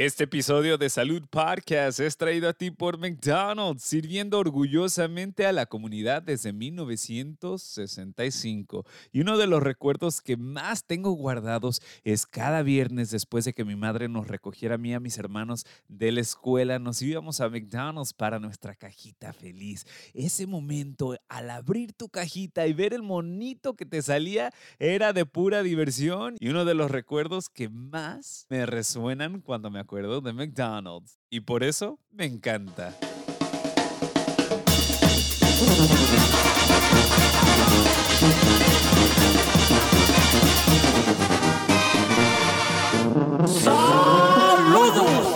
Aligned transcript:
Este 0.00 0.22
episodio 0.22 0.78
de 0.78 0.90
Salud 0.90 1.24
Podcast 1.28 1.98
es 1.98 2.16
traído 2.16 2.48
a 2.48 2.52
ti 2.52 2.70
por 2.70 2.98
McDonald's, 2.98 3.82
sirviendo 3.82 4.38
orgullosamente 4.38 5.44
a 5.44 5.50
la 5.50 5.66
comunidad 5.66 6.22
desde 6.22 6.52
1965. 6.52 8.86
Y 9.10 9.22
uno 9.22 9.36
de 9.36 9.48
los 9.48 9.60
recuerdos 9.60 10.20
que 10.20 10.36
más 10.36 10.84
tengo 10.84 11.10
guardados 11.10 11.82
es 12.04 12.26
cada 12.26 12.62
viernes 12.62 13.10
después 13.10 13.44
de 13.44 13.54
que 13.54 13.64
mi 13.64 13.74
madre 13.74 14.08
nos 14.08 14.28
recogiera 14.28 14.76
a 14.76 14.78
mí 14.78 14.90
y 14.90 14.92
a 14.92 15.00
mis 15.00 15.18
hermanos 15.18 15.66
de 15.88 16.12
la 16.12 16.20
escuela, 16.20 16.78
nos 16.78 17.02
íbamos 17.02 17.40
a 17.40 17.48
McDonald's 17.48 18.12
para 18.12 18.38
nuestra 18.38 18.76
cajita 18.76 19.32
feliz. 19.32 19.84
Ese 20.14 20.46
momento, 20.46 21.16
al 21.28 21.50
abrir 21.50 21.92
tu 21.92 22.08
cajita 22.08 22.68
y 22.68 22.72
ver 22.72 22.94
el 22.94 23.02
monito 23.02 23.74
que 23.74 23.84
te 23.84 24.00
salía, 24.00 24.52
era 24.78 25.12
de 25.12 25.26
pura 25.26 25.64
diversión 25.64 26.36
y 26.38 26.50
uno 26.50 26.64
de 26.64 26.74
los 26.74 26.88
recuerdos 26.88 27.48
que 27.48 27.68
más 27.68 28.46
me 28.48 28.64
resuenan 28.64 29.40
cuando 29.40 29.72
me 29.72 29.87
acuerdo 29.88 30.20
de 30.20 30.34
McDonald's 30.34 31.18
y 31.30 31.40
por 31.40 31.64
eso 31.64 31.98
me 32.10 32.26
encanta. 32.26 32.94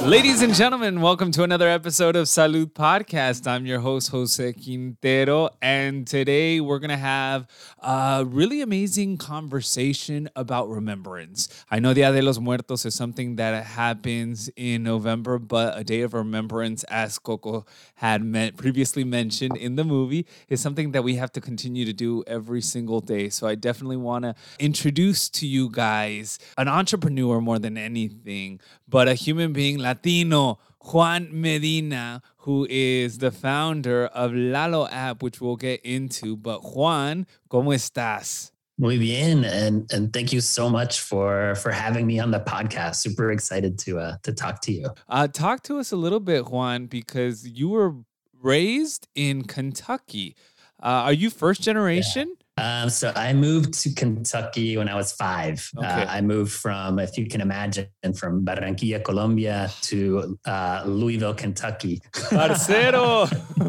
Ladies 0.05 0.43
and 0.43 0.53
gentlemen, 0.53 1.01
welcome 1.01 1.31
to 1.31 1.45
another 1.45 1.69
episode 1.69 2.17
of 2.17 2.27
Salud 2.27 2.73
Podcast. 2.73 3.47
I'm 3.47 3.67
your 3.67 3.79
host, 3.79 4.11
Jose 4.11 4.53
Quintero, 4.55 5.51
and 5.63 6.05
today 6.09 6.61
we're 6.61 6.81
going 6.81 6.91
to 6.91 6.97
have 6.97 7.47
a 7.79 8.25
really 8.27 8.63
amazing 8.63 9.17
conversation 9.17 10.29
about 10.35 10.69
remembrance. 10.69 11.65
I 11.71 11.79
know 11.79 11.95
Dia 11.95 12.11
de 12.11 12.21
los 12.21 12.41
Muertos 12.41 12.85
is 12.85 12.97
something 12.97 13.37
that 13.37 13.65
happens 13.65 14.51
in 14.57 14.83
November, 14.83 15.39
but 15.39 15.79
a 15.79 15.85
day 15.85 16.01
of 16.01 16.15
remembrance, 16.15 16.83
as 16.85 17.21
Coco 17.21 17.65
had 17.95 18.57
previously 18.57 19.05
mentioned 19.05 19.57
in 19.57 19.77
the 19.77 19.85
movie, 19.85 20.27
is 20.49 20.61
something 20.61 20.91
that 20.93 21.05
we 21.05 21.15
have 21.15 21.31
to 21.33 21.41
continue 21.41 21.85
to 21.85 21.93
do 21.93 22.25
every 22.27 22.61
single 22.61 23.01
day. 23.01 23.29
So 23.29 23.47
I 23.47 23.55
definitely 23.55 23.99
want 23.99 24.25
to 24.25 24.35
introduce 24.59 25.29
to 25.31 25.47
you 25.47 25.71
guys 25.71 26.41
an 26.59 26.67
entrepreneur 26.67 27.41
more 27.41 27.61
than 27.61 27.79
anything, 27.79 28.59
but 28.89 29.07
a 29.07 29.15
human 29.15 29.53
being, 29.53 29.79
Latino, 29.93 30.59
Juan 30.81 31.29
Medina, 31.31 32.23
who 32.39 32.67
is 32.71 33.19
the 33.19 33.31
founder 33.31 34.07
of 34.07 34.33
Lalo 34.33 34.89
app, 34.89 35.23
which 35.23 35.39
we'll 35.39 35.57
get 35.57 35.83
into. 35.85 36.35
But 36.35 36.63
Juan, 36.63 37.27
¿cómo 37.51 37.75
estás? 37.75 38.53
Muy 38.79 38.97
bien, 38.97 39.45
and 39.45 39.93
and 39.93 40.11
thank 40.15 40.33
you 40.33 40.41
so 40.41 40.71
much 40.71 41.01
for 41.01 41.55
for 41.57 41.71
having 41.71 42.07
me 42.07 42.19
on 42.19 42.31
the 42.31 42.41
podcast. 42.41 42.97
Super 42.97 43.31
excited 43.31 43.79
to 43.81 43.99
uh, 43.99 44.17
to 44.23 44.33
talk 44.33 44.63
to 44.63 44.73
you. 44.73 44.89
Uh, 45.11 45.29
talk 45.29 45.63
to 45.65 45.79
us 45.79 45.93
a 45.93 45.97
little 45.97 46.21
bit, 46.21 46.49
Juan, 46.49 46.87
because 46.87 47.47
you 47.47 47.69
were 47.69 47.95
raised 48.41 49.09
in 49.15 49.45
Kentucky. 49.45 50.35
Uh, 50.83 51.05
are 51.05 51.13
you 51.13 51.29
first 51.29 51.61
generation? 51.61 52.35
Um, 52.59 52.91
so 52.91 53.13
I 53.17 53.33
moved 53.33 53.73
to 53.83 53.95
Kentucky 53.95 54.77
when 54.77 54.89
I 54.89 54.95
was 54.95 55.13
five. 55.13 55.69
Okay. 55.77 55.87
Uh, 55.87 56.07
I 56.07 56.21
moved 56.21 56.53
from, 56.53 56.99
if 56.99 57.17
you 57.17 57.27
can 57.27 57.41
imagine, 57.41 57.89
from 58.15 58.45
Barranquilla, 58.45 59.03
Colombia 59.03 59.71
to 59.83 60.39
uh, 60.45 60.83
Louisville, 60.87 61.35
Kentucky. 61.35 62.03
Parcero. 62.31 63.27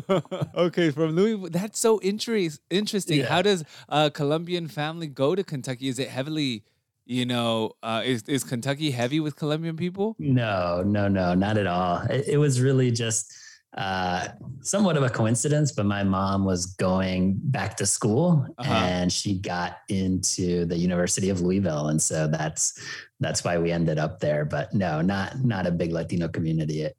okay, 0.55 0.91
from 0.91 1.16
Louisville. 1.16 1.49
That's 1.49 1.79
so 1.79 2.01
interest, 2.01 2.59
interesting. 2.69 3.19
Yeah. 3.19 3.27
How 3.27 3.41
does 3.41 3.63
a 3.88 4.11
Colombian 4.11 4.67
family 4.67 5.07
go 5.07 5.33
to 5.33 5.44
Kentucky? 5.44 5.88
Is 5.88 5.97
it 5.97 6.09
heavily, 6.09 6.65
you 7.05 7.25
know, 7.25 7.71
uh, 7.83 8.01
is, 8.03 8.23
is 8.23 8.44
Kentucky 8.44 8.91
heavy 8.91 9.21
with 9.21 9.38
Colombian 9.38 9.77
people? 9.77 10.17
No, 10.19 10.83
no, 10.85 11.07
no, 11.07 11.33
not 11.33 11.57
at 11.57 11.67
all. 11.67 12.01
It, 12.09 12.27
it 12.27 12.38
was 12.38 12.59
really 12.59 12.91
just 12.91 13.33
uh, 13.78 14.28
somewhat 14.61 14.97
of 14.97 15.03
a 15.03 15.09
coincidence, 15.09 15.72
but 15.72 15.85
my 15.85 16.03
mom 16.03 16.45
was 16.45 16.67
going 16.75 17.39
back 17.44 17.75
to 17.78 17.85
school 17.85 18.45
Uh-huh. 18.59 18.72
and 18.72 19.11
she 19.11 19.39
got 19.39 19.78
into 19.89 20.66
the 20.66 20.78
University 20.78 21.29
of 21.29 21.41
Louisville, 21.41 21.88
and 21.88 22.01
so 22.01 22.28
that's 22.28 22.79
that's 23.19 23.44
why 23.44 23.57
we 23.57 23.72
ended 23.72 23.97
up 23.97 24.19
there. 24.19 24.45
But 24.45 24.73
no, 24.73 25.01
not 25.01 25.44
not 25.44 25.66
a 25.66 25.72
big 25.72 25.91
Latino 25.91 26.28
community, 26.28 26.85
uh, 26.85 26.91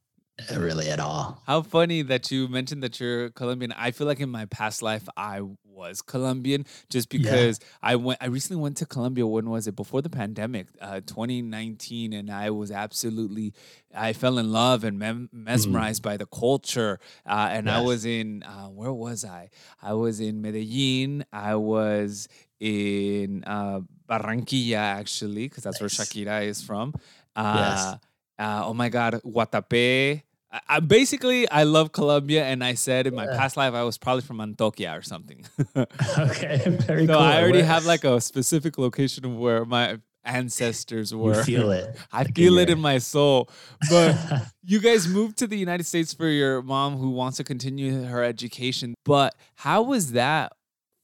really 0.59 0.89
at 0.91 0.99
all. 0.99 1.43
How 1.47 1.63
funny 1.63 2.03
that 2.03 2.31
you 2.33 2.49
mentioned 2.49 2.83
that 2.83 2.99
you're 2.99 3.31
Colombian. 3.31 3.73
I 3.73 3.93
feel 3.93 4.07
like 4.09 4.21
in 4.21 4.31
my 4.31 4.47
past 4.47 4.83
life 4.83 5.09
I 5.17 5.43
was 5.75 6.01
Colombian 6.03 6.65
just 6.89 7.13
Yeah. 7.13 7.19
because 7.19 7.61
I 7.83 7.97
went 7.97 8.19
I 8.23 8.27
recently 8.27 8.61
went 8.63 8.77
to 8.79 8.87
Colombia 8.87 9.27
when 9.27 9.51
was 9.51 9.67
it 9.67 9.75
before 9.77 10.01
the 10.03 10.11
pandemic 10.11 10.69
uh 10.81 11.01
2019 11.05 12.13
and 12.13 12.31
I 12.31 12.51
was 12.51 12.71
absolutely 12.71 13.53
I 13.95 14.13
fell 14.13 14.39
in 14.39 14.53
love 14.53 14.85
and 14.85 14.99
mem- 14.99 15.29
mesmerized 15.33 16.03
by 16.03 16.17
the 16.17 16.27
culture 16.27 16.99
uh, 17.27 17.49
and 17.51 17.71
I 17.71 17.81
was 17.81 18.05
in 18.05 18.43
uh, 18.43 18.67
where 18.69 18.93
was 18.93 19.25
I 19.25 19.51
I 19.83 19.93
was 19.95 20.21
in 20.21 20.41
Medellin 20.41 21.25
I 21.33 21.55
was 21.57 22.29
in 22.61 23.45
uh, 23.47 23.81
Barranquilla 24.09 24.77
actually 25.01 25.49
because 25.49 25.65
that's 25.65 25.81
where 25.81 25.89
Shakira 25.91 26.45
is 26.47 26.63
from 26.63 26.95
Yes. 27.37 27.81
uh, 27.85 27.97
uh, 28.37 28.63
oh 28.67 28.75
my 28.75 28.89
God, 28.89 29.21
Guatapé. 29.25 30.24
I, 30.55 30.61
I 30.77 30.81
basically 30.81 31.49
I 31.51 31.65
love 31.65 31.93
Colombia, 31.93 32.45
and 32.45 32.63
I 32.63 32.75
said 32.75 33.07
in 33.09 33.15
my 33.15 33.25
Yeah. 33.27 33.37
past 33.37 33.57
life 33.57 33.75
I 33.75 33.83
was 33.83 33.99
probably 33.99 34.23
from 34.23 34.39
Antioquia 34.39 34.97
or 34.99 35.03
something. 35.03 35.45
okay, 35.77 36.63
very 36.87 37.07
cool. 37.07 37.17
I 37.19 37.43
already 37.43 37.63
have 37.63 37.85
like 37.85 38.05
a 38.05 38.21
specific 38.21 38.79
location 38.79 39.25
of 39.25 39.37
where 39.37 39.65
my 39.65 39.99
ancestors 40.25 41.15
were. 41.15 41.37
you 41.37 41.43
feel 41.45 41.71
it. 41.71 41.97
I 42.13 42.23
like 42.23 42.35
feel 42.35 42.57
it 42.59 42.71
in 42.71 42.81
my 42.81 42.99
soul. 42.99 43.51
But 43.91 44.17
you 44.65 44.81
guys 44.81 45.07
moved 45.09 45.37
to 45.39 45.47
the 45.47 45.59
United 45.59 45.85
States 45.85 46.15
for 46.15 46.29
your 46.29 46.63
mom 46.63 46.97
who 46.97 47.11
wants 47.11 47.37
to 47.39 47.45
continue 47.45 48.05
her 48.05 48.23
education. 48.25 48.95
But 49.05 49.35
how 49.57 49.83
was 49.83 50.13
that 50.13 50.53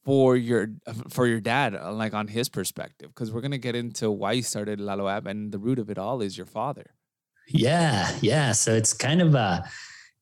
for 0.03 0.35
your 0.35 0.69
for 1.09 1.27
your 1.27 1.39
dad, 1.39 1.75
uh, 1.75 1.91
like 1.93 2.13
on 2.15 2.27
his 2.29 2.49
perspective? 2.49 3.09
Because 3.13 3.31
we're 3.31 3.41
gonna 3.41 3.57
get 3.59 3.75
into 3.75 4.09
why 4.09 4.31
you 4.33 4.41
started 4.43 4.79
Lalo 4.79 5.07
App, 5.07 5.25
and 5.27 5.51
the 5.51 5.59
root 5.59 5.77
of 5.77 5.89
it 5.91 5.97
all 5.99 6.21
is 6.21 6.35
your 6.37 6.47
father. 6.47 6.87
Yeah, 7.47 8.15
yeah. 8.21 8.51
So 8.53 8.73
it's 8.73 8.93
kind 8.93 9.21
of 9.21 9.35
a, 9.35 9.63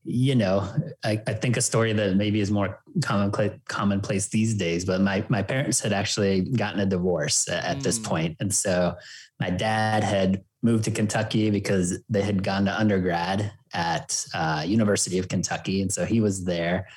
you 0.03 0.35
know, 0.35 0.68
I, 1.03 1.22
I 1.28 1.34
think 1.34 1.57
a 1.57 1.62
story 1.62 1.94
that 1.94 2.16
maybe 2.16 2.40
is 2.40 2.50
more 2.50 2.81
common 3.03 3.31
commonplace 3.68 4.28
these 4.30 4.56
days. 4.56 4.85
But 4.85 5.02
my 5.02 5.24
my 5.29 5.44
parents 5.44 5.79
had 5.79 5.94
actually 5.94 6.41
gotten 6.41 6.79
a 6.79 6.85
divorce 6.85 7.47
at 7.50 7.81
this 7.81 8.00
Mm. 8.00 8.03
point, 8.03 8.38
and 8.40 8.53
so 8.53 8.96
my 9.40 9.50
dad 9.50 10.03
had 10.03 10.44
moved 10.63 10.85
to 10.85 10.91
Kentucky 10.91 11.50
because 11.50 12.00
they 12.09 12.22
had 12.22 12.44
gone 12.44 12.66
to 12.66 12.78
undergrad 12.78 13.52
at 13.74 14.25
uh, 14.34 14.63
University 14.66 15.19
of 15.19 15.28
Kentucky, 15.28 15.81
and 15.81 15.91
so 15.91 16.06
he 16.06 16.22
was 16.22 16.44
there. 16.46 16.88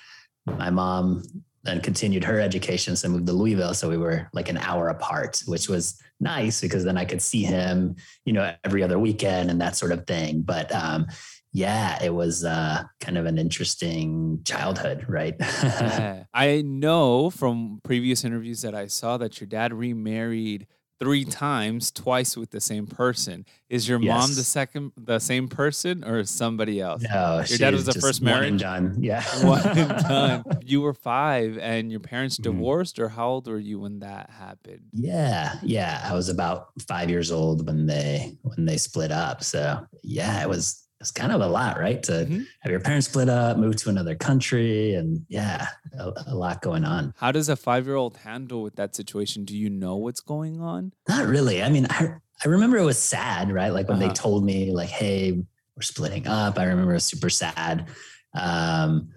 My 0.47 0.71
mom 0.71 1.22
then 1.65 1.81
continued 1.81 2.25
her 2.25 2.41
education, 2.41 2.97
so 2.97 3.09
moved 3.09 3.27
to 3.27 3.33
Louisville. 3.33 3.75
So 3.75 3.89
we 3.89 3.97
were 3.97 4.28
like 4.33 4.49
an 4.49 4.59
hour 4.59 4.89
apart, 4.89 5.43
which 5.47 5.69
was 5.69 6.00
nice 6.21 6.61
because 6.61 6.84
then 6.84 6.97
I 6.97 7.05
could 7.05 7.23
see 7.23 7.43
him 7.43 7.97
you 8.25 8.33
know, 8.33 8.55
every 8.65 8.83
other 8.83 8.99
weekend 8.99 9.50
and 9.50 9.61
that 9.61 9.77
sort 9.77 9.93
of 9.93 10.06
thing. 10.06 10.43
But 10.43 10.73
um, 10.75 11.06
yeah, 11.53 12.03
it 12.03 12.14
was 12.14 12.44
uh, 12.44 12.85
kind 13.00 13.19
of 13.19 13.26
an 13.26 13.38
interesting 13.38 14.41
childhood, 14.44 15.05
right? 15.09 15.35
Yeah. 15.62 16.25
I 16.32 16.62
know 16.62 17.31
from 17.31 17.81
previous 17.85 18.25
interviews 18.25 18.62
that 18.62 18.75
I 18.75 18.87
saw 18.87 19.17
that 19.19 19.41
your 19.41 19.47
dad 19.47 19.73
remarried 19.73 20.67
three 21.02 21.25
times, 21.25 21.90
twice 21.90 22.37
with 22.37 22.50
the 22.52 22.60
same 22.60 22.87
person. 22.87 23.44
Is 23.69 23.88
your 23.88 23.99
mom 23.99 24.34
the 24.37 24.44
second, 24.44 24.93
the 24.96 25.19
same 25.19 25.49
person, 25.49 26.04
or 26.04 26.22
somebody 26.25 26.81
else? 26.81 27.02
no, 27.02 27.43
Your 27.49 27.58
dad 27.58 27.75
was 27.75 27.87
the 27.87 27.94
first 27.94 28.20
one 28.22 28.31
marriage? 28.31 28.50
and 28.50 28.60
done. 28.60 28.96
Yeah, 29.00 29.22
One 29.44 29.66
and 29.66 29.88
done. 30.08 30.44
You 30.64 30.81
were 30.82 30.94
five, 30.94 31.58
and 31.58 31.90
your 31.90 32.00
parents 32.00 32.38
Mhm. 32.38 32.43
divorced, 32.44 32.99
or 33.00 33.08
how 33.08 33.28
old 33.31 33.49
were 33.49 33.58
you 33.58 33.81
when 33.81 33.99
that 34.00 34.31
happened? 34.31 34.82
Yeah, 34.93 35.56
yeah. 35.62 36.00
I 36.08 36.14
was 36.14 36.28
about 36.28 36.69
five 36.87 37.10
years 37.10 37.32
old 37.32 37.66
when 37.66 37.87
they 37.87 38.38
when 38.43 38.64
they 38.64 38.76
split 38.76 39.10
up. 39.10 39.43
So 39.43 39.84
yeah, 40.04 40.40
it 40.43 40.49
was 40.49 40.87
it's 41.02 41.10
kind 41.10 41.32
of 41.32 41.40
a 41.43 41.46
lot, 41.49 41.78
right? 41.78 42.00
To 42.04 42.12
Mhm. 42.25 42.46
have 42.60 42.70
your 42.70 42.81
parents 42.81 43.08
split 43.08 43.28
up, 43.28 43.58
move 43.58 43.76
to 43.82 43.90
another 43.90 44.14
country, 44.14 44.94
and 44.94 45.26
yeah, 45.28 45.69
a, 45.99 46.12
a 46.28 46.34
lot 46.34 46.62
going 46.62 46.84
on. 46.84 47.12
How 47.19 47.32
does 47.32 47.49
a 47.50 47.56
five-year-old 47.56 48.19
handle 48.19 48.62
with 48.62 48.76
that 48.76 48.94
situation? 48.96 49.44
Do 49.44 49.56
you 49.56 49.69
know 49.69 49.96
what's 49.96 50.20
going 50.20 50.60
on? 50.60 50.93
Not 51.08 51.26
really. 51.26 51.62
I 51.62 51.69
mean, 51.69 51.87
I 51.90 52.14
I 52.44 52.49
remember 52.49 52.76
it 52.78 52.84
was 52.84 52.99
sad, 52.99 53.52
right? 53.52 53.72
Like 53.72 53.88
when 53.88 53.99
Uh-huh. 53.99 54.08
they 54.08 54.14
told 54.14 54.44
me, 54.44 54.72
like, 54.72 54.88
hey, 54.88 55.32
we're 55.76 55.82
splitting 55.82 56.26
up. 56.26 56.58
I 56.58 56.64
remember 56.64 56.93
it 56.93 56.94
was 57.02 57.04
super 57.04 57.31
sad. 57.31 57.88
Um, 58.34 59.08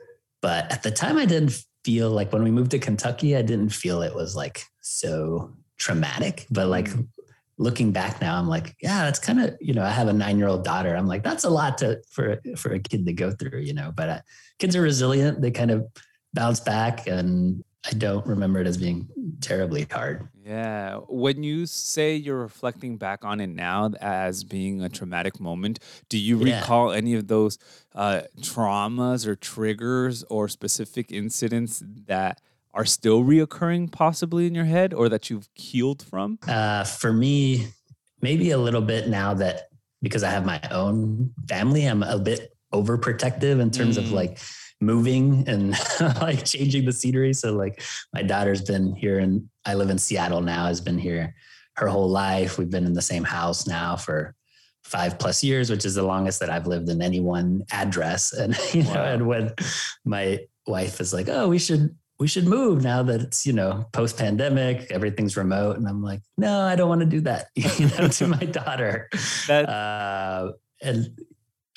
but 0.41 0.71
at 0.71 0.83
the 0.83 0.91
time, 0.91 1.17
I 1.17 1.25
didn't 1.25 1.53
feel 1.83 2.09
like 2.09 2.33
when 2.33 2.43
we 2.43 2.51
moved 2.51 2.71
to 2.71 2.79
Kentucky, 2.79 3.35
I 3.35 3.41
didn't 3.41 3.69
feel 3.69 4.01
it 4.01 4.13
was 4.15 4.35
like 4.35 4.63
so 4.81 5.53
traumatic. 5.77 6.45
But 6.49 6.67
like 6.67 6.89
Mm. 6.89 7.07
Looking 7.57 7.91
back 7.91 8.19
now, 8.21 8.37
I'm 8.37 8.47
like, 8.47 8.75
yeah, 8.81 9.03
that's 9.05 9.19
kind 9.19 9.39
of 9.39 9.55
you 9.61 9.73
know, 9.73 9.83
I 9.83 9.89
have 9.91 10.07
a 10.07 10.13
nine 10.13 10.37
year 10.37 10.47
old 10.47 10.63
daughter. 10.63 10.95
I'm 10.95 11.07
like, 11.07 11.23
that's 11.23 11.43
a 11.43 11.49
lot 11.49 11.77
to 11.79 12.01
for 12.09 12.39
for 12.57 12.73
a 12.73 12.79
kid 12.79 13.05
to 13.05 13.13
go 13.13 13.31
through, 13.31 13.59
you 13.61 13.73
know. 13.73 13.91
But 13.95 14.09
uh, 14.09 14.19
kids 14.59 14.75
are 14.75 14.81
resilient. 14.81 15.41
They 15.41 15.51
kind 15.51 15.71
of 15.71 15.85
bounce 16.33 16.59
back, 16.59 17.07
and 17.07 17.63
I 17.85 17.91
don't 17.91 18.25
remember 18.25 18.59
it 18.59 18.67
as 18.67 18.77
being 18.77 19.07
terribly 19.41 19.87
hard. 19.91 20.27
Yeah. 20.43 20.97
When 21.07 21.43
you 21.43 21.65
say 21.65 22.15
you're 22.15 22.37
reflecting 22.39 22.97
back 22.97 23.25
on 23.25 23.41
it 23.41 23.47
now 23.47 23.91
as 23.99 24.43
being 24.43 24.81
a 24.81 24.89
traumatic 24.89 25.39
moment, 25.39 25.79
do 26.07 26.19
you 26.19 26.37
Yeah. 26.37 26.59
recall 26.59 26.91
any 26.91 27.15
of 27.15 27.27
those 27.27 27.57
uh, 27.95 28.23
traumas 28.41 29.25
or 29.25 29.35
triggers 29.35 30.23
or 30.29 30.47
specific 30.47 31.11
incidents 31.11 31.81
that 32.05 32.41
are 32.75 32.85
still 32.85 33.23
reoccurring 33.23 33.91
possibly 33.91 34.45
in 34.45 34.53
your 34.53 34.65
head 34.65 34.93
or 34.93 35.09
that 35.09 35.29
you've 35.29 35.47
healed 35.55 36.03
from? 36.03 36.37
Uh, 36.47 36.83
for 36.83 37.11
me, 37.11 37.67
maybe 38.21 38.51
a 38.51 38.57
little 38.57 38.81
bit 38.81 39.07
now 39.07 39.33
that 39.33 39.69
because 40.01 40.23
I 40.23 40.29
have 40.29 40.45
my 40.45 40.61
own 40.69 41.31
family, 41.49 41.85
I'm 41.85 42.03
a 42.03 42.19
bit 42.19 42.51
overprotective 42.73 43.59
in 43.59 43.71
terms 43.71 43.97
of 43.97 44.05
Mm. 44.05 44.11
like 44.11 44.39
moving 44.81 45.47
and 45.47 45.73
like 46.21 46.43
changing 46.45 46.85
the 46.85 46.91
scenery. 46.91 47.33
So 47.33 47.53
like 47.53 47.81
my 48.13 48.21
daughter's 48.21 48.61
been 48.61 48.93
here 48.93 49.19
and 49.19 49.49
I 49.65 49.73
live 49.75 49.89
in 49.89 49.97
Seattle 49.97 50.41
now, 50.41 50.65
has 50.67 50.81
been 50.81 50.99
here 50.99 51.33
her 51.77 51.87
whole 51.87 52.09
life. 52.09 52.57
We've 52.57 52.69
been 52.69 52.85
in 52.85 52.93
the 52.93 53.01
same 53.01 53.23
house 53.23 53.65
now 53.67 53.95
for 53.95 54.35
five 54.83 55.17
plus 55.17 55.43
years, 55.43 55.69
which 55.69 55.85
is 55.85 55.95
the 55.95 56.03
longest 56.03 56.39
that 56.41 56.49
I've 56.49 56.67
lived 56.67 56.89
in 56.89 57.01
any 57.01 57.19
one 57.21 57.63
address. 57.71 58.33
And 58.37 58.55
you 58.73 58.83
know, 58.83 59.03
and 59.03 59.27
when 59.27 59.53
my 60.03 60.39
wife 60.67 60.99
is 61.01 61.13
like, 61.13 61.29
"Oh, 61.29 61.47
we 61.47 61.57
should 61.59 61.95
we 62.19 62.27
should 62.27 62.47
move 62.47 62.83
now 62.83 63.03
that 63.03 63.21
it's 63.21 63.45
you 63.45 63.53
know 63.53 63.85
post 63.91 64.17
pandemic, 64.17 64.91
everything's 64.91 65.37
remote," 65.37 65.77
and 65.77 65.87
I'm 65.87 66.01
like, 66.01 66.21
"No, 66.37 66.61
I 66.61 66.75
don't 66.75 66.89
want 66.89 67.01
to 67.01 67.07
do 67.07 67.21
that," 67.21 67.47
you 67.55 67.87
know, 67.89 68.07
to 68.07 68.27
my 68.27 68.37
daughter. 68.61 69.09
That 69.47 69.69
Uh, 69.69 70.51
and 70.81 71.19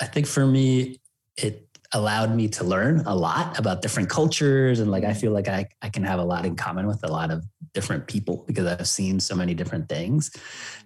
I 0.00 0.06
think 0.06 0.26
for 0.26 0.46
me, 0.46 1.00
it 1.36 1.68
allowed 1.92 2.34
me 2.34 2.48
to 2.48 2.64
learn 2.64 3.00
a 3.06 3.14
lot 3.14 3.58
about 3.58 3.80
different 3.80 4.10
cultures 4.10 4.78
and 4.78 4.90
like 4.90 5.04
I 5.04 5.14
feel 5.14 5.32
like 5.32 5.48
I, 5.48 5.66
I 5.80 5.88
can 5.88 6.02
have 6.04 6.18
a 6.18 6.24
lot 6.24 6.44
in 6.44 6.54
common 6.54 6.86
with 6.86 7.02
a 7.02 7.08
lot 7.08 7.30
of 7.30 7.42
different 7.72 8.06
people 8.06 8.44
because 8.46 8.66
I've 8.66 8.88
seen 8.88 9.20
so 9.20 9.34
many 9.34 9.54
different 9.54 9.88
things. 9.88 10.30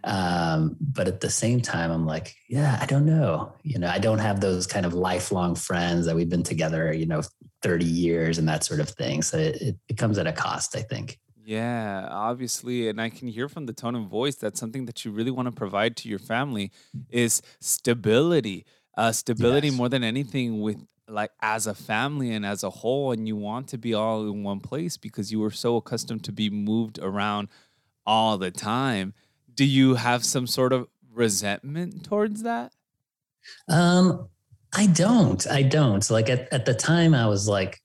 Um, 0.04 0.76
but 0.80 1.08
at 1.08 1.20
the 1.20 1.30
same 1.30 1.60
time, 1.60 1.90
I'm 1.90 2.06
like, 2.06 2.36
yeah, 2.48 2.78
I 2.80 2.86
don't 2.86 3.04
know. 3.04 3.52
You 3.64 3.80
know, 3.80 3.88
I 3.88 3.98
don't 3.98 4.18
have 4.18 4.40
those 4.40 4.66
kind 4.66 4.86
of 4.86 4.94
lifelong 4.94 5.56
friends 5.56 6.06
that 6.06 6.14
we've 6.14 6.28
been 6.28 6.42
together, 6.44 6.92
you 6.92 7.06
know, 7.06 7.22
30 7.62 7.84
years 7.86 8.38
and 8.38 8.48
that 8.48 8.64
sort 8.64 8.80
of 8.80 8.88
thing. 8.90 9.22
So 9.22 9.38
it, 9.38 9.56
it, 9.62 9.76
it 9.88 9.96
comes 9.98 10.18
at 10.18 10.26
a 10.26 10.32
cost, 10.32 10.76
I 10.76 10.82
think. 10.82 11.18
Yeah, 11.44 12.06
obviously, 12.10 12.88
and 12.88 13.00
I 13.00 13.08
can 13.10 13.26
hear 13.26 13.48
from 13.48 13.66
the 13.66 13.72
tone 13.72 13.96
of 13.96 14.04
voice 14.04 14.36
that 14.36 14.56
something 14.56 14.84
that 14.86 15.04
you 15.04 15.10
really 15.10 15.30
want 15.32 15.46
to 15.46 15.52
provide 15.52 15.96
to 15.98 16.08
your 16.08 16.20
family 16.20 16.70
is 17.08 17.42
stability. 17.60 18.64
Uh, 18.96 19.10
stability 19.10 19.70
Yes. 19.70 19.76
more 19.76 19.88
than 19.88 20.04
anything 20.04 20.60
with 20.60 20.86
like 21.08 21.32
as 21.40 21.66
a 21.66 21.74
family 21.74 22.30
and 22.32 22.46
as 22.46 22.62
a 22.62 22.70
whole, 22.70 23.10
and 23.10 23.26
you 23.26 23.34
want 23.36 23.66
to 23.68 23.78
be 23.78 23.92
all 23.92 24.22
in 24.30 24.44
one 24.44 24.60
place 24.60 24.96
because 24.96 25.32
you 25.32 25.40
were 25.40 25.50
so 25.50 25.76
accustomed 25.76 26.22
to 26.24 26.32
be 26.32 26.48
moved 26.48 26.98
around 27.00 27.48
all 28.06 28.38
the 28.38 28.50
time. 28.52 29.14
Do 29.52 29.64
you 29.64 29.94
have 29.96 30.24
some 30.24 30.46
sort 30.46 30.72
of 30.72 30.88
resentment 31.12 32.04
towards 32.04 32.42
that? 32.44 32.72
Um, 33.68 34.28
I 34.74 34.86
don't. 34.86 35.46
I 35.48 35.62
don't. 35.62 36.08
Like 36.10 36.30
at, 36.30 36.52
at 36.52 36.64
the 36.64 36.74
time, 36.74 37.14
I 37.14 37.26
was 37.26 37.46
like, 37.48 37.80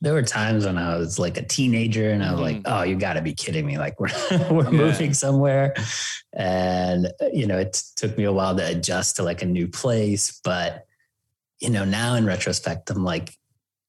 there 0.00 0.12
were 0.12 0.22
times 0.22 0.66
when 0.66 0.76
I 0.76 0.96
was 0.98 1.18
like 1.18 1.38
a 1.38 1.42
teenager 1.42 2.10
and 2.10 2.22
I 2.22 2.30
was 2.32 2.40
like, 2.40 2.60
oh, 2.66 2.82
you 2.82 2.96
got 2.96 3.14
to 3.14 3.22
be 3.22 3.32
kidding 3.32 3.64
me. 3.64 3.78
Like 3.78 3.98
we're, 3.98 4.08
we're 4.50 4.64
Yeah. 4.64 4.70
moving 4.70 5.14
somewhere. 5.14 5.74
And, 6.34 7.08
you 7.32 7.46
know, 7.46 7.58
it 7.58 7.82
took 7.96 8.16
me 8.18 8.24
a 8.24 8.32
while 8.32 8.54
to 8.56 8.66
adjust 8.66 9.16
to 9.16 9.22
like 9.22 9.40
a 9.42 9.46
new 9.46 9.68
place. 9.68 10.38
But, 10.44 10.84
you 11.60 11.70
know, 11.70 11.84
now 11.86 12.14
in 12.14 12.26
retrospect, 12.26 12.90
I'm 12.90 13.04
like, 13.04 13.34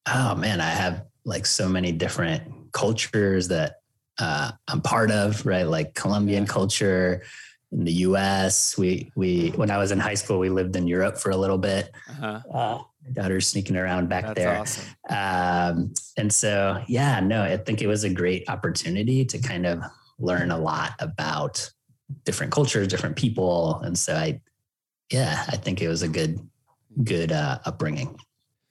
oh 0.08 0.36
man, 0.36 0.62
I 0.62 0.70
have 0.70 1.04
like 1.26 1.46
so 1.46 1.68
many 1.68 1.92
different 1.92 2.72
cultures 2.72 3.50
that 3.50 3.76
uh, 4.18 4.52
I'm 4.68 4.82
part 4.82 5.12
of, 5.12 5.46
right? 5.46 5.68
Like 5.68 5.94
Colombian 5.94 6.44
Yeah. 6.44 6.50
culture, 6.54 7.24
in 7.72 7.84
the 7.84 7.92
US. 7.94 8.78
We 8.78 9.12
we 9.16 9.50
when 9.50 9.72
I 9.72 9.78
was 9.78 9.92
in 9.92 10.00
high 10.00 10.16
school, 10.16 10.40
we 10.40 10.50
lived 10.50 10.76
in 10.76 10.88
Europe 10.88 11.18
for 11.18 11.32
a 11.32 11.38
little 11.38 11.58
bit. 11.58 11.92
Uh-huh. 12.10 12.42
Uh, 12.52 12.78
my 13.04 13.12
daughter's 13.14 13.48
sneaking 13.48 13.78
around 13.78 14.10
back 14.10 14.26
That's 14.26 14.40
there. 14.40 14.58
awesome. 14.58 14.86
Um, 15.10 15.94
and 16.18 16.32
so 16.32 16.82
yeah, 16.88 17.20
no, 17.20 17.44
I 17.44 17.58
think 17.58 17.82
it 17.82 17.88
was 17.88 18.04
a 18.04 18.10
great 18.10 18.50
opportunity 18.50 19.26
to 19.26 19.40
kind 19.40 19.66
of 19.66 19.82
learn 20.20 20.52
a 20.52 20.58
lot 20.58 20.94
about 21.00 21.70
different 22.24 22.52
cultures, 22.52 22.88
different 22.88 23.16
people. 23.16 23.80
And 23.84 23.98
so 23.98 24.16
I 24.16 24.42
yeah, 25.12 25.46
I 25.48 25.58
think 25.58 25.82
it 25.82 25.88
was 25.88 26.04
a 26.04 26.08
good 26.08 26.40
good 27.04 27.32
uh, 27.32 27.60
upbringing. 27.66 28.20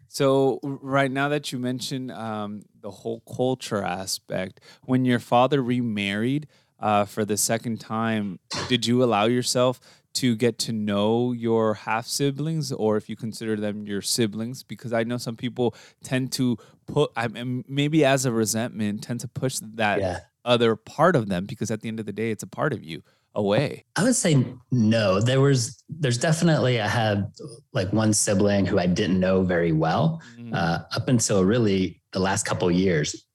So 0.09 0.61
right 0.63 1.11
now 1.11 1.29
that 1.29 1.53
you 1.53 1.59
mentioned 1.59 2.11
um, 2.11 2.63
the 2.81 2.91
whole 2.91 3.21
culture 3.21 3.83
aspect, 3.83 4.61
when 4.85 5.05
your 5.05 5.19
father 5.19 5.63
remarried 5.63 6.47
uh, 6.81 7.05
for 7.05 7.25
the 7.25 7.37
second 7.37 7.81
time, 7.81 8.39
did 8.69 8.87
you 8.87 9.03
allow 9.03 9.25
yourself 9.27 9.81
to 10.15 10.35
get 10.35 10.59
to 10.59 10.73
know 10.73 11.33
your 11.33 11.75
half 11.75 12.07
siblings, 12.07 12.73
or 12.73 12.97
if 12.97 13.09
you 13.09 13.17
consider 13.17 13.57
them 13.57 13.87
your 13.87 14.01
siblings? 14.03 14.63
Because 14.63 14.93
I 14.93 15.05
know 15.05 15.19
some 15.19 15.37
people 15.37 15.75
tend 16.03 16.33
to 16.33 16.57
put, 16.87 17.11
I 17.17 17.29
mean, 17.29 17.65
maybe 17.69 18.05
as 18.05 18.25
a 18.25 18.33
resentment, 18.33 19.03
tend 19.03 19.21
to 19.21 19.29
push 19.29 19.59
that 19.63 20.01
Yeah. 20.01 20.21
other 20.45 20.77
part 20.77 21.17
of 21.17 21.29
them 21.29 21.45
because 21.45 21.71
at 21.71 21.81
the 21.83 21.89
end 21.89 22.01
of 22.01 22.07
the 22.07 22.13
day, 22.13 22.31
it's 22.31 22.43
a 22.43 22.47
part 22.47 22.73
of 22.73 22.83
you 22.83 23.03
away. 23.35 23.85
I 23.97 24.03
would 24.05 24.17
say 24.17 24.43
no. 24.71 25.21
There 25.21 25.43
was 25.43 25.83
there's 25.91 26.17
definitely 26.17 26.81
I 26.81 26.89
had 26.89 27.31
like 27.75 27.93
one 27.93 28.15
sibling 28.15 28.65
who 28.65 28.79
I 28.79 28.87
didn't 28.87 29.21
know 29.21 29.43
very 29.43 29.73
well. 29.73 30.23
Mm, 30.39 30.55
uh, 30.55 30.79
up 30.97 31.09
until 31.09 31.45
really 31.45 32.01
the 32.13 32.21
last 32.21 32.47
couple 32.47 32.69
of 32.69 32.75
years 32.75 33.26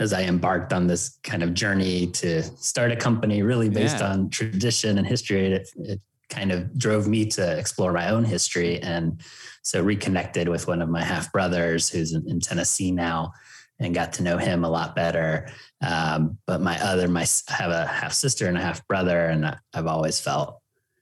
as 0.00 0.12
I 0.12 0.22
embarked 0.22 0.72
on 0.72 0.86
this 0.86 1.18
kind 1.22 1.42
of 1.42 1.54
journey 1.54 2.06
to 2.08 2.42
start 2.42 2.90
a 2.90 2.96
company 2.96 3.42
really 3.42 3.68
based 3.68 3.98
Yeah. 3.98 4.12
on 4.12 4.30
tradition 4.30 4.98
and 4.98 5.06
history. 5.06 5.52
It, 5.52 5.70
it 5.76 6.00
kind 6.30 6.52
of 6.52 6.76
drove 6.78 7.06
me 7.06 7.26
to 7.26 7.58
explore 7.58 7.92
my 7.92 8.08
own 8.08 8.24
history 8.24 8.80
and 8.80 9.20
so 9.62 9.82
reconnected 9.82 10.48
with 10.48 10.66
one 10.66 10.80
of 10.80 10.88
my 10.88 11.02
half 11.02 11.30
brothers 11.32 11.88
who's 11.90 12.12
in, 12.12 12.28
in 12.28 12.40
Tennessee 12.40 12.90
now 12.90 13.32
and 13.78 13.94
got 13.94 14.12
to 14.14 14.22
know 14.22 14.38
him 14.38 14.64
a 14.64 14.70
lot 14.70 14.94
better. 14.94 15.48
Um, 15.82 16.38
but 16.46 16.60
my 16.60 16.80
other, 16.82 17.08
my 17.08 17.26
I 17.48 17.52
have 17.52 17.70
a 17.70 17.86
half 17.86 18.12
sister 18.12 18.46
and 18.46 18.56
a 18.56 18.60
half 18.60 18.86
brother, 18.86 19.26
and 19.26 19.56
I've 19.74 19.86
always 19.86 20.20
felt 20.20 20.60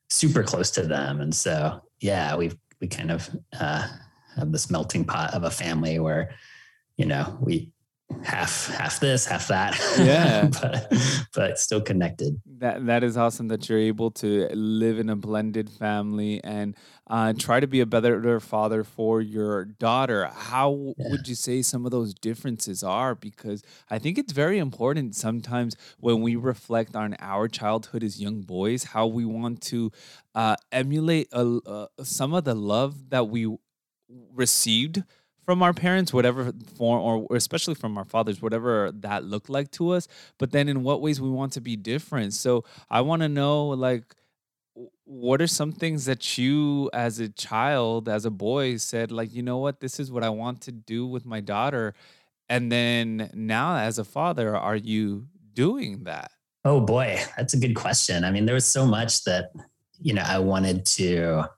super 0.09 0.43
close 0.43 0.71
to 0.73 0.83
them. 0.83 1.21
And 1.21 1.35
so, 1.35 1.83
yeah, 2.01 2.37
we've 2.37 2.57
we 2.81 2.87
kind 2.87 3.11
of 3.11 3.29
uh, 3.59 3.87
have 4.37 4.53
this 4.53 4.71
melting 4.71 5.05
pot 5.05 5.35
of 5.35 5.43
a 5.43 5.51
family 5.51 5.99
where, 5.99 6.31
you 6.97 7.07
know, 7.07 7.37
we 7.41 7.73
half 8.23 8.69
half 8.69 9.01
this, 9.01 9.27
half 9.27 9.49
that. 9.49 9.79
Yeah. 9.99 10.49
but 10.63 10.93
but 11.35 11.59
still 11.59 11.81
connected. 11.81 12.41
That 12.61 12.87
that 12.87 13.05
is 13.05 13.17
awesome 13.17 13.49
that 13.49 13.69
you're 13.69 13.79
able 13.79 14.11
to 14.13 14.49
live 14.55 14.99
in 14.99 15.09
a 15.09 15.17
blended 15.17 15.71
family 15.71 16.43
and 16.43 16.75
uh, 17.07 17.33
try 17.39 17.61
to 17.61 17.67
be 17.67 17.81
a 17.81 17.87
better 17.87 18.41
father 18.41 18.85
for 18.85 19.21
your 19.21 19.65
daughter. 19.65 20.27
How 20.27 20.95
Yeah. 20.97 21.09
would 21.11 21.29
you 21.29 21.35
say 21.35 21.63
some 21.63 21.85
of 21.85 21.91
those 21.93 22.15
differences 22.15 22.83
are? 22.83 23.15
Because 23.15 23.63
I 23.91 23.99
think 23.99 24.19
it's 24.19 24.33
very 24.33 24.59
important 24.59 25.15
sometimes 25.15 25.77
when 26.01 26.23
we 26.23 26.37
reflect 26.37 26.97
on 26.97 27.15
our 27.21 27.49
childhood 27.49 28.03
as 28.03 28.21
young 28.21 28.43
boys, 28.43 28.85
how 28.85 29.07
we 29.07 29.25
want 29.25 29.61
to 29.63 29.93
uh, 30.35 30.57
emulate 30.73 31.29
a, 31.33 31.61
uh, 31.67 31.87
some 32.03 32.35
of 32.35 32.45
the 32.45 32.55
love 32.55 33.11
that 33.11 33.29
we 33.29 33.57
received 34.33 35.03
from 35.49 35.63
our 35.63 35.73
parents, 35.73 36.13
whatever 36.13 36.53
form, 36.77 37.01
or 37.01 37.35
especially 37.35 37.75
from 37.75 37.97
our 37.97 38.05
fathers, 38.05 38.43
whatever 38.43 38.93
that 38.93 39.25
looked 39.25 39.49
like 39.49 39.71
to 39.71 39.93
us. 39.93 40.07
But 40.37 40.51
then, 40.51 40.69
in 40.69 40.83
what 40.83 41.01
ways 41.01 41.23
we 41.23 41.31
want 41.31 41.55
to 41.55 41.63
be 41.63 41.75
different. 41.75 42.35
So 42.35 42.65
I 42.91 43.01
want 43.01 43.23
to 43.23 43.31
know, 43.31 43.69
like, 43.69 44.15
what 45.05 45.41
are 45.41 45.47
some 45.47 45.73
things 45.73 46.05
that 46.05 46.37
you, 46.37 46.91
as 46.93 47.19
a 47.19 47.31
child, 47.31 48.11
as 48.11 48.27
a 48.27 48.31
boy, 48.31 48.77
said, 48.77 49.11
like, 49.11 49.33
you 49.33 49.41
know 49.43 49.57
what, 49.57 49.81
this 49.81 49.99
is 49.99 50.13
what 50.13 50.23
I 50.23 50.29
want 50.29 50.61
to 50.63 50.73
do 50.73 51.07
with 51.07 51.25
my 51.25 51.41
daughter, 51.41 51.95
and 52.51 52.71
then 52.71 53.31
now, 53.33 53.79
as 53.79 53.99
a 53.99 54.05
father, 54.05 54.55
are 54.55 54.77
you 54.77 55.29
doing 55.55 56.05
that? 56.05 56.31
Oh 56.67 56.79
boy, 56.79 57.19
that's 57.39 57.55
a 57.55 57.59
good 57.59 57.75
question. 57.75 58.23
I 58.23 58.31
mean, 58.31 58.45
there 58.45 58.55
was 58.55 58.67
so 58.67 58.85
much 58.85 59.25
that 59.25 59.53
you 59.99 60.13
know 60.13 60.25
I 60.27 60.41
wanted 60.41 60.85
to 60.85 61.49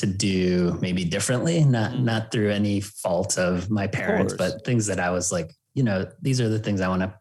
to 0.00 0.06
do 0.06 0.76
maybe 0.80 1.04
differently, 1.04 1.64
not 1.64 1.92
Mm. 1.92 2.02
not 2.04 2.30
through 2.32 2.50
any 2.50 2.80
fault 2.80 3.38
of 3.38 3.70
my 3.70 3.86
parents, 3.86 4.34
course. 4.34 4.52
but 4.52 4.64
things 4.64 4.86
that 4.86 4.98
I 5.00 5.10
was 5.10 5.30
like, 5.32 5.50
you 5.74 5.82
know, 5.82 6.06
these 6.22 6.40
are 6.40 6.48
the 6.48 6.58
things 6.58 6.80
I 6.80 6.88
want 6.88 7.02
to 7.02 7.12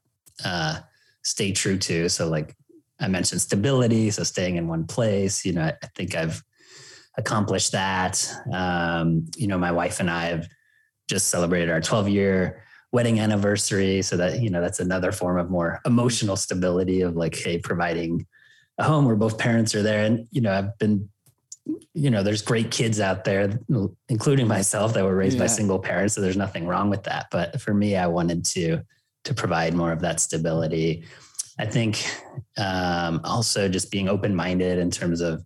uh, 0.46 0.76
stay 1.24 1.52
true 1.52 1.78
to. 1.78 2.10
So 2.10 2.28
like 2.28 2.56
I 3.00 3.08
mentioned 3.08 3.42
stability, 3.42 4.12
so 4.12 4.24
staying 4.24 4.56
in 4.58 4.68
one 4.68 4.86
place. 4.88 5.46
You 5.46 5.54
know, 5.54 5.64
I, 5.64 5.74
I 5.84 5.88
think 5.96 6.16
I've 6.16 6.42
accomplished 7.18 7.72
that. 7.74 8.14
Um, 8.52 9.26
you 9.38 9.48
know, 9.48 9.58
my 9.58 9.72
wife 9.72 10.00
and 10.00 10.10
I 10.10 10.26
have 10.28 10.48
just 11.08 11.28
celebrated 11.30 11.70
our 11.70 11.82
12 11.82 12.10
year 12.10 12.64
wedding 12.92 13.20
anniversary, 13.20 14.02
so 14.02 14.18
that 14.18 14.42
you 14.42 14.50
know 14.50 14.62
that's 14.62 14.80
another 14.80 15.12
form 15.12 15.38
of 15.38 15.50
more 15.50 15.80
emotional 15.86 16.36
stability 16.36 17.02
of 17.02 17.16
like, 17.16 17.36
hey, 17.36 17.58
providing 17.60 18.26
a 18.78 18.84
home 18.84 19.06
where 19.06 19.16
both 19.16 19.38
parents 19.38 19.76
are 19.76 19.84
there. 19.84 20.04
And 20.06 20.28
you 20.32 20.42
know, 20.42 20.52
I've 20.54 20.78
been 20.80 21.10
you 21.94 22.10
know, 22.10 22.24
there's 22.24 22.42
great 22.42 22.72
kids 22.72 23.00
out 23.00 23.24
there, 23.24 23.60
including 24.08 24.48
myself, 24.48 24.94
that 24.94 25.04
were 25.04 25.16
raised 25.16 25.38
yeah. 25.38 25.44
by 25.44 25.48
single 25.48 25.80
parents. 25.80 26.14
So 26.14 26.22
there's 26.22 26.38
nothing 26.38 26.68
wrong 26.68 26.90
with 26.90 27.04
that. 27.04 27.28
But 27.32 27.60
for 27.62 27.74
me, 27.74 27.96
I 27.96 28.08
wanted 28.08 28.46
to 28.46 28.82
to 29.26 29.34
provide 29.34 29.74
more 29.74 29.92
of 29.92 30.00
that 30.00 30.20
stability. 30.20 31.04
I 31.58 31.66
think 31.66 32.06
um, 32.58 33.20
also 33.24 33.68
just 33.68 33.92
being 33.92 34.08
open 34.08 34.34
minded 34.34 34.80
in 34.80 34.90
terms 34.90 35.20
of 35.20 35.44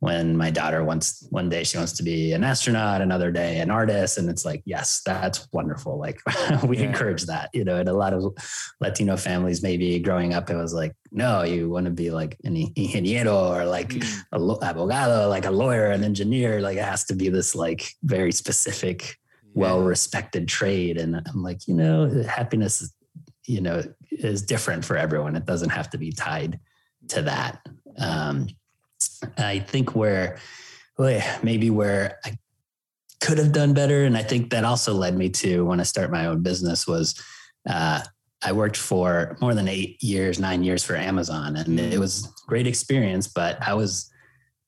when 0.00 0.36
my 0.36 0.50
daughter 0.50 0.84
wants 0.84 1.26
one 1.30 1.48
day 1.48 1.64
she 1.64 1.76
wants 1.76 1.92
to 1.92 2.02
be 2.02 2.32
an 2.32 2.44
astronaut 2.44 3.00
another 3.00 3.30
day 3.30 3.60
an 3.60 3.70
artist 3.70 4.18
and 4.18 4.28
it's 4.28 4.44
like 4.44 4.62
yes 4.64 5.00
that's 5.04 5.48
wonderful 5.52 5.98
like 5.98 6.20
we 6.64 6.78
yeah. 6.78 6.84
encourage 6.84 7.24
that 7.24 7.48
you 7.52 7.64
know 7.64 7.76
and 7.76 7.88
a 7.88 7.92
lot 7.92 8.12
of 8.12 8.36
latino 8.80 9.16
families 9.16 9.62
maybe 9.62 9.98
growing 9.98 10.34
up 10.34 10.50
it 10.50 10.56
was 10.56 10.74
like 10.74 10.94
no 11.12 11.42
you 11.42 11.68
want 11.70 11.86
to 11.86 11.90
be 11.90 12.10
like 12.10 12.36
an 12.44 12.54
ingeniero 12.54 13.50
or 13.56 13.64
like 13.64 13.88
mm. 13.88 14.22
a 14.32 14.38
abogado 14.38 15.28
like 15.28 15.46
a 15.46 15.50
lawyer 15.50 15.86
an 15.86 16.04
engineer 16.04 16.60
like 16.60 16.76
it 16.76 16.84
has 16.84 17.04
to 17.04 17.14
be 17.14 17.28
this 17.28 17.54
like 17.54 17.90
very 18.02 18.32
specific 18.32 19.16
yeah. 19.42 19.62
well 19.62 19.80
respected 19.80 20.46
trade 20.46 20.98
and 20.98 21.16
i'm 21.16 21.42
like 21.42 21.66
you 21.66 21.74
know 21.74 22.22
happiness 22.28 22.92
you 23.46 23.60
know 23.60 23.82
is 24.10 24.42
different 24.42 24.84
for 24.84 24.96
everyone. 24.96 25.36
It 25.36 25.46
doesn't 25.46 25.70
have 25.70 25.90
to 25.90 25.98
be 25.98 26.12
tied 26.12 26.58
to 27.08 27.22
that. 27.22 27.60
Um, 27.98 28.48
I 29.38 29.60
think 29.60 29.94
where 29.94 30.38
maybe 30.98 31.70
where 31.70 32.18
I 32.24 32.38
could 33.20 33.38
have 33.38 33.52
done 33.52 33.74
better, 33.74 34.04
and 34.04 34.16
I 34.16 34.22
think 34.22 34.50
that 34.50 34.64
also 34.64 34.94
led 34.94 35.16
me 35.16 35.30
to 35.30 35.64
when 35.64 35.80
I 35.80 35.84
start 35.84 36.10
my 36.10 36.26
own 36.26 36.42
business 36.42 36.86
was 36.86 37.20
uh, 37.68 38.00
I 38.42 38.52
worked 38.52 38.76
for 38.76 39.36
more 39.40 39.54
than 39.54 39.68
eight 39.68 40.02
years, 40.02 40.38
nine 40.38 40.62
years 40.62 40.84
for 40.84 40.94
Amazon, 40.94 41.56
and 41.56 41.80
it 41.80 41.98
was 41.98 42.32
great 42.46 42.66
experience. 42.66 43.28
But 43.28 43.60
I 43.66 43.74
was 43.74 44.10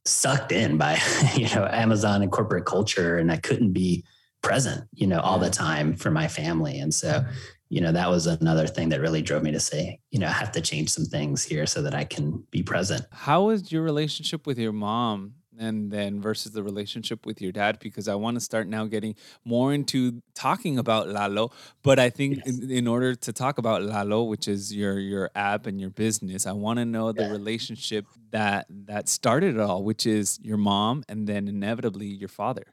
sucked 0.05 0.53
in 0.53 0.79
by 0.79 0.99
you 1.35 1.49
know 1.55 1.69
Amazon 1.71 2.23
and 2.23 2.33
corporate 2.33 2.65
culture, 2.65 3.19
and 3.19 3.31
I 3.31 3.37
couldn't 3.37 3.73
be 3.73 4.05
present, 4.43 4.88
you 4.95 5.07
know, 5.07 5.21
all 5.21 5.38
the 5.38 5.50
time 5.50 5.95
for 5.95 6.11
my 6.11 6.29
family. 6.29 6.79
And 6.79 6.95
so 6.95 7.25
you 7.69 7.81
know, 7.81 7.93
that 7.93 8.09
was 8.09 8.27
another 8.27 8.67
thing 8.67 8.89
that 8.89 9.01
really 9.01 9.23
drove 9.23 9.43
me 9.43 9.53
to 9.53 9.61
say, 9.61 10.01
you 10.11 10.19
know, 10.19 10.27
I 10.27 10.33
have 10.33 10.53
to 10.53 10.61
change 10.61 10.91
some 10.91 11.05
things 11.05 11.45
here 11.45 11.67
so 11.67 11.83
that 11.83 11.95
I 11.95 12.05
can 12.05 12.45
be 12.51 12.63
present. 12.63 13.03
How 13.13 13.51
is 13.51 13.71
your 13.71 13.83
relationship 13.83 14.47
with 14.47 14.59
your 14.59 14.73
mom 14.73 15.35
and 15.59 15.91
then 15.91 16.21
versus 16.21 16.53
the 16.53 16.63
relationship 16.63 17.27
with 17.27 17.43
your 17.43 17.53
dad? 17.53 17.79
Because 17.79 18.09
I 18.09 18.15
want 18.15 18.37
to 18.37 18.41
start 18.41 18.69
now 18.69 18.87
getting 18.87 19.17
more 19.45 19.75
into 19.75 20.23
talking 20.35 20.79
about 20.79 21.09
Lalo. 21.09 21.51
But 21.83 21.99
I 21.99 22.09
think 22.09 22.39
yes. 22.39 22.59
in, 22.59 22.71
in, 22.71 22.87
order 22.87 23.15
to 23.15 23.33
talk 23.35 23.59
about 23.59 23.83
Lalo, 23.83 24.23
which 24.23 24.49
is 24.49 24.75
your 24.75 24.99
your 24.99 25.31
app 25.35 25.67
and 25.67 25.79
your 25.79 25.91
business, 25.91 26.47
I 26.47 26.53
want 26.53 26.79
to 26.79 26.87
know 26.87 27.13
the 27.13 27.25
yeah. 27.25 27.31
relationship 27.31 28.07
that 28.31 28.67
that 28.87 29.11
started 29.11 29.57
it 29.57 29.61
all, 29.61 29.85
which 29.85 30.07
is 30.07 30.39
your 30.43 30.59
mom 30.59 31.05
and 31.07 31.27
then 31.27 31.49
inevitably 31.49 32.07
your 32.07 32.29
father. 32.29 32.65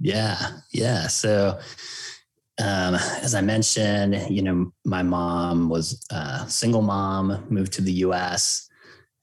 Yeah. 0.00 0.38
Yeah. 0.70 1.08
So 1.08 1.58
um, 2.60 2.94
as 3.22 3.34
I 3.34 3.40
mentioned, 3.40 4.30
you 4.30 4.42
know, 4.42 4.72
my 4.84 5.02
mom 5.02 5.68
was 5.68 6.04
a 6.10 6.44
single 6.48 6.82
mom, 6.82 7.46
moved 7.48 7.72
to 7.74 7.82
the 7.82 7.92
US. 8.04 8.68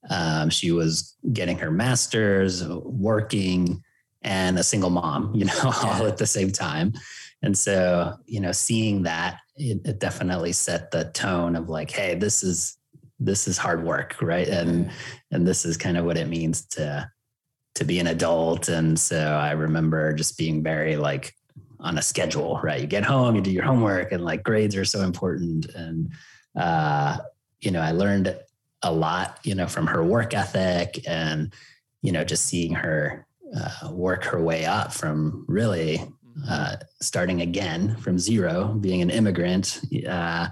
Um, 0.09 0.49
she 0.49 0.71
was 0.71 1.15
getting 1.33 1.57
her 1.57 1.71
master's, 1.71 2.65
working, 2.67 3.83
and 4.21 4.57
a 4.57 4.63
single 4.63 4.89
mom, 4.89 5.31
you 5.35 5.45
know, 5.45 5.73
all 5.83 6.07
at 6.07 6.17
the 6.17 6.27
same 6.27 6.51
time. 6.51 6.93
And 7.41 7.57
so, 7.57 8.13
you 8.25 8.39
know, 8.39 8.51
seeing 8.51 9.03
that, 9.03 9.39
it, 9.55 9.81
it 9.85 9.99
definitely 9.99 10.53
set 10.53 10.91
the 10.91 11.05
tone 11.13 11.55
of 11.55 11.69
like, 11.69 11.91
hey, 11.91 12.15
this 12.15 12.43
is 12.43 12.77
this 13.19 13.47
is 13.47 13.57
hard 13.57 13.83
work, 13.83 14.17
right? 14.21 14.47
And 14.47 14.91
and 15.31 15.47
this 15.47 15.65
is 15.65 15.77
kind 15.77 15.97
of 15.97 16.05
what 16.05 16.17
it 16.17 16.27
means 16.27 16.65
to 16.69 17.09
to 17.75 17.83
be 17.83 17.99
an 17.99 18.07
adult. 18.07 18.69
And 18.69 18.97
so 18.99 19.17
I 19.17 19.51
remember 19.51 20.13
just 20.13 20.37
being 20.37 20.63
very 20.63 20.95
like 20.95 21.33
on 21.85 21.97
a 21.99 22.01
schedule, 22.01 22.59
right? 22.63 22.81
You 22.81 22.87
get 22.87 23.05
home, 23.05 23.35
you 23.35 23.41
do 23.41 23.51
your 23.51 23.63
homework, 23.63 24.11
and 24.11 24.25
like 24.25 24.43
grades 24.43 24.75
are 24.75 24.85
so 24.85 25.01
important. 25.01 25.67
And 25.75 26.11
uh, 26.59 27.17
you 27.61 27.71
know, 27.71 27.79
I 27.79 27.91
learned 27.91 28.35
a 28.81 28.91
lot, 28.91 29.39
you 29.43 29.55
know, 29.55 29.67
from 29.67 29.87
her 29.87 30.03
work 30.03 30.33
ethic 30.33 31.07
and 31.07 31.53
you 32.01 32.11
know, 32.11 32.23
just 32.23 32.45
seeing 32.45 32.73
her 32.73 33.25
uh, 33.55 33.91
work 33.91 34.23
her 34.25 34.41
way 34.41 34.65
up 34.65 34.93
from 34.93 35.45
really 35.47 35.97
mm-hmm. 35.97 36.43
uh, 36.47 36.75
starting 37.01 37.41
again 37.41 37.95
from 37.97 38.19
zero, 38.19 38.73
being 38.79 39.01
an 39.01 39.09
immigrant, 39.09 39.79
uh, 40.07 40.47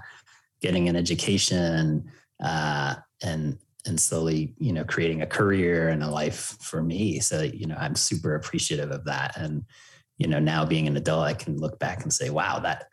getting 0.60 0.88
an 0.88 0.96
education, 0.96 2.10
uh, 2.42 2.94
and 3.22 3.58
and 3.86 4.00
slowly, 4.00 4.54
you 4.58 4.72
know, 4.72 4.84
creating 4.84 5.22
a 5.22 5.26
career 5.26 5.88
and 5.90 6.02
a 6.02 6.10
life 6.10 6.56
for 6.60 6.82
me. 6.82 7.20
So, 7.20 7.42
you 7.42 7.66
know, 7.66 7.76
I'm 7.78 7.94
super 7.94 8.34
appreciative 8.34 8.90
of 8.90 9.04
that. 9.04 9.36
And 9.36 9.64
you 10.18 10.28
know, 10.28 10.38
now 10.38 10.64
being 10.64 10.86
an 10.86 10.96
adult, 10.96 11.24
I 11.24 11.34
can 11.34 11.58
look 11.58 11.78
back 11.78 12.02
and 12.02 12.12
say, 12.12 12.30
wow, 12.30 12.60
that 12.60 12.88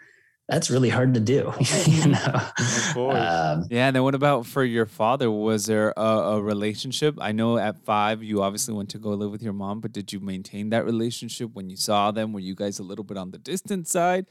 that's 0.51 0.70
really 0.70 0.90
hard 0.90 1.13
to 1.13 1.20
do. 1.22 1.54
you 1.86 2.08
know? 2.10 2.42
Of 2.58 2.92
course. 2.94 3.16
Um, 3.16 3.68
yeah. 3.70 3.88
And 3.88 3.96
then 3.96 4.04
what 4.04 4.16
about 4.16 4.46
for 4.46 4.66
your 4.66 4.86
father? 4.86 5.32
Was 5.32 5.66
there 5.66 5.94
a, 5.96 6.01
a, 6.01 6.42
relationship? 6.42 7.16
I 7.22 7.32
know 7.32 7.58
at 7.58 7.86
five, 7.86 8.22
you 8.22 8.44
obviously 8.44 8.74
went 8.74 8.90
to 8.90 9.00
go 9.00 9.12
live 9.12 9.32
with 9.32 9.42
your 9.42 9.54
mom, 9.54 9.80
but 9.80 9.94
did 9.94 10.12
you 10.12 10.20
maintain 10.20 10.70
that 10.72 10.84
relationship 10.84 11.51
when 11.54 11.70
you 11.70 11.78
saw 11.78 12.12
them? 12.12 12.34
Were 12.34 12.42
you 12.42 12.54
guys 12.54 12.80
a 12.80 12.84
little 12.84 13.06
bit 13.06 13.18
on 13.18 13.32
the 13.32 13.38
distant 13.38 13.88
side? 13.88 14.25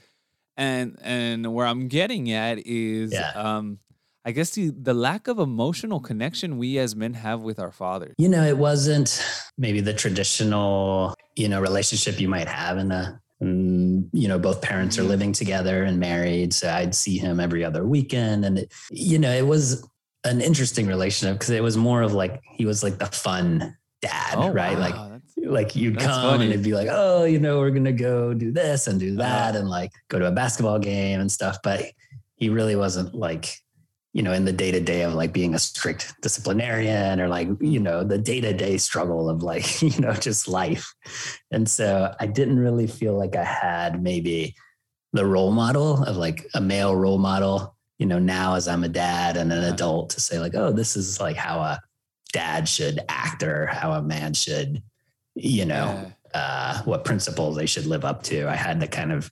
And 0.58 0.98
and 1.00 1.54
where 1.54 1.66
I'm 1.66 1.88
getting 1.88 2.30
at 2.32 2.58
is 2.66 3.14
yeah. 3.14 3.30
um, 3.34 3.78
I 4.24 4.32
guess 4.32 4.50
the 4.50 4.70
the 4.70 4.94
lack 4.94 5.28
of 5.28 5.38
emotional 5.38 6.00
connection 6.00 6.58
we 6.58 6.78
as 6.78 6.94
men 6.94 7.14
have 7.14 7.40
with 7.40 7.58
our 7.58 7.72
fathers. 7.72 8.14
You 8.18 8.28
know, 8.28 8.44
it 8.44 8.58
wasn't 8.58 9.24
maybe 9.56 9.80
the 9.80 9.94
traditional, 9.94 11.14
you 11.36 11.48
know, 11.48 11.60
relationship 11.60 12.20
you 12.20 12.28
might 12.28 12.48
have 12.48 12.78
in 12.78 12.92
a 12.92 13.20
you 13.42 14.28
know 14.28 14.38
both 14.38 14.60
parents 14.60 14.98
are 14.98 15.00
mm-hmm. 15.00 15.10
living 15.10 15.32
together 15.32 15.84
and 15.84 15.98
married 15.98 16.52
so 16.52 16.68
i'd 16.74 16.94
see 16.94 17.16
him 17.16 17.40
every 17.40 17.64
other 17.64 17.86
weekend 17.86 18.44
and 18.44 18.58
it, 18.58 18.72
you 18.90 19.18
know 19.18 19.32
it 19.32 19.46
was 19.46 19.88
an 20.24 20.42
interesting 20.42 20.86
relationship 20.86 21.38
because 21.38 21.48
it 21.48 21.62
was 21.62 21.74
more 21.74 22.02
of 22.02 22.12
like 22.12 22.42
he 22.52 22.66
was 22.66 22.82
like 22.82 22.98
the 22.98 23.06
fun 23.06 23.74
dad 24.02 24.34
oh, 24.34 24.50
right 24.50 24.76
wow. 24.76 24.82
like 24.82 24.94
that's, 24.94 25.34
like 25.38 25.74
you'd 25.74 25.98
come 25.98 26.32
funny. 26.32 26.44
and 26.44 26.52
it'd 26.52 26.64
be 26.64 26.74
like 26.74 26.88
oh 26.90 27.24
you 27.24 27.38
know 27.38 27.58
we're 27.60 27.70
gonna 27.70 27.92
go 27.92 28.34
do 28.34 28.52
this 28.52 28.86
and 28.86 29.00
do 29.00 29.16
that 29.16 29.56
uh, 29.56 29.58
and 29.58 29.70
like 29.70 29.90
go 30.08 30.18
to 30.18 30.26
a 30.26 30.32
basketball 30.32 30.78
game 30.78 31.18
and 31.18 31.32
stuff 31.32 31.56
but 31.64 31.82
he 32.36 32.50
really 32.50 32.76
wasn't 32.76 33.14
like 33.14 33.56
you 34.12 34.22
know, 34.22 34.32
in 34.32 34.44
the 34.44 34.52
day 34.52 34.72
to 34.72 34.80
day 34.80 35.02
of 35.02 35.14
like 35.14 35.32
being 35.32 35.54
a 35.54 35.58
strict 35.58 36.14
disciplinarian 36.20 37.20
or 37.20 37.28
like, 37.28 37.48
you 37.60 37.78
know, 37.78 38.02
the 38.02 38.18
day 38.18 38.40
to 38.40 38.52
day 38.52 38.76
struggle 38.76 39.28
of 39.28 39.42
like, 39.42 39.82
you 39.82 39.98
know, 40.00 40.12
just 40.14 40.48
life. 40.48 40.92
And 41.50 41.68
so 41.68 42.12
I 42.18 42.26
didn't 42.26 42.58
really 42.58 42.86
feel 42.86 43.16
like 43.16 43.36
I 43.36 43.44
had 43.44 44.02
maybe 44.02 44.56
the 45.12 45.26
role 45.26 45.52
model 45.52 46.02
of 46.04 46.16
like 46.16 46.46
a 46.54 46.60
male 46.60 46.94
role 46.94 47.18
model, 47.18 47.76
you 47.98 48.06
know, 48.06 48.18
now 48.18 48.54
as 48.54 48.66
I'm 48.66 48.84
a 48.84 48.88
dad 48.88 49.36
and 49.36 49.52
an 49.52 49.64
adult 49.64 50.10
to 50.10 50.20
say 50.20 50.38
like, 50.38 50.54
oh, 50.54 50.72
this 50.72 50.96
is 50.96 51.20
like 51.20 51.36
how 51.36 51.60
a 51.60 51.80
dad 52.32 52.68
should 52.68 53.00
act 53.08 53.42
or 53.42 53.66
how 53.66 53.92
a 53.92 54.02
man 54.02 54.34
should, 54.34 54.82
you 55.34 55.64
know, 55.64 56.12
uh, 56.34 56.82
what 56.82 57.04
principles 57.04 57.56
they 57.56 57.66
should 57.66 57.86
live 57.86 58.04
up 58.04 58.22
to. 58.24 58.48
I 58.48 58.56
had 58.56 58.80
to 58.80 58.86
kind 58.86 59.12
of 59.12 59.30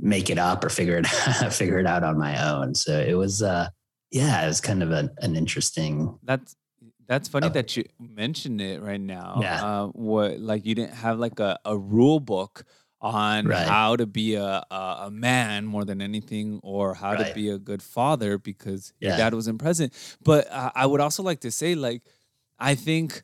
make 0.00 0.30
it 0.30 0.38
up 0.38 0.64
or 0.64 0.68
figure 0.68 0.98
it 0.98 1.06
figure 1.52 1.78
it 1.78 1.86
out 1.86 2.04
on 2.04 2.18
my 2.18 2.52
own. 2.52 2.74
So 2.74 2.98
it 2.98 3.14
was 3.14 3.42
uh 3.42 3.68
yeah, 4.10 4.44
it 4.44 4.46
was 4.46 4.60
kind 4.60 4.82
of 4.82 4.90
a, 4.92 5.10
an 5.18 5.36
interesting. 5.36 6.18
That's 6.22 6.56
that's 7.06 7.28
funny 7.28 7.46
oh. 7.46 7.50
that 7.50 7.76
you 7.76 7.84
mentioned 7.98 8.60
it 8.60 8.82
right 8.82 9.00
now. 9.00 9.38
Yeah. 9.40 9.64
Uh, 9.64 9.86
what 9.88 10.40
like 10.40 10.66
you 10.66 10.74
didn't 10.74 10.94
have 10.94 11.18
like 11.18 11.38
a, 11.40 11.58
a 11.64 11.76
rule 11.76 12.20
book 12.20 12.64
on 13.00 13.46
right. 13.46 13.66
how 13.66 13.94
to 13.94 14.06
be 14.06 14.34
a, 14.34 14.64
a, 14.70 14.96
a 15.02 15.10
man 15.10 15.66
more 15.66 15.84
than 15.84 16.00
anything, 16.00 16.60
or 16.62 16.94
how 16.94 17.12
right. 17.12 17.28
to 17.28 17.34
be 17.34 17.50
a 17.50 17.58
good 17.58 17.82
father 17.82 18.38
because 18.38 18.92
yeah. 19.00 19.10
your 19.10 19.18
dad 19.18 19.34
wasn't 19.34 19.58
present. 19.58 19.92
But 20.24 20.50
uh, 20.50 20.70
I 20.74 20.86
would 20.86 21.00
also 21.00 21.22
like 21.22 21.40
to 21.40 21.50
say, 21.50 21.74
like, 21.74 22.02
I 22.58 22.74
think 22.74 23.22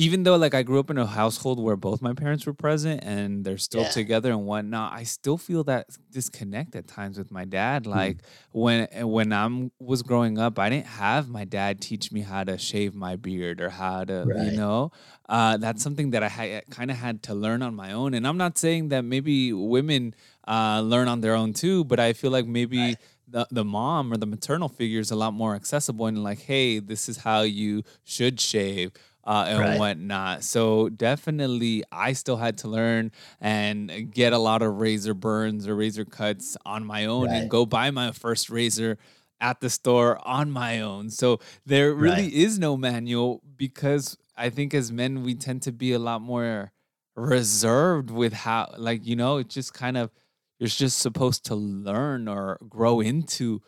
even 0.00 0.22
though 0.22 0.36
like 0.36 0.54
I 0.54 0.62
grew 0.62 0.80
up 0.80 0.88
in 0.88 0.96
a 0.96 1.04
household 1.04 1.60
where 1.62 1.76
both 1.76 2.00
my 2.00 2.14
parents 2.14 2.46
were 2.46 2.54
present 2.54 3.04
and 3.04 3.44
they're 3.44 3.58
still 3.58 3.82
yeah. 3.82 3.90
together 3.90 4.30
and 4.30 4.46
whatnot, 4.46 4.94
I 4.94 5.02
still 5.02 5.36
feel 5.36 5.62
that 5.64 5.88
disconnect 6.10 6.74
at 6.74 6.88
times 6.88 7.18
with 7.18 7.30
my 7.30 7.44
dad. 7.44 7.84
Hmm. 7.84 7.90
Like 7.90 8.16
mm. 8.16 8.24
when 8.52 8.88
when 9.06 9.32
I 9.34 9.70
was 9.78 10.00
growing 10.00 10.38
up, 10.38 10.58
I 10.58 10.70
didn't 10.70 10.86
have 10.86 11.28
my 11.28 11.44
dad 11.44 11.82
teach 11.82 12.12
me 12.12 12.22
how 12.22 12.44
to 12.44 12.56
shave 12.56 12.94
my 12.94 13.16
beard 13.16 13.60
or 13.60 13.68
how 13.68 14.04
to, 14.04 14.24
right. 14.26 14.46
you 14.46 14.52
know, 14.56 14.90
uh, 15.28 15.58
that's 15.58 15.82
something 15.82 16.12
that 16.12 16.22
I 16.22 16.28
ha- 16.28 16.62
kind 16.70 16.90
of 16.90 16.96
had 16.96 17.22
to 17.24 17.34
learn 17.34 17.60
on 17.60 17.74
my 17.74 17.92
own. 17.92 18.14
And 18.14 18.26
I'm 18.26 18.38
not 18.38 18.56
saying 18.56 18.88
that 18.88 19.04
maybe 19.04 19.52
women 19.52 20.14
uh, 20.48 20.80
learn 20.80 21.08
on 21.08 21.20
their 21.20 21.34
own 21.34 21.52
too, 21.52 21.84
but 21.84 22.00
I 22.00 22.14
feel 22.14 22.30
like 22.30 22.46
maybe. 22.46 22.78
Right 22.78 22.96
the, 23.32 23.46
the 23.50 23.64
mom 23.64 24.12
or 24.12 24.16
the 24.16 24.26
maternal 24.26 24.68
figure 24.68 24.98
is 24.98 25.12
a 25.12 25.14
lot 25.16 25.32
more 25.32 25.54
accessible 25.54 26.06
and 26.06 26.22
like, 26.22 26.40
hey, 26.40 26.80
this 26.80 27.08
is 27.08 27.18
how 27.18 27.42
you 27.42 27.84
should 28.04 28.40
shave. 28.40 28.90
Uh, 29.24 29.44
and 29.48 29.60
Right. 29.60 29.78
whatnot. 29.78 30.42
So 30.44 30.88
definitely, 30.88 31.84
I 31.92 32.14
still 32.14 32.36
had 32.38 32.56
to 32.58 32.68
learn 32.68 33.12
and 33.40 34.10
get 34.10 34.32
a 34.32 34.38
lot 34.38 34.62
of 34.62 34.78
razor 34.78 35.12
burns 35.14 35.68
or 35.68 35.74
razor 35.76 36.04
cuts 36.06 36.56
on 36.64 36.84
my 36.86 37.04
own, 37.04 37.30
and 37.30 37.50
go 37.50 37.66
buy 37.66 37.90
my 37.90 38.12
first 38.12 38.48
razor 38.48 38.96
at 39.40 39.60
the 39.60 39.68
store 39.70 40.18
on 40.26 40.50
my 40.50 40.80
own. 40.80 41.10
So 41.10 41.38
there 41.66 41.94
really 41.94 42.24
Right. 42.24 42.32
is 42.32 42.58
no 42.58 42.76
manual 42.76 43.42
because 43.56 44.16
I 44.36 44.48
think 44.50 44.72
as 44.74 44.90
men 44.90 45.22
we 45.22 45.34
tend 45.34 45.62
to 45.62 45.72
be 45.72 45.92
a 45.92 45.98
lot 45.98 46.22
more 46.22 46.72
reserved 47.14 48.10
with 48.10 48.32
how 48.32 48.72
like 48.78 49.06
you 49.06 49.16
know 49.16 49.36
it's 49.38 49.54
just 49.54 49.74
kind 49.74 49.96
of 49.98 50.10
you're 50.58 50.68
just 50.68 50.98
supposed 50.98 51.44
to 51.46 51.54
learn 51.54 52.26
or 52.28 52.58
grow 52.68 53.00
into 53.00 53.60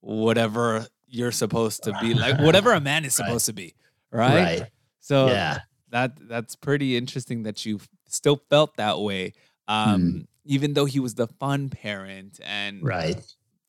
whatever 0.00 0.86
you're 1.08 1.32
supposed 1.32 1.82
to 1.84 1.92
be 2.00 2.14
like 2.14 2.38
whatever 2.38 2.72
a 2.72 2.80
man 2.90 3.04
is 3.04 3.18
Right. 3.18 3.26
supposed 3.26 3.46
to 3.46 3.52
be 3.52 3.74
right, 4.12 4.60
Right. 4.60 4.70
So 5.00 5.28
yeah. 5.28 5.58
that 5.90 6.12
that's 6.28 6.54
pretty 6.56 6.96
interesting 6.96 7.42
that 7.44 7.64
you 7.66 7.80
still 8.08 8.40
felt 8.50 8.76
that 8.76 8.98
way 9.00 9.32
um 9.68 10.26
even 10.44 10.74
though 10.74 10.84
he 10.86 11.00
was 11.00 11.14
the 11.14 11.26
fun 11.26 11.68
parent 11.70 12.40
and 12.44 12.82
Right. 12.82 13.22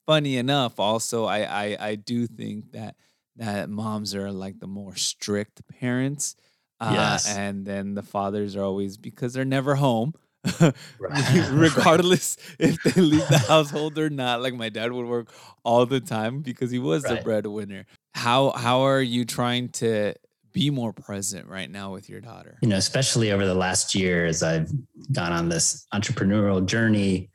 funny 0.06 0.38
enough 0.38 0.80
also 0.80 1.26
I, 1.26 1.40
I 1.44 1.78
i 1.90 1.96
do 1.96 2.28
think 2.28 2.72
that 2.72 2.96
that 3.38 3.70
moms 3.70 4.14
are 4.16 4.32
like 4.32 4.60
the 4.60 4.68
more 4.68 4.96
strict 4.96 5.62
parents 5.80 6.36
uh, 6.80 6.92
Yes. 6.94 7.28
and 7.38 7.66
then 7.66 7.94
the 7.94 8.02
fathers 8.02 8.56
are 8.56 8.64
always 8.64 8.98
because 8.98 9.34
they're 9.34 9.46
never 9.46 9.76
home 9.76 10.14
Right. 11.00 11.48
regardless 11.52 12.38
if 12.60 12.82
they 12.84 13.00
leave 13.02 13.28
the 13.30 13.38
household 13.38 13.98
or 14.00 14.10
not 14.10 14.42
like 14.42 14.54
my 14.56 14.70
dad 14.70 14.92
would 14.92 15.06
work 15.06 15.32
all 15.64 15.86
the 15.86 16.00
time 16.00 16.42
because 16.42 16.72
he 16.72 16.80
was 16.80 17.04
the 17.04 17.18
breadwinner 17.18 17.86
how 18.16 18.52
how 18.52 18.82
are 18.82 19.02
you 19.02 19.24
trying 19.26 19.70
to 19.70 20.14
be 20.54 20.70
more 20.70 20.94
present 20.94 21.48
right 21.48 21.70
now 21.70 21.92
with 21.92 22.10
your 22.10 22.22
daughter 22.22 22.58
you 22.62 22.68
know, 22.70 22.78
especially 22.78 23.32
over 23.32 23.46
the 23.46 23.54
last 23.56 23.96
year 23.96 24.26
as 24.26 24.44
I've 24.44 24.70
gone 25.12 25.32
on 25.32 25.50
this 25.50 25.88
entrepreneurial 25.94 26.66
journey, 26.66 27.30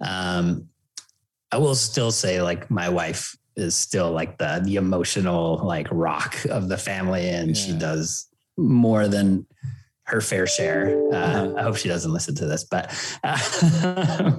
um, 0.00 0.68
I 1.50 1.58
will 1.58 1.74
still 1.74 2.10
say 2.10 2.40
like 2.42 2.70
my 2.70 2.88
wife 2.88 3.36
is 3.56 3.74
still 3.74 4.10
like 4.10 4.38
the 4.38 4.60
the 4.64 4.76
emotional 4.76 5.58
like 5.62 5.86
rock 5.90 6.34
of 6.46 6.68
the 6.68 6.78
family, 6.78 7.28
and 7.28 7.54
she 7.56 7.72
does 7.78 8.28
more 8.56 9.06
than 9.08 9.46
her 10.04 10.20
fair 10.20 10.46
share. 10.46 10.98
Uh, 11.12 11.16
Uh-huh. 11.16 11.54
I 11.58 11.62
hope 11.62 11.76
she 11.76 11.88
doesn't 11.88 12.12
listen 12.12 12.34
to 12.36 12.46
this, 12.46 12.64
but, 12.64 12.90
uh, 13.22 13.38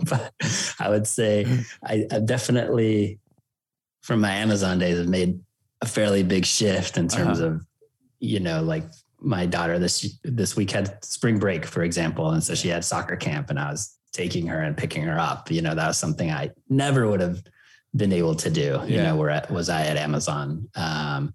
but 0.09 0.33
I 0.79 0.89
would 0.89 1.07
say 1.07 1.45
I, 1.85 2.05
I 2.11 2.19
definitely 2.19 3.19
from 4.01 4.19
my 4.21 4.31
Amazon 4.33 4.79
days 4.79 4.97
have 4.97 5.07
made 5.07 5.39
a 5.81 5.85
fairly 5.85 6.23
big 6.23 6.45
shift 6.45 6.97
in 6.97 7.07
terms 7.07 7.39
Uh-huh. 7.39 7.49
of 7.55 7.65
you 8.23 8.39
know 8.39 8.61
like 8.63 8.85
my 9.19 9.45
daughter 9.45 9.77
this 9.79 10.17
this 10.23 10.55
week 10.55 10.71
had 10.71 11.03
spring 11.03 11.37
break 11.39 11.65
for 11.65 11.83
example 11.83 12.31
and 12.31 12.43
so 12.43 12.55
she 12.55 12.69
had 12.69 12.83
soccer 12.85 13.17
camp 13.17 13.49
and 13.49 13.59
i 13.59 13.69
was 13.69 13.97
taking 14.13 14.45
her 14.47 14.61
and 14.61 14.77
picking 14.77 15.01
her 15.03 15.17
up. 15.19 15.49
You 15.49 15.61
know 15.63 15.73
that 15.75 15.87
was 15.87 15.97
something 15.97 16.29
i 16.31 16.51
never 16.69 17.01
would 17.09 17.19
have 17.19 17.39
been 17.95 18.13
able 18.13 18.35
to 18.35 18.49
do. 18.49 18.79
You 18.85 18.95
Yeah. 18.97 19.03
know 19.07 19.15
where 19.15 19.45
was 19.49 19.69
i 19.69 19.81
at 19.91 19.97
amazon? 19.97 20.69
Um, 20.75 21.33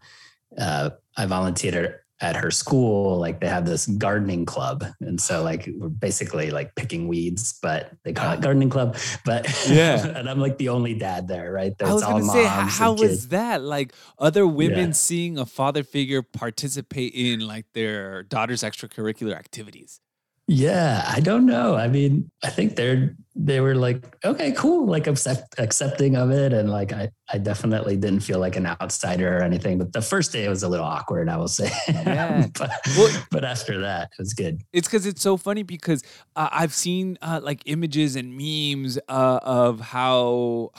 uh, 0.57 0.91
i 1.17 1.27
volunteered 1.27 1.97
at 2.21 2.35
her 2.37 2.51
school 2.51 3.17
like 3.19 3.41
they 3.41 3.47
have 3.47 3.65
this 3.65 3.87
gardening 3.87 4.45
club 4.45 4.85
and 5.01 5.21
so 5.21 5.43
like 5.43 5.69
we're 5.77 5.89
basically 5.89 6.51
like 6.51 6.75
picking 6.75 7.07
weeds 7.07 7.59
but 7.63 7.93
they 8.05 8.13
call 8.13 8.33
it 8.33 8.41
gardening 8.41 8.69
club 8.69 8.97
but 9.25 9.47
Yeah. 9.69 10.05
and 10.17 10.29
i'm 10.29 10.41
like 10.41 10.59
the 10.59 10.69
only 10.71 10.95
dad 10.95 11.29
there 11.29 11.53
right 11.53 11.73
I 11.81 11.93
was 11.95 12.03
gonna 12.03 12.25
say, 12.25 12.41
h- 12.41 12.45
moms 12.47 12.59
and 12.63 12.71
how 12.71 12.93
was 12.95 13.29
that? 13.29 13.63
Like 13.63 13.93
other 14.19 14.47
women 14.47 14.89
Yeah. 14.89 14.93
seeing 14.93 15.39
a 15.39 15.47
father 15.47 15.85
figure 15.85 16.23
participate 16.23 17.13
in 17.15 17.41
like 17.47 17.67
their 17.73 18.25
daughter's 18.25 18.63
extracurricular 18.63 19.35
activities. 19.37 20.01
Yeah, 20.51 21.05
I 21.07 21.21
don't 21.21 21.45
know. 21.45 21.77
I 21.77 21.89
mean, 21.89 22.31
I 22.43 22.49
think 22.49 22.75
they're 22.77 23.15
they 23.41 23.61
were 23.61 23.77
like, 23.77 24.17
okay, 24.25 24.51
cool, 24.53 24.87
like 24.87 25.07
accept, 25.07 25.55
accepting 25.61 26.17
of 26.17 26.31
it, 26.31 26.53
and 26.55 26.71
like 26.71 26.91
I 26.93 27.11
I 27.33 27.37
definitely 27.37 27.97
didn't 27.99 28.21
feel 28.21 28.39
like 28.41 28.57
an 28.57 28.65
outsider 28.67 29.37
or 29.37 29.43
anything. 29.43 29.77
But 29.77 29.93
the 29.93 30.01
first 30.01 30.33
day 30.33 30.45
it 30.45 30.49
was 30.49 30.63
a 30.63 30.69
little 30.69 30.87
awkward, 30.87 31.29
I 31.29 31.37
will 31.37 31.49
say. 31.49 31.71
Yeah. 31.89 32.47
but, 32.59 32.71
Well- 32.97 33.25
but 33.31 33.45
after 33.45 33.79
that, 33.81 34.05
it 34.13 34.19
was 34.19 34.33
good. 34.33 34.63
It's 34.73 34.89
because 34.89 35.05
it's 35.05 35.21
so 35.21 35.37
funny 35.37 35.63
because 35.65 36.03
uh, 36.35 36.49
I've 36.51 36.73
seen 36.75 37.19
uh, 37.21 37.41
like 37.43 37.61
images 37.67 38.17
and 38.17 38.33
memes 38.35 38.99
uh, 39.09 39.41
of 39.43 39.81
how. 39.81 40.71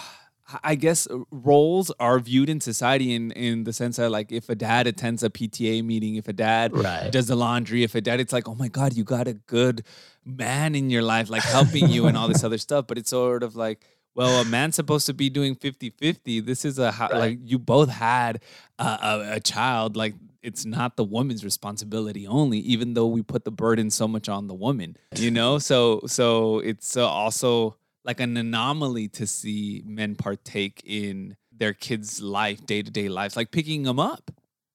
I 0.64 0.76
guess 0.76 1.08
uh, 1.08 1.20
roles 1.32 1.92
are 2.00 2.20
viewed 2.20 2.50
in 2.50 2.60
society 2.62 3.14
in, 3.14 3.32
in 3.32 3.64
the 3.66 3.74
sense 3.74 3.98
that 3.98 4.10
like 4.10 4.32
if 4.32 4.50
a 4.50 4.56
dad 4.56 4.88
attends 4.88 5.24
a 5.24 5.30
PTA 5.30 5.84
meeting, 5.84 6.16
if 6.16 6.28
a 6.28 6.34
dad 6.34 6.74
Right. 6.74 7.12
does 7.12 7.28
the 7.28 7.36
laundry, 7.36 7.84
if 7.84 7.96
a 7.96 8.02
dad, 8.02 8.20
it's 8.20 8.34
like, 8.34 8.48
oh 8.48 8.56
my 8.56 8.68
God, 8.68 8.94
you 8.94 9.04
got 9.04 9.28
a 9.28 9.34
good 9.34 9.84
man 10.26 10.76
in 10.76 10.90
your 10.90 11.02
life, 11.04 11.30
like 11.30 11.44
helping 11.44 11.88
you 11.90 12.08
and 12.08 12.18
all 12.18 12.28
this 12.28 12.44
other 12.44 12.58
stuff. 12.58 12.86
But 12.88 12.98
it's 12.98 13.10
sort 13.10 13.44
of 13.44 13.56
like, 13.56 13.84
well, 14.16 14.40
a 14.40 14.46
man's 14.46 14.76
supposed 14.76 15.06
to 15.06 15.14
be 15.14 15.30
doing 15.30 15.56
50 15.56 15.92
50. 15.92 16.40
This 16.42 16.66
is 16.66 16.80
a, 16.80 16.94
Right. 17.00 17.14
like, 17.14 17.40
you 17.44 17.60
both 17.60 17.90
had 17.90 18.42
a, 18.80 18.84
a, 18.84 19.30
a 19.36 19.40
child. 19.40 19.96
Like, 19.96 20.16
it's 20.42 20.66
not 20.66 20.96
the 20.96 21.04
woman's 21.04 21.44
responsibility 21.44 22.26
only, 22.26 22.60
even 22.60 22.94
though 22.94 23.08
we 23.08 23.22
put 23.22 23.44
the 23.44 23.52
burden 23.52 23.90
so 23.90 24.08
much 24.08 24.28
on 24.30 24.48
the 24.48 24.54
woman, 24.54 24.96
you 25.18 25.32
know? 25.32 25.60
So, 25.60 26.02
so 26.08 26.60
it's 26.60 26.96
uh, 26.98 27.08
also 27.08 27.76
like 28.10 28.20
an 28.20 28.36
anomaly 28.38 29.08
to 29.08 29.28
see 29.28 29.84
men 29.86 30.16
partake 30.16 30.82
in 30.84 31.38
their 31.56 31.74
kids' 31.74 32.20
life, 32.20 32.66
day 32.66 32.82
to 32.82 32.90
day 32.90 33.08
lives, 33.08 33.36
like 33.36 33.52
picking 33.52 33.84
them 33.84 34.00
up 34.00 34.32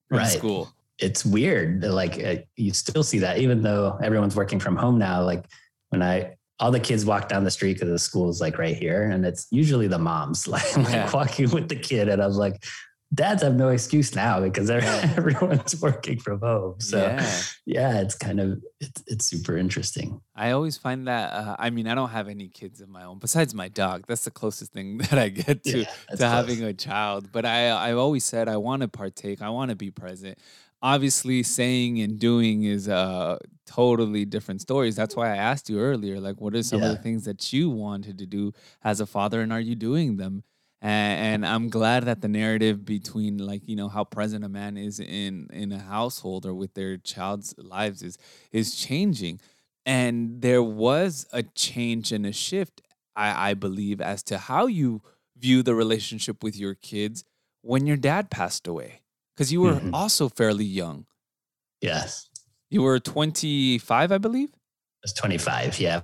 from 0.08 0.18
Right. 0.18 0.28
school. 0.28 0.72
It's 1.00 1.24
weird. 1.26 1.82
Like 1.82 2.22
uh, 2.22 2.36
you 2.54 2.72
still 2.72 3.02
see 3.02 3.18
that, 3.18 3.38
even 3.38 3.60
though 3.60 3.98
everyone's 4.00 4.36
working 4.36 4.60
from 4.60 4.76
home 4.76 4.98
now. 4.98 5.24
Like 5.24 5.46
when 5.88 6.00
I 6.00 6.36
all 6.60 6.70
the 6.70 6.78
kids 6.78 7.04
walk 7.04 7.28
down 7.28 7.42
the 7.42 7.50
street 7.50 7.72
because 7.72 7.88
the 7.88 7.98
school 7.98 8.30
is 8.30 8.40
like 8.40 8.56
right 8.56 8.76
here, 8.76 9.10
and 9.10 9.26
it's 9.26 9.48
usually 9.50 9.88
the 9.88 9.98
moms 9.98 10.46
like, 10.54 10.76
like 10.76 11.12
walking 11.12 11.50
with 11.50 11.68
the 11.68 11.74
kid, 11.74 12.08
and 12.08 12.22
I 12.22 12.28
was 12.28 12.36
like, 12.36 12.62
dads 13.14 13.42
have 13.42 13.54
no 13.54 13.68
excuse 13.68 14.14
now 14.14 14.40
because 14.40 14.68
everyone's 14.70 15.80
working 15.80 16.18
from 16.18 16.40
home. 16.40 16.80
So 16.80 16.98
yeah. 16.98 17.32
yeah, 17.64 18.00
it's 18.00 18.14
kind 18.14 18.40
of 18.40 18.62
it's 18.80 19.02
it's 19.06 19.24
super 19.24 19.56
interesting. 19.56 20.20
I 20.34 20.50
always 20.50 20.76
find 20.76 21.06
that. 21.08 21.32
Uh, 21.32 21.56
I 21.58 21.70
mean, 21.70 21.86
I 21.86 21.94
don't 21.94 22.10
have 22.10 22.28
any 22.28 22.48
kids 22.48 22.80
of 22.80 22.88
my 22.88 23.04
own 23.04 23.18
besides 23.18 23.54
my 23.54 23.68
dog. 23.68 24.04
That's 24.06 24.24
the 24.24 24.30
closest 24.30 24.72
thing 24.72 24.98
that 25.10 25.18
I 25.18 25.28
get 25.28 25.62
to 25.64 25.78
Yeah, 25.80 25.84
to 25.84 26.16
close. 26.16 26.20
having 26.20 26.62
a 26.64 26.74
child. 26.74 27.30
But 27.32 27.46
I, 27.46 27.70
I've 27.90 27.98
always 27.98 28.24
said 28.24 28.48
I 28.48 28.56
want 28.56 28.82
to 28.82 28.88
partake. 28.88 29.40
I 29.42 29.50
want 29.50 29.70
to 29.70 29.76
be 29.76 29.90
present. 29.90 30.38
Obviously, 30.82 31.42
saying 31.42 32.00
and 32.00 32.18
doing 32.18 32.64
is 32.64 32.88
uh 32.88 33.38
totally 33.66 34.26
different 34.26 34.60
stories. 34.60 34.96
That's 34.96 35.16
why 35.16 35.32
I 35.32 35.36
asked 35.36 35.70
you 35.70 35.78
earlier, 35.80 36.20
like, 36.20 36.40
what 36.42 36.54
are 36.54 36.62
some 36.62 36.82
of 36.82 36.90
the 36.90 37.02
things 37.02 37.24
that 37.24 37.52
you 37.54 37.70
wanted 37.70 38.18
to 38.18 38.26
do 38.26 38.52
as 38.82 39.00
a 39.00 39.06
father, 39.06 39.40
and 39.40 39.50
are 39.52 39.60
you 39.60 39.74
doing 39.74 40.16
them? 40.18 40.44
And, 40.84 41.44
and 41.44 41.46
I'm 41.46 41.70
glad 41.70 42.04
that 42.04 42.20
the 42.20 42.28
narrative 42.28 42.84
between 42.84 43.38
like 43.38 43.62
you 43.66 43.76
know 43.76 43.88
how 43.88 44.04
present 44.04 44.44
a 44.44 44.50
man 44.50 44.76
is 44.76 45.00
in 45.00 45.48
in 45.52 45.72
a 45.72 45.78
household 45.80 46.46
or 46.46 46.54
with 46.54 46.74
their 46.74 46.98
child's 46.98 47.54
lives 47.58 48.02
is 48.02 48.18
is 48.52 48.76
changing. 48.76 49.40
And 49.86 50.42
there 50.42 50.62
was 50.62 51.26
a 51.32 51.42
change 51.42 52.12
and 52.12 52.26
a 52.26 52.32
shift 52.32 52.82
I, 53.16 53.50
I 53.50 53.54
believe 53.54 54.00
as 54.02 54.22
to 54.24 54.38
how 54.38 54.66
you 54.66 55.02
view 55.38 55.62
the 55.62 55.74
relationship 55.74 56.44
with 56.44 56.56
your 56.56 56.74
kids 56.74 57.24
when 57.62 57.86
your 57.86 57.96
dad 57.98 58.30
passed 58.30 58.66
away. 58.68 59.02
Because 59.34 59.52
you 59.52 59.62
were 59.62 59.74
Mhm. 59.80 59.92
also 59.94 60.28
fairly 60.28 60.64
young. 60.66 61.06
Yes, 61.80 62.28
you 62.70 62.82
were 62.82 63.00
25 63.00 64.12
i 64.12 64.18
believe? 64.18 64.50
I 64.54 64.58
was 65.04 65.12
twenty 65.14 65.38
five. 65.38 65.78
Yeah, 65.80 66.02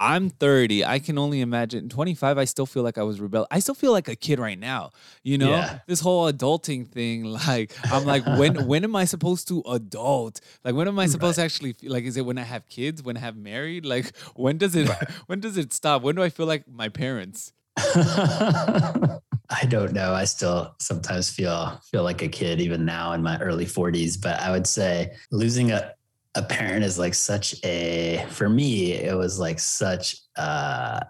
i'm 0.00 0.30
30 0.30 0.84
i 0.84 0.98
can 0.98 1.18
only 1.18 1.40
imagine 1.40 1.88
25 1.88 2.38
i 2.38 2.44
still 2.44 2.66
feel 2.66 2.82
like 2.82 2.98
i 2.98 3.02
was 3.02 3.20
rebel 3.20 3.46
i 3.50 3.60
still 3.60 3.74
feel 3.74 3.92
like 3.92 4.08
a 4.08 4.16
kid 4.16 4.38
right 4.38 4.58
now 4.58 4.90
you 5.22 5.38
know? 5.38 5.50
Yeah. 5.50 5.78
this 5.86 6.00
whole 6.00 6.30
adulting 6.32 6.88
thing 6.88 7.24
like 7.46 7.72
i'm 7.92 8.04
like 8.04 8.24
when 8.38 8.66
when 8.66 8.82
am 8.84 8.96
i 8.96 9.04
supposed 9.04 9.48
to 9.48 9.62
adult? 9.68 10.40
Like 10.64 10.74
when 10.74 10.88
am 10.88 10.98
i 10.98 11.06
supposed 11.06 11.36
to 11.36 11.42
actually 11.42 11.72
feel 11.72 11.92
like 11.92 12.04
is 12.04 12.16
it 12.16 12.24
when 12.24 12.38
i 12.38 12.42
have 12.42 12.66
kids 12.68 13.02
when 13.02 13.16
i 13.16 13.20
have 13.20 13.36
married? 13.36 13.84
Like 13.84 14.16
when 14.34 14.58
does 14.58 14.74
it 14.74 14.88
when 15.26 15.40
does 15.40 15.56
it 15.56 15.72
stop? 15.72 16.02
When 16.02 16.14
do 16.16 16.22
i 16.22 16.28
feel 16.28 16.46
like 16.46 16.68
my 16.68 16.88
parents? 16.88 17.52
I 17.76 19.64
don't 19.68 19.92
know. 19.92 20.12
I 20.12 20.24
still 20.26 20.74
sometimes 20.78 21.30
feel 21.30 21.80
feel 21.90 22.02
like 22.02 22.22
a 22.22 22.28
kid 22.28 22.60
even 22.60 22.84
now 22.84 23.12
in 23.12 23.22
my 23.22 23.38
early 23.40 23.66
40s, 23.66 24.20
but 24.20 24.38
I 24.40 24.50
would 24.50 24.66
say 24.66 25.16
losing 25.30 25.72
a 25.72 25.94
a 26.34 26.42
parent 26.42 26.84
is 26.84 26.98
like 26.98 27.14
such 27.14 27.56
a 27.64 28.24
for 28.30 28.48
me 28.48 28.92
it 28.92 29.16
was 29.16 29.40
like 29.40 29.58
such 29.58 30.16
a 30.36 31.04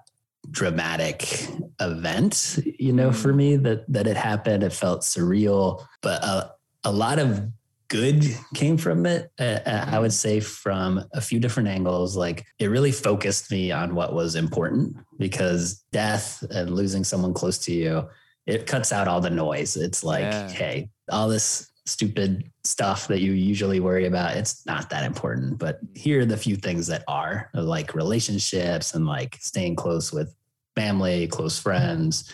dramatic 0.50 1.46
event, 1.80 2.58
you 2.78 2.92
know, 2.92 3.12
for 3.12 3.32
mm. 3.32 3.36
me 3.36 3.56
that 3.56 3.90
that 3.92 4.06
it 4.06 4.16
happened. 4.16 4.62
It 4.62 4.72
felt 4.72 5.02
surreal, 5.02 5.84
but 6.02 6.22
a, 6.24 6.52
a 6.84 6.92
lot 6.92 7.18
of 7.18 7.48
good 7.88 8.24
came 8.54 8.76
from 8.76 9.04
it. 9.04 9.30
I 9.38 9.98
would 9.98 10.10
mm. 10.10 10.14
say 10.14 10.40
from 10.40 11.04
a 11.12 11.20
few 11.20 11.40
different 11.40 11.68
angles. 11.68 12.16
Like 12.16 12.46
it 12.58 12.66
really 12.66 12.92
focused 12.92 13.50
me 13.50 13.72
on 13.72 13.94
what 13.94 14.14
was 14.14 14.34
important 14.34 14.96
because 15.18 15.84
death 15.92 16.42
and 16.50 16.74
losing 16.74 17.04
someone 17.04 17.34
close 17.34 17.58
to 17.58 17.72
you 17.72 18.08
it 18.46 18.66
cuts 18.66 18.92
out 18.92 19.06
all 19.06 19.20
the 19.20 19.30
noise. 19.30 19.76
It's 19.76 20.02
like, 20.02 20.22
Yeah. 20.22 20.48
hey, 20.48 20.90
all 21.10 21.28
this 21.28 21.69
stupid 21.90 22.50
stuff 22.64 23.08
that 23.08 23.20
you 23.20 23.32
usually 23.32 23.80
worry 23.80 24.06
about, 24.06 24.36
it's 24.36 24.64
not 24.66 24.90
that 24.90 25.04
important. 25.04 25.58
But 25.58 25.80
here 25.94 26.20
are 26.20 26.26
the 26.26 26.36
few 26.36 26.56
things 26.56 26.86
that 26.86 27.04
are 27.08 27.50
like 27.54 27.94
relationships 27.94 28.94
and 28.94 29.06
like 29.06 29.36
staying 29.40 29.76
close 29.76 30.12
with 30.12 30.34
family, 30.76 31.26
close 31.26 31.58
friends. 31.58 32.30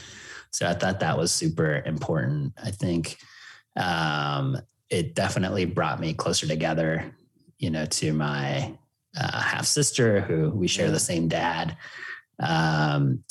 So 0.51 0.67
I 0.67 0.75
thought 0.75 1.01
that 1.01 1.19
was 1.19 1.33
super 1.33 1.83
important. 1.87 2.53
I 2.63 2.71
think 2.71 3.19
um, 3.77 4.59
it 4.91 5.15
definitely 5.15 5.65
brought 5.65 6.01
me 6.01 6.15
closer 6.15 6.47
together, 6.47 7.13
you 7.59 7.71
know, 7.71 7.87
to 7.87 8.13
my 8.13 8.77
uh, 9.19 9.41
half 9.41 9.67
sister 9.67 10.21
who 10.21 10.51
we 10.51 10.69
share 10.69 10.91
the 10.91 11.01
same 11.01 11.29
dad. 11.29 11.77
Um, 12.39 13.25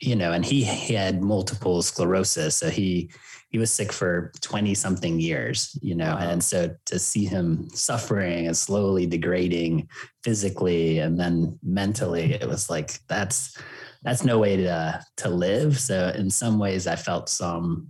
you 0.00 0.16
know, 0.16 0.32
and 0.32 0.44
he, 0.44 0.64
he 0.64 0.94
had 0.94 1.22
multiple 1.22 1.80
sclerosis. 1.82 2.56
So 2.56 2.68
he, 2.68 3.10
he 3.50 3.58
was 3.58 3.72
sick 3.72 3.92
for 3.92 4.32
20 4.40 4.74
something 4.74 5.20
years, 5.20 5.78
you 5.80 5.94
know, 5.94 6.14
Wow. 6.14 6.30
and 6.30 6.42
so 6.42 6.74
to 6.86 6.98
see 6.98 7.24
him 7.24 7.68
suffering 7.70 8.46
and 8.48 8.56
slowly 8.56 9.06
degrading 9.06 9.88
physically 10.24 10.98
and 10.98 11.18
then 11.18 11.58
mentally, 11.62 12.32
it 12.34 12.48
was 12.48 12.68
like, 12.68 12.98
that's, 13.08 13.56
that's 14.02 14.24
no 14.24 14.38
way 14.38 14.56
to, 14.56 15.00
to 15.18 15.28
live. 15.30 15.78
So 15.78 16.12
in 16.16 16.28
some 16.30 16.58
ways 16.58 16.86
I 16.86 16.96
felt 16.96 17.28
some, 17.28 17.88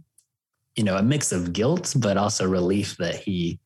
you 0.76 0.84
know, 0.84 0.96
a 0.96 1.02
mix 1.02 1.32
of 1.32 1.52
guilt, 1.52 1.94
but 1.96 2.16
also 2.18 2.46
relief 2.46 2.96
that 2.98 3.16
he, 3.16 3.58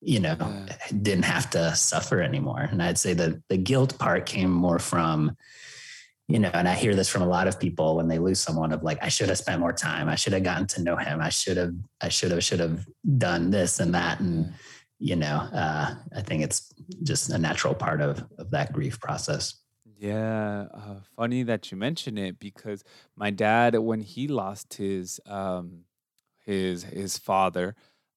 you 0.00 0.20
know, 0.20 0.36
Yeah. 0.38 0.76
didn't 1.02 1.24
have 1.24 1.48
to 1.50 1.74
suffer 1.76 2.20
anymore. 2.20 2.68
And 2.70 2.82
I'd 2.82 2.98
say 2.98 3.14
that 3.14 3.40
the 3.48 3.56
guilt 3.56 3.98
part 3.98 4.26
came 4.26 4.50
more 4.50 4.78
from, 4.80 5.36
you 6.28 6.38
know, 6.38 6.50
and 6.54 6.68
I 6.68 6.74
hear 6.74 6.94
this 6.94 7.08
from 7.08 7.22
a 7.22 7.26
lot 7.26 7.46
of 7.48 7.60
people 7.60 7.96
when 7.96 8.08
they 8.08 8.18
lose 8.18 8.40
someone 8.40 8.72
of 8.72 8.82
like, 8.82 8.98
I 9.02 9.08
should 9.08 9.28
have 9.28 9.38
spent 9.38 9.60
more 9.60 9.72
time. 9.72 10.08
I 10.08 10.14
should 10.14 10.32
have 10.32 10.42
gotten 10.42 10.66
to 10.68 10.82
know 10.82 10.96
him. 10.96 11.20
I 11.20 11.28
should 11.28 11.56
have, 11.56 11.74
I 12.00 12.08
should 12.08 12.30
have, 12.30 12.42
should 12.42 12.60
have 12.60 12.86
done 13.18 13.50
this 13.50 13.78
and 13.78 13.94
that. 13.94 14.20
And, 14.20 14.54
you 14.98 15.16
know, 15.16 15.36
uh, 15.52 15.94
I 16.16 16.22
think 16.22 16.42
it's 16.42 16.72
just 17.02 17.30
a 17.30 17.38
natural 17.38 17.74
part 17.74 18.00
of, 18.00 18.24
of 18.38 18.50
that 18.52 18.72
grief 18.72 18.98
process. 19.00 19.54
Yeah, 19.98 20.66
uh, 20.74 21.00
funny 21.16 21.44
that 21.44 21.70
you 21.70 21.76
mention 21.78 22.18
it 22.18 22.38
because 22.38 22.84
my 23.16 23.30
dad, 23.30 23.78
when 23.78 24.00
he 24.00 24.28
lost 24.28 24.74
his 24.74 25.20
um, 25.26 25.84
his 26.44 26.82
his 26.84 27.16
father, 27.16 27.74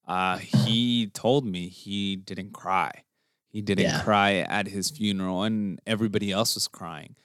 uh, 0.08 0.38
he 0.38 1.08
told 1.08 1.46
me 1.46 1.70
he 1.70 2.16
didn't 2.16 2.52
cry. 2.52 3.04
He 3.48 3.62
didn't 3.62 3.86
Yeah. 3.86 4.02
cry 4.02 4.38
at 4.38 4.68
his 4.68 4.90
funeral, 4.90 5.44
and 5.44 5.80
everybody 5.86 6.32
else 6.32 6.56
was 6.56 6.68
crying. 6.68 7.16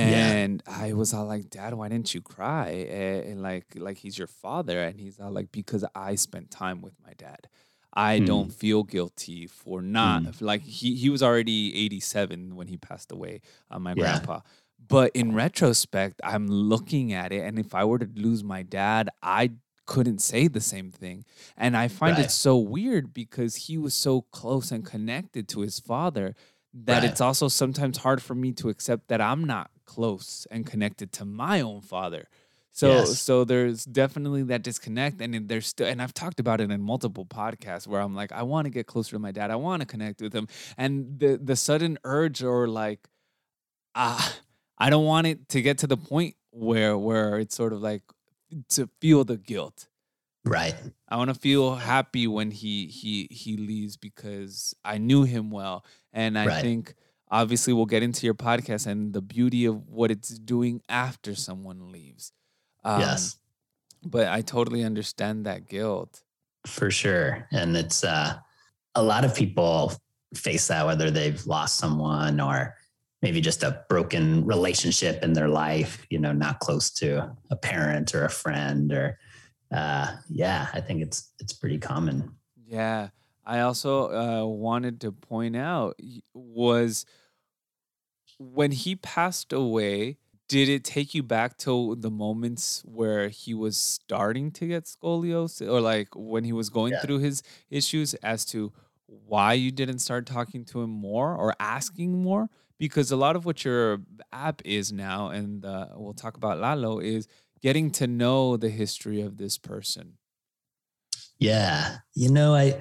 Yeah. 0.00 0.36
And 0.38 0.62
I 0.66 0.94
was 0.94 1.12
all 1.12 1.26
like, 1.26 1.50
"Dad, 1.50 1.74
why 1.74 1.88
didn't 1.88 2.14
you 2.14 2.22
cry?" 2.22 2.68
And, 2.70 3.24
and 3.30 3.42
like, 3.42 3.66
like 3.76 3.98
he's 3.98 4.16
your 4.18 4.26
father, 4.26 4.82
and 4.82 4.98
he's 5.00 5.20
all 5.20 5.30
like, 5.30 5.52
"Because 5.52 5.84
I 5.94 6.14
spent 6.14 6.50
time 6.50 6.80
with 6.82 6.94
my 7.04 7.12
dad. 7.18 7.48
I 7.94 8.18
Hmm. 8.18 8.20
don't 8.20 8.52
feel 8.52 8.84
guilty 8.84 9.46
for 9.46 9.82
not 9.82 10.22
Hmm. 10.24 10.32
like 10.40 10.62
he 10.62 10.94
he 10.96 11.10
was 11.10 11.22
already 11.22 11.74
87 11.76 12.56
when 12.56 12.68
he 12.68 12.78
passed 12.78 13.12
away, 13.12 13.42
uh, 13.70 13.78
my 13.78 13.94
Yeah. 13.94 14.26
grandpa. 14.26 14.40
But 14.78 15.12
in 15.14 15.34
retrospect, 15.34 16.20
I'm 16.24 16.46
looking 16.48 17.12
at 17.12 17.32
it, 17.32 17.42
and 17.44 17.58
if 17.58 17.74
I 17.74 17.84
were 17.84 17.98
to 17.98 18.08
lose 18.14 18.42
my 18.42 18.62
dad, 18.62 19.10
I 19.22 19.52
couldn't 19.86 20.20
say 20.20 20.48
the 20.48 20.60
same 20.60 20.90
thing. 20.90 21.24
And 21.56 21.76
I 21.76 21.88
find 21.88 22.18
Right. 22.18 22.18
it 22.18 22.30
so 22.30 22.56
weird 22.56 23.12
because 23.12 23.56
he 23.56 23.76
was 23.78 23.94
so 23.94 24.22
close 24.32 24.70
and 24.72 24.84
connected 24.86 25.48
to 25.50 25.60
his 25.60 25.78
father 25.80 26.34
that 26.72 27.04
Right. 27.04 27.04
it's 27.04 27.20
also 27.20 27.48
sometimes 27.48 27.98
hard 27.98 28.22
for 28.22 28.34
me 28.34 28.52
to 28.52 28.68
accept 28.70 29.08
that 29.08 29.20
I'm 29.20 29.44
not 29.44 29.70
close 29.94 30.46
and 30.50 30.66
connected 30.66 31.12
to 31.12 31.24
my 31.24 31.60
own 31.60 31.80
father. 31.82 32.28
So 32.74 32.88
Yes. 32.88 33.18
so 33.20 33.44
there's 33.44 33.84
definitely 33.84 34.42
that 34.44 34.62
disconnect 34.62 35.20
and 35.20 35.48
there's 35.48 35.66
still 35.66 35.86
and 35.86 36.00
I've 36.02 36.14
talked 36.14 36.40
about 36.40 36.60
it 36.60 36.70
in 36.70 36.80
multiple 36.80 37.26
podcasts 37.26 37.86
where 37.86 38.00
I'm 38.00 38.14
like 38.14 38.32
I 38.32 38.42
want 38.42 38.64
to 38.66 38.70
get 38.70 38.86
closer 38.86 39.12
to 39.16 39.18
my 39.18 39.32
dad. 39.32 39.50
I 39.50 39.56
want 39.56 39.80
to 39.82 39.86
connect 39.86 40.22
with 40.22 40.34
him 40.34 40.46
and 40.78 41.18
the 41.18 41.38
the 41.50 41.56
sudden 41.56 41.98
urge 42.04 42.42
or 42.42 42.66
like 42.68 43.00
ah 43.94 44.38
I 44.78 44.90
don't 44.90 45.04
want 45.04 45.26
it 45.26 45.48
to 45.50 45.62
get 45.62 45.78
to 45.78 45.86
the 45.86 45.96
point 45.96 46.36
where 46.50 46.96
where 46.98 47.38
it's 47.38 47.54
sort 47.54 47.72
of 47.72 47.80
like 47.82 48.02
to 48.70 48.88
feel 49.00 49.24
the 49.24 49.36
guilt. 49.36 49.88
Right. 50.44 50.74
I 51.08 51.16
want 51.16 51.28
to 51.28 51.34
feel 51.38 51.74
happy 51.76 52.26
when 52.26 52.50
he 52.50 52.86
he 52.86 53.28
he 53.30 53.56
leaves 53.56 53.96
because 53.96 54.74
I 54.84 54.98
knew 54.98 55.24
him 55.24 55.50
well, 55.50 55.84
and 56.12 56.38
I 56.38 56.48
Right. 56.48 56.62
think 56.62 56.94
obviously 57.32 57.72
we'll 57.72 57.86
get 57.86 58.02
into 58.02 58.26
your 58.26 58.34
podcast 58.34 58.86
and 58.86 59.14
the 59.14 59.22
beauty 59.22 59.64
of 59.64 59.88
what 59.88 60.10
it's 60.10 60.28
doing 60.38 60.82
after 60.88 61.34
someone 61.34 61.90
leaves. 61.90 62.30
Um, 62.84 63.00
yes. 63.00 63.38
but 64.04 64.28
I 64.28 64.42
totally 64.42 64.84
understand 64.84 65.46
that 65.46 65.66
guilt. 65.66 66.22
For 66.66 66.90
sure. 66.90 67.48
And 67.50 67.76
it's 67.76 68.04
uh, 68.04 68.34
a 68.94 69.02
lot 69.02 69.24
of 69.24 69.34
people 69.34 69.94
face 70.34 70.68
that, 70.68 70.84
whether 70.84 71.10
they've 71.10 71.44
lost 71.46 71.78
someone 71.78 72.38
or 72.38 72.74
maybe 73.22 73.40
just 73.40 73.62
a 73.62 73.84
broken 73.88 74.44
relationship 74.44 75.22
in 75.22 75.32
their 75.32 75.48
life, 75.48 76.04
you 76.10 76.18
know, 76.18 76.32
not 76.32 76.58
close 76.60 76.90
to 76.90 77.34
a 77.50 77.56
parent 77.56 78.14
or 78.14 78.24
a 78.24 78.30
friend 78.30 78.92
or 78.92 79.18
uh, 79.72 80.16
yeah, 80.28 80.68
I 80.74 80.80
think 80.82 81.00
it's 81.00 81.32
it's 81.40 81.54
pretty 81.54 81.78
common. 81.78 82.36
Yeah. 82.66 83.08
I 83.44 83.60
also 83.60 84.12
uh, 84.12 84.46
wanted 84.46 85.00
to 85.00 85.12
point 85.12 85.56
out 85.56 85.98
was 86.34 87.06
when 88.38 88.72
he 88.72 88.96
passed 88.96 89.52
away, 89.52 90.18
did 90.48 90.68
it 90.68 90.84
take 90.84 91.14
you 91.14 91.22
back 91.22 91.56
to 91.58 91.96
the 91.98 92.10
moments 92.10 92.82
where 92.84 93.28
he 93.28 93.54
was 93.54 93.76
starting 93.76 94.50
to 94.52 94.66
get 94.66 94.84
scoliosis 94.84 95.66
or 95.70 95.80
like 95.80 96.08
when 96.14 96.44
he 96.44 96.52
was 96.52 96.68
going 96.68 96.92
Yeah. 96.92 97.00
through 97.00 97.18
his 97.20 97.42
issues 97.70 98.14
as 98.14 98.44
to 98.46 98.72
why 99.06 99.54
you 99.54 99.70
didn't 99.70 100.00
start 100.00 100.26
talking 100.26 100.64
to 100.66 100.82
him 100.82 100.90
more 100.90 101.34
or 101.36 101.54
asking 101.60 102.22
more? 102.22 102.48
Because 102.78 103.10
a 103.12 103.16
lot 103.16 103.36
of 103.36 103.44
what 103.44 103.64
your 103.64 104.00
app 104.32 104.60
is 104.64 104.92
now, 104.92 105.28
and 105.28 105.64
uh, 105.64 105.88
we'll 105.94 106.14
talk 106.14 106.36
about 106.36 106.58
Lalo, 106.58 106.98
is 106.98 107.28
getting 107.62 107.90
to 107.92 108.06
know 108.06 108.56
the 108.56 108.70
history 108.70 109.20
of 109.20 109.36
this 109.36 109.56
person. 109.56 110.18
Yeah. 111.38 111.98
You 112.14 112.30
know, 112.30 112.54
I 112.54 112.80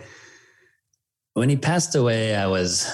when 1.34 1.50
he 1.50 1.56
passed 1.56 1.96
away, 1.96 2.36
I 2.36 2.48
was, 2.48 2.90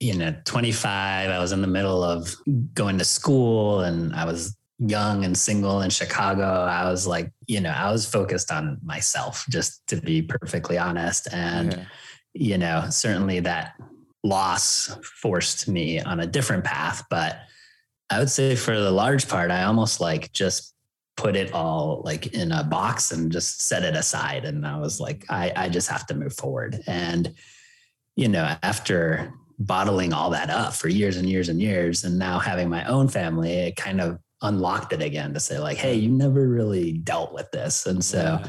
you 0.00 0.16
know, 0.16 0.34
25. 0.44 1.30
I 1.30 1.38
was 1.38 1.52
in 1.52 1.60
the 1.60 1.66
middle 1.66 2.02
of 2.02 2.34
going 2.74 2.98
to 2.98 3.04
school 3.04 3.80
and 3.80 4.14
I 4.14 4.24
was 4.24 4.56
young 4.78 5.24
and 5.24 5.36
single 5.36 5.82
in 5.82 5.90
Chicago. 5.90 6.44
I 6.44 6.88
was 6.88 7.06
like, 7.06 7.32
you 7.46 7.60
know, 7.60 7.70
I 7.70 7.90
was 7.90 8.06
focused 8.06 8.52
on 8.52 8.78
myself, 8.82 9.44
just 9.50 9.84
to 9.88 9.96
be 9.96 10.22
perfectly 10.22 10.78
honest. 10.78 11.28
And, 11.32 11.72
Yeah. 11.72 11.84
you 12.34 12.58
know, 12.58 12.86
certainly 12.90 13.40
that 13.40 13.74
loss 14.22 14.96
forced 15.20 15.66
me 15.68 16.00
on 16.00 16.20
a 16.20 16.26
different 16.26 16.64
path. 16.64 17.04
But 17.10 17.40
I 18.10 18.20
would 18.20 18.30
say 18.30 18.54
for 18.54 18.78
the 18.78 18.90
large 18.92 19.28
part, 19.28 19.50
I 19.50 19.64
almost 19.64 20.00
like 20.00 20.32
just 20.32 20.74
put 21.16 21.34
it 21.34 21.52
all 21.52 22.02
like 22.04 22.28
in 22.28 22.52
a 22.52 22.62
box 22.62 23.10
and 23.10 23.32
just 23.32 23.62
set 23.62 23.82
it 23.82 23.96
aside. 23.96 24.44
And 24.44 24.64
I 24.64 24.78
was 24.78 25.00
like, 25.00 25.24
I, 25.28 25.52
I 25.56 25.68
just 25.68 25.88
have 25.88 26.06
to 26.06 26.14
move 26.14 26.34
forward. 26.34 26.80
And, 26.86 27.34
you 28.14 28.28
know, 28.28 28.56
after 28.62 29.32
bottling 29.58 30.12
all 30.12 30.30
that 30.30 30.50
up 30.50 30.72
for 30.74 30.88
years 30.88 31.16
and 31.16 31.28
years 31.28 31.48
and 31.48 31.60
years, 31.60 32.04
and 32.04 32.18
now 32.18 32.38
having 32.38 32.68
my 32.68 32.84
own 32.86 33.08
family, 33.08 33.52
it 33.52 33.76
kind 33.76 34.00
of 34.00 34.18
unlocked 34.42 34.92
it 34.92 35.02
again 35.02 35.34
to 35.34 35.40
say, 35.40 35.58
like, 35.58 35.76
hey, 35.78 35.94
you 35.94 36.08
never 36.10 36.46
really 36.48 36.92
dealt 36.92 37.32
with 37.34 37.50
this. 37.50 37.86
And 37.86 38.04
so 38.04 38.18
Yeah. 38.40 38.48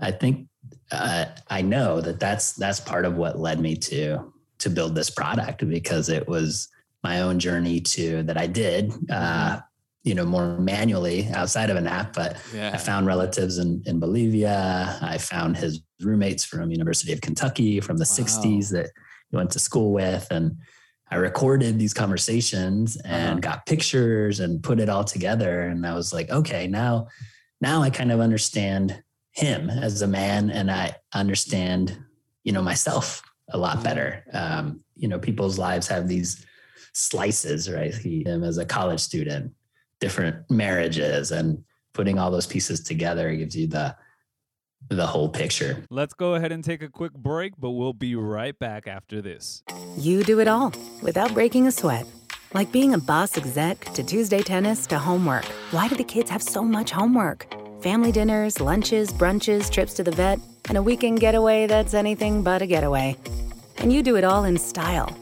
I 0.00 0.10
think 0.10 0.48
uh, 0.90 1.26
I 1.48 1.62
know 1.62 2.00
that 2.00 2.20
that's 2.20 2.52
that's 2.54 2.80
part 2.80 3.04
of 3.04 3.16
what 3.16 3.38
led 3.38 3.60
me 3.60 3.76
to 3.76 4.32
to 4.58 4.70
build 4.70 4.94
this 4.94 5.10
product 5.10 5.68
because 5.68 6.08
it 6.08 6.26
was 6.28 6.68
my 7.02 7.20
own 7.20 7.38
journey 7.38 7.80
to 7.80 8.22
that 8.24 8.38
I 8.38 8.46
did, 8.46 8.92
uh, 9.10 9.60
you 10.04 10.14
know, 10.14 10.24
more 10.24 10.58
manually 10.58 11.28
outside 11.34 11.70
of 11.70 11.76
an 11.76 11.86
app. 11.86 12.14
But 12.14 12.36
yeah. 12.54 12.70
I 12.72 12.76
found 12.78 13.06
relatives 13.06 13.58
in, 13.58 13.82
in 13.86 13.98
Bolivia. 14.00 14.98
I 15.02 15.18
found 15.18 15.56
his 15.56 15.80
roommates 16.00 16.44
from 16.44 16.70
University 16.70 17.12
of 17.12 17.20
Kentucky 17.20 17.80
from 17.80 17.96
the 17.98 18.08
Wow. 18.08 18.24
60s 18.24 18.70
that 18.70 18.90
went 19.34 19.50
to 19.52 19.58
school 19.58 19.92
with. 19.92 20.26
And 20.30 20.56
I 21.10 21.16
recorded 21.16 21.78
these 21.78 21.94
conversations 21.94 22.96
and 22.96 23.32
Uh-huh. 23.32 23.40
got 23.40 23.66
pictures 23.66 24.40
and 24.40 24.62
put 24.62 24.80
it 24.80 24.88
all 24.88 25.04
together. 25.04 25.62
And 25.62 25.86
I 25.86 25.94
was 25.94 26.12
like, 26.12 26.30
okay, 26.30 26.66
now, 26.66 27.08
now 27.60 27.82
I 27.82 27.90
kind 27.90 28.10
of 28.12 28.20
understand 28.20 29.02
him 29.32 29.68
as 29.70 30.00
a 30.02 30.06
man 30.06 30.50
and 30.50 30.70
I 30.70 30.96
understand, 31.12 31.98
you 32.44 32.52
know, 32.52 32.62
myself 32.62 33.22
a 33.50 33.58
lot 33.58 33.82
better. 33.84 34.24
Um, 34.32 34.80
you 34.96 35.08
know, 35.08 35.18
people's 35.18 35.58
lives 35.58 35.88
have 35.88 36.08
these 36.08 36.44
slices, 36.92 37.70
right? 37.70 37.94
He, 37.94 38.22
him 38.24 38.44
as 38.44 38.58
a 38.58 38.64
college 38.64 39.00
student, 39.00 39.52
different 40.00 40.48
marriages 40.50 41.32
and 41.32 41.64
putting 41.92 42.18
all 42.18 42.30
those 42.30 42.46
pieces 42.46 42.80
together 42.80 43.34
gives 43.34 43.56
you 43.56 43.66
the 43.66 43.94
the 44.88 45.06
whole 45.06 45.28
picture. 45.28 45.84
Let's 45.90 46.14
go 46.14 46.34
ahead 46.34 46.52
and 46.52 46.62
take 46.62 46.82
a 46.82 46.88
quick 46.88 47.12
break, 47.14 47.54
but 47.58 47.70
we'll 47.70 47.92
be 47.92 48.14
right 48.14 48.58
back 48.58 48.86
after 48.86 49.22
this. 49.22 49.62
You 49.96 50.22
do 50.22 50.40
it 50.40 50.48
all 50.48 50.72
without 51.02 51.34
breaking 51.34 51.66
a 51.66 51.72
sweat. 51.72 52.06
Like 52.52 52.70
being 52.70 52.94
a 52.94 52.98
boss 52.98 53.36
exec 53.36 53.80
to 53.94 54.04
Tuesday 54.04 54.42
tennis 54.42 54.86
to 54.88 54.98
homework. 54.98 55.44
Why 55.72 55.88
do 55.88 55.96
the 55.96 56.04
kids 56.04 56.30
have 56.30 56.42
so 56.42 56.62
much 56.62 56.90
homework? 56.90 57.52
Family 57.82 58.12
dinners, 58.12 58.60
lunches, 58.60 59.12
brunches, 59.12 59.70
trips 59.70 59.94
to 59.94 60.04
the 60.04 60.12
vet, 60.12 60.38
and 60.68 60.78
a 60.78 60.82
weekend 60.82 61.20
getaway 61.20 61.66
that's 61.66 61.94
anything 61.94 62.42
but 62.42 62.62
a 62.62 62.66
getaway. 62.66 63.16
And 63.78 63.92
you 63.92 64.02
do 64.02 64.16
it 64.16 64.24
all 64.24 64.44
in 64.44 64.56
style. 64.56 65.14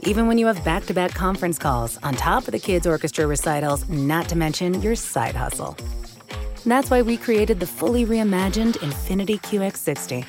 Even 0.00 0.26
when 0.26 0.38
you 0.38 0.46
have 0.46 0.64
back 0.64 0.84
to 0.86 0.94
back 0.94 1.14
conference 1.14 1.58
calls 1.58 1.96
on 2.02 2.14
top 2.14 2.48
of 2.48 2.52
the 2.52 2.58
kids' 2.58 2.86
orchestra 2.86 3.26
recitals, 3.26 3.88
not 3.88 4.28
to 4.30 4.36
mention 4.36 4.82
your 4.82 4.96
side 4.96 5.36
hustle. 5.36 5.76
That's 6.64 6.90
why 6.90 7.02
we 7.02 7.16
created 7.16 7.58
the 7.58 7.66
fully 7.66 8.06
reimagined 8.06 8.78
Infiniti 8.78 9.40
QX60, 9.40 10.24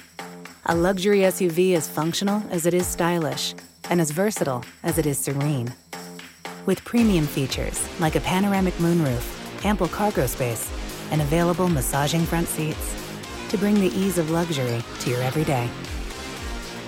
a 0.65 0.75
luxury 0.75 1.19
SUV 1.19 1.75
as 1.75 1.87
functional 1.87 2.41
as 2.49 2.65
it 2.65 2.73
is 2.73 2.87
stylish 2.87 3.53
and 3.91 4.01
as 4.01 4.09
versatile 4.09 4.65
as 4.81 4.97
it 4.97 5.05
is 5.05 5.19
serene. 5.19 5.71
With 6.65 6.83
premium 6.85 7.27
features 7.27 7.87
like 7.99 8.15
a 8.15 8.21
panoramic 8.21 8.73
moonroof, 8.75 9.63
ample 9.63 9.87
cargo 9.87 10.25
space, 10.25 10.71
and 11.11 11.21
available 11.21 11.69
massaging 11.69 12.25
front 12.25 12.47
seats 12.47 12.95
to 13.49 13.57
bring 13.59 13.75
the 13.75 13.95
ease 13.95 14.17
of 14.17 14.31
luxury 14.31 14.83
to 15.01 15.09
your 15.11 15.21
everyday. 15.21 15.69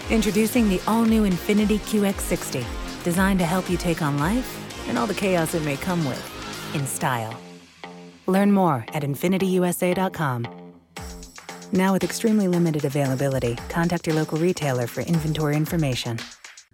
Introducing 0.10 0.70
the 0.70 0.82
all 0.88 1.06
new 1.06 1.30
Infiniti 1.30 1.78
QX60, 1.80 2.66
designed 3.04 3.38
to 3.38 3.46
help 3.46 3.70
you 3.70 3.78
take 3.78 4.02
on 4.02 4.18
life 4.18 4.88
and 4.90 4.98
all 4.98 5.06
the 5.06 5.14
chaos 5.14 5.54
it 5.54 5.64
may 5.64 5.78
come 5.78 6.04
with 6.06 6.74
in 6.74 6.88
style. 6.88 7.40
Learn 8.28 8.52
more 8.52 8.86
at 8.94 9.04
infinitiusa.com. 9.04 10.48
Now, 11.74 11.94
with 11.94 12.04
extremely 12.04 12.48
limited 12.48 12.86
availability, 12.86 13.58
contact 13.70 14.08
your 14.08 14.16
local 14.16 14.38
retailer 14.38 14.88
for 14.88 15.02
inventory 15.02 15.56
information. 15.58 16.20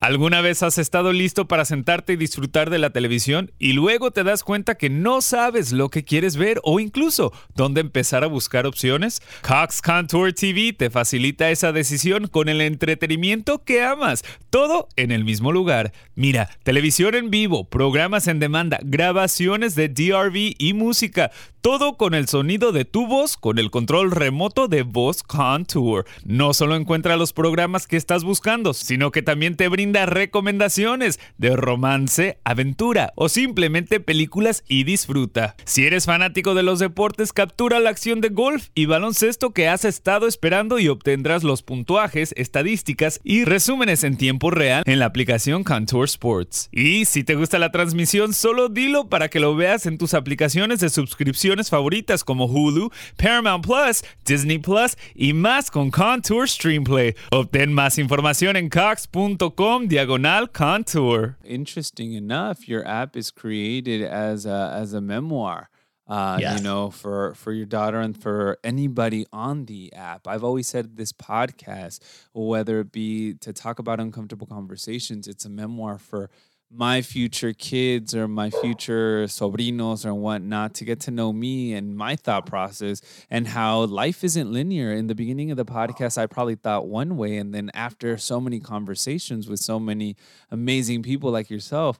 ¿Alguna 0.01 0.41
vez 0.41 0.63
has 0.63 0.79
estado 0.79 1.13
listo 1.13 1.47
para 1.47 1.63
sentarte 1.63 2.13
y 2.13 2.15
disfrutar 2.15 2.71
de 2.71 2.79
la 2.79 2.89
televisión 2.89 3.51
y 3.59 3.73
luego 3.73 4.09
te 4.09 4.23
das 4.23 4.43
cuenta 4.43 4.73
que 4.73 4.89
no 4.89 5.21
sabes 5.21 5.73
lo 5.73 5.89
que 5.89 6.03
quieres 6.03 6.37
ver 6.37 6.59
o 6.63 6.79
incluso 6.79 7.31
dónde 7.53 7.81
empezar 7.81 8.23
a 8.23 8.27
buscar 8.27 8.65
opciones? 8.65 9.21
Cox 9.47 9.79
Contour 9.79 10.33
TV 10.33 10.73
te 10.73 10.89
facilita 10.89 11.51
esa 11.51 11.71
decisión 11.71 12.25
con 12.25 12.49
el 12.49 12.61
entretenimiento 12.61 13.63
que 13.63 13.83
amas, 13.83 14.23
todo 14.49 14.89
en 14.95 15.11
el 15.11 15.23
mismo 15.23 15.51
lugar. 15.51 15.93
Mira, 16.15 16.49
televisión 16.63 17.13
en 17.13 17.29
vivo, 17.29 17.69
programas 17.69 18.27
en 18.27 18.39
demanda, 18.39 18.79
grabaciones 18.81 19.75
de 19.75 19.87
DRV 19.87 20.55
y 20.57 20.73
música, 20.73 21.29
todo 21.61 21.95
con 21.95 22.15
el 22.15 22.27
sonido 22.27 22.71
de 22.71 22.85
tu 22.85 23.05
voz 23.05 23.37
con 23.37 23.59
el 23.59 23.69
control 23.69 24.11
remoto 24.11 24.67
de 24.67 24.81
Voz 24.81 25.21
Contour. 25.21 26.05
No 26.25 26.55
solo 26.55 26.75
encuentra 26.75 27.17
los 27.17 27.33
programas 27.33 27.85
que 27.85 27.97
estás 27.97 28.23
buscando, 28.23 28.73
sino 28.73 29.11
que 29.11 29.21
también 29.21 29.55
te 29.55 29.67
brinda 29.67 30.07
recomendaciones 30.07 31.19
de 31.37 31.55
romance, 31.55 32.39
aventura 32.43 33.13
o 33.15 33.29
simplemente 33.29 33.99
películas 33.99 34.63
y 34.67 34.85
disfruta. 34.85 35.55
Si 35.63 35.85
eres 35.85 36.05
fanático 36.05 36.55
de 36.55 36.63
los 36.63 36.79
deportes, 36.79 37.31
captura 37.31 37.79
la 37.79 37.91
acción 37.91 38.21
de 38.21 38.29
golf 38.29 38.69
y 38.73 38.87
baloncesto 38.87 39.51
que 39.51 39.67
has 39.67 39.85
estado 39.85 40.27
esperando 40.27 40.79
y 40.79 40.87
obtendrás 40.87 41.43
los 41.43 41.61
puntuajes, 41.61 42.33
estadísticas 42.37 43.19
y 43.23 43.45
resúmenes 43.45 44.03
en 44.03 44.17
tiempo 44.17 44.49
real 44.49 44.81
en 44.87 44.97
la 44.97 45.05
aplicación 45.05 45.63
Contour 45.63 46.05
Sports. 46.05 46.69
Y 46.71 47.05
si 47.05 47.23
te 47.23 47.35
gusta 47.35 47.59
la 47.59 47.71
transmisión, 47.71 48.33
solo 48.33 48.67
dilo 48.67 49.09
para 49.09 49.29
que 49.29 49.39
lo 49.39 49.55
veas 49.55 49.85
en 49.85 49.99
tus 49.99 50.15
aplicaciones 50.15 50.79
de 50.79 50.89
suscripción 50.89 51.50
favoritas 51.59 52.23
como 52.23 52.47
Hulu, 52.47 52.89
Paramount 53.17 53.65
Plus, 53.65 54.03
Disney 54.25 54.57
Plus 54.57 54.95
y 55.15 55.33
más 55.33 55.69
con 55.71 55.91
Contour 55.91 56.47
Streamplay. 56.47 57.15
Obtén 57.31 57.73
más 57.73 57.97
información 57.97 58.55
en 58.55 58.69
cox.com 58.69 59.87
diagonal 59.87 60.47
contour. 60.51 61.37
Interesting 61.43 62.13
enough, 62.13 62.67
your 62.67 62.85
app 62.87 63.15
is 63.15 63.31
created 63.31 64.01
as 64.03 64.45
a, 64.45 64.71
as 64.73 64.93
a 64.93 65.01
memoir. 65.01 65.69
Uh, 66.07 66.37
Yes. 66.41 66.57
you 66.57 66.63
know, 66.63 66.89
for 66.89 67.33
for 67.35 67.53
your 67.53 67.65
daughter 67.65 67.97
and 68.01 68.17
for 68.21 68.57
anybody 68.65 69.25
on 69.31 69.65
the 69.67 69.93
app. 69.93 70.27
I've 70.27 70.43
always 70.43 70.67
said 70.67 70.97
this 70.97 71.13
podcast, 71.13 71.99
whether 72.33 72.81
it 72.81 72.91
be 72.91 73.35
to 73.35 73.53
talk 73.53 73.79
about 73.79 74.01
uncomfortable 74.01 74.45
conversations, 74.45 75.25
it's 75.25 75.45
a 75.45 75.49
memoir 75.49 75.97
for 75.97 76.29
my 76.73 77.01
future 77.01 77.53
kids 77.53 78.15
or 78.15 78.27
my 78.27 78.49
future 78.49 79.25
sobrinos 79.25 80.05
or 80.05 80.13
whatnot 80.13 80.73
to 80.73 80.85
get 80.85 81.01
to 81.01 81.11
know 81.11 81.33
me 81.33 81.73
and 81.73 81.97
my 81.97 82.15
thought 82.15 82.45
process 82.45 83.01
and 83.29 83.49
how 83.49 83.81
life 83.81 84.23
isn't 84.23 84.51
linear. 84.51 84.93
In 84.93 85.07
the 85.07 85.15
beginning 85.15 85.51
of 85.51 85.57
the 85.57 85.65
podcast, 85.65 86.17
I 86.17 86.27
probably 86.27 86.55
thought 86.55 86.87
one 86.87 87.17
way, 87.17 87.35
and 87.37 87.53
then 87.53 87.71
after 87.73 88.17
so 88.17 88.39
many 88.39 88.59
conversations 88.59 89.49
with 89.49 89.59
so 89.59 89.79
many 89.79 90.15
amazing 90.49 91.03
people 91.03 91.29
like 91.29 91.49
yourself, 91.49 91.99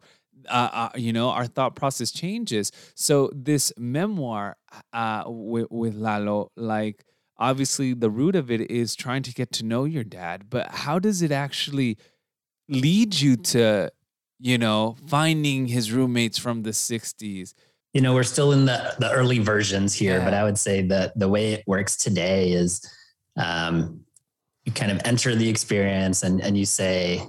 uh, 0.49 0.69
uh, 0.71 0.89
you 0.95 1.11
know, 1.11 1.29
our 1.29 1.45
thought 1.45 1.75
process 1.75 2.11
changes. 2.11 2.71
So 2.95 3.29
this 3.33 3.73
memoir 3.77 4.57
uh, 4.93 5.23
with, 5.27 5.67
with 5.69 5.95
Lalo, 5.95 6.51
like 6.55 7.03
obviously 7.37 7.93
the 7.93 8.09
root 8.09 8.35
of 8.35 8.49
it 8.49 8.71
is 8.71 8.95
trying 8.95 9.23
to 9.23 9.33
get 9.33 9.51
to 9.51 9.65
know 9.65 9.83
your 9.83 10.03
dad, 10.03 10.49
but 10.49 10.71
how 10.71 10.97
does 10.97 11.21
it 11.21 11.31
actually 11.31 11.97
lead 12.69 13.19
you 13.19 13.35
to, 13.35 13.91
you 14.41 14.57
know, 14.57 14.97
finding 15.07 15.67
his 15.67 15.91
roommates 15.91 16.37
from 16.37 16.63
the 16.63 16.71
'60s? 16.71 17.53
you 17.93 17.99
know 17.99 18.13
we're 18.13 18.23
still 18.23 18.53
in 18.53 18.63
the 18.65 18.95
the 18.99 19.11
early 19.11 19.39
versions 19.39 19.93
here 19.93 20.21
but 20.23 20.33
i 20.33 20.45
would 20.45 20.57
say 20.57 20.81
that 20.81 21.11
the 21.19 21.27
way 21.27 21.51
it 21.51 21.61
works 21.67 21.97
today 21.97 22.53
is 22.53 22.79
um, 23.35 23.99
you 24.63 24.71
kind 24.71 24.91
of 24.93 25.01
enter 25.03 25.35
the 25.35 25.49
experience 25.49 26.23
and 26.23 26.39
and 26.39 26.57
you 26.57 26.65
say 26.65 27.21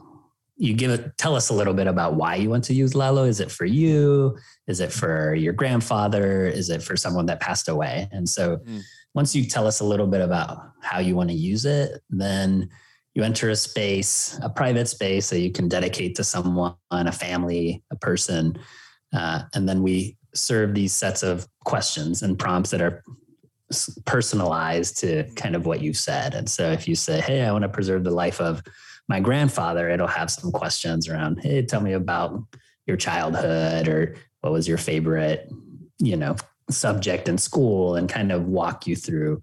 you 0.56 0.72
give 0.72 0.92
it 0.92 1.18
tell 1.18 1.34
us 1.34 1.48
a 1.48 1.54
little 1.54 1.74
bit 1.74 1.88
about 1.88 2.14
why 2.14 2.36
you 2.36 2.48
want 2.48 2.62
to 2.62 2.74
use 2.74 2.94
lalo. 2.94 3.24
Is 3.24 3.40
it 3.40 3.50
for 3.50 3.64
you? 3.64 4.38
Is 4.68 4.78
it 4.78 4.92
for 4.92 5.34
your 5.34 5.52
grandfather? 5.52 6.46
Is 6.46 6.70
it 6.70 6.80
for 6.80 6.96
someone 6.96 7.26
that 7.26 7.40
passed 7.40 7.68
away? 7.68 8.08
And 8.12 8.28
so 8.28 8.58
Mm. 8.58 8.82
once 9.14 9.34
you 9.34 9.44
tell 9.44 9.66
us 9.66 9.80
a 9.80 9.84
little 9.84 10.06
bit 10.06 10.20
about 10.20 10.58
how 10.80 11.00
you 11.00 11.16
want 11.16 11.30
to 11.30 11.36
use 11.36 11.64
it 11.64 12.00
then 12.10 12.68
you 13.14 13.22
enter 13.22 13.50
a 13.50 13.56
space 13.56 14.38
a 14.42 14.48
private 14.48 14.88
space 14.88 15.30
that 15.30 15.40
you 15.40 15.50
can 15.50 15.68
dedicate 15.68 16.14
to 16.16 16.24
someone 16.24 16.74
a 16.90 17.12
family 17.12 17.82
a 17.90 17.96
person 17.96 18.58
uh, 19.12 19.42
and 19.54 19.68
then 19.68 19.82
we 19.82 20.16
serve 20.34 20.74
these 20.74 20.92
sets 20.92 21.22
of 21.22 21.46
questions 21.64 22.22
and 22.22 22.38
prompts 22.38 22.70
that 22.70 22.80
are 22.80 23.02
personalized 24.04 24.98
to 24.98 25.24
kind 25.34 25.56
of 25.56 25.66
what 25.66 25.80
you 25.80 25.94
said. 25.94 26.34
And 26.34 26.48
so 26.48 26.70
if 26.70 26.86
you 26.86 26.94
say, 26.94 27.20
Hey, 27.20 27.42
I 27.42 27.52
want 27.52 27.62
to 27.62 27.68
preserve 27.68 28.04
the 28.04 28.10
life 28.10 28.40
of 28.40 28.62
my 29.08 29.20
grandfather, 29.20 29.88
it'll 29.88 30.06
have 30.06 30.30
some 30.30 30.52
questions 30.52 31.08
around, 31.08 31.40
Hey, 31.42 31.62
tell 31.62 31.80
me 31.80 31.92
about 31.92 32.42
your 32.86 32.96
childhood 32.96 33.88
or 33.88 34.16
what 34.40 34.52
was 34.52 34.66
your 34.66 34.78
favorite, 34.78 35.50
you 35.98 36.16
know, 36.16 36.36
subject 36.70 37.28
in 37.28 37.38
school 37.38 37.96
and 37.96 38.08
kind 38.08 38.32
of 38.32 38.46
walk 38.46 38.86
you 38.86 38.96
through 38.96 39.40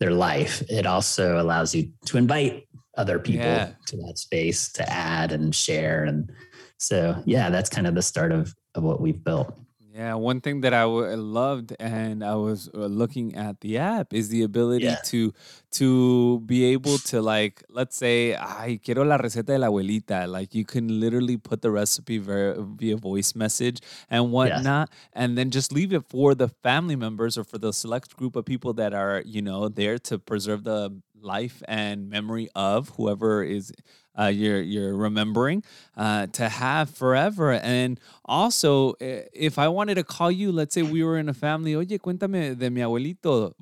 their 0.00 0.12
life. 0.12 0.62
It 0.68 0.86
also 0.86 1.40
allows 1.40 1.74
you 1.74 1.90
to 2.06 2.18
invite 2.18 2.68
other 2.98 3.18
people 3.18 3.46
Yeah. 3.46 3.72
to 3.86 3.96
that 4.04 4.18
space 4.18 4.70
to 4.74 4.82
add 4.90 5.32
and 5.32 5.54
share. 5.54 6.04
And 6.04 6.30
so, 6.76 7.22
yeah, 7.24 7.48
that's 7.50 7.70
kind 7.70 7.86
of 7.86 7.94
the 7.94 8.02
start 8.02 8.32
of, 8.32 8.54
of 8.74 8.82
what 8.82 9.00
we've 9.00 9.22
built. 9.24 9.54
Yeah, 9.94 10.14
one 10.14 10.40
thing 10.40 10.60
that 10.60 10.72
I 10.72 10.82
w- 10.82 11.16
loved 11.16 11.74
and 11.80 12.22
I 12.22 12.36
was 12.36 12.70
uh, 12.72 12.86
looking 12.86 13.34
at 13.34 13.60
the 13.62 13.78
app 13.78 14.14
is 14.14 14.28
the 14.28 14.42
ability 14.44 14.84
Yeah. 14.84 15.00
to 15.10 15.32
to 15.72 16.40
be 16.46 16.64
able 16.72 16.98
to 17.10 17.20
like 17.20 17.62
let's 17.68 17.96
say 17.96 18.34
ay 18.38 18.78
quiero 18.82 19.02
la 19.04 19.18
receta 19.18 19.52
de 19.52 19.58
la 19.58 19.66
abuelita 19.68 20.26
like 20.30 20.54
you 20.54 20.64
can 20.64 20.86
literally 21.00 21.36
put 21.36 21.60
the 21.62 21.70
recipe 21.70 22.16
via, 22.18 22.54
via 22.80 22.96
voice 22.96 23.34
message 23.34 23.80
and 24.08 24.30
whatnot 24.32 24.88
and 25.12 25.36
then 25.36 25.50
just 25.50 25.72
leave 25.74 25.92
it 25.92 26.04
for 26.08 26.34
the 26.34 26.48
family 26.62 26.96
members 26.96 27.36
or 27.36 27.44
for 27.44 27.58
the 27.58 27.72
select 27.72 28.16
group 28.16 28.34
of 28.36 28.44
people 28.46 28.72
that 28.72 28.94
are 28.94 29.20
you 29.26 29.42
know 29.42 29.68
there 29.68 29.98
to 29.98 30.16
preserve 30.18 30.62
the 30.64 30.88
life 31.22 31.62
and 31.68 32.08
memory 32.08 32.48
of 32.54 32.90
whoever 32.90 33.42
is 33.42 33.72
uh, 34.18 34.26
you're 34.26 34.60
you're 34.60 34.96
remembering 34.96 35.62
uh, 35.96 36.26
to 36.26 36.48
have 36.48 36.90
forever. 36.90 37.52
And 37.52 38.00
also, 38.24 38.94
if 39.00 39.58
I 39.58 39.68
wanted 39.68 39.94
to 39.94 40.04
call 40.04 40.30
you, 40.30 40.50
let's 40.50 40.74
say 40.74 40.82
we 40.82 41.04
were 41.04 41.18
in 41.18 41.28
a 41.28 41.34
family, 41.34 41.76
oye, 41.76 41.98
cuéntame 41.98 42.58
de 42.58 42.70
mi 42.70 42.80
abuelito, 42.80 43.52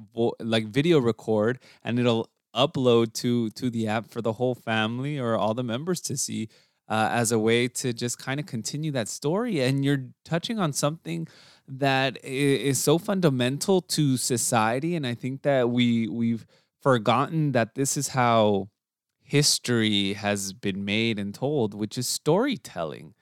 like 0.40 0.66
video 0.66 0.98
record, 0.98 1.58
and 1.84 1.98
it'll 1.98 2.30
upload 2.54 3.12
to 3.12 3.50
to 3.50 3.68
the 3.68 3.86
app 3.86 4.08
for 4.08 4.22
the 4.22 4.32
whole 4.32 4.54
family 4.54 5.18
or 5.18 5.36
all 5.36 5.54
the 5.54 5.64
members 5.64 6.00
to 6.02 6.16
see. 6.16 6.48
Uh, 6.88 7.08
as 7.10 7.32
a 7.32 7.38
way 7.38 7.66
to 7.66 7.92
just 7.92 8.16
kind 8.16 8.38
of 8.38 8.46
continue 8.46 8.92
that 8.92 9.08
story, 9.08 9.60
and 9.60 9.84
you're 9.84 10.04
touching 10.24 10.60
on 10.60 10.72
something 10.72 11.26
that 11.66 12.16
is, 12.24 12.60
is 12.60 12.78
so 12.80 12.96
fundamental 12.96 13.80
to 13.80 14.16
society, 14.16 14.94
and 14.94 15.04
I 15.04 15.14
think 15.14 15.42
that 15.42 15.68
we 15.68 16.06
we've 16.06 16.46
forgotten 16.82 17.52
that 17.52 17.74
this 17.74 17.96
is 17.96 18.08
how 18.08 18.68
history 19.22 20.14
has 20.14 20.52
been 20.52 20.84
made 20.84 21.18
and 21.18 21.34
told, 21.34 21.74
which 21.74 21.98
is 21.98 22.08
storytelling. 22.08 23.14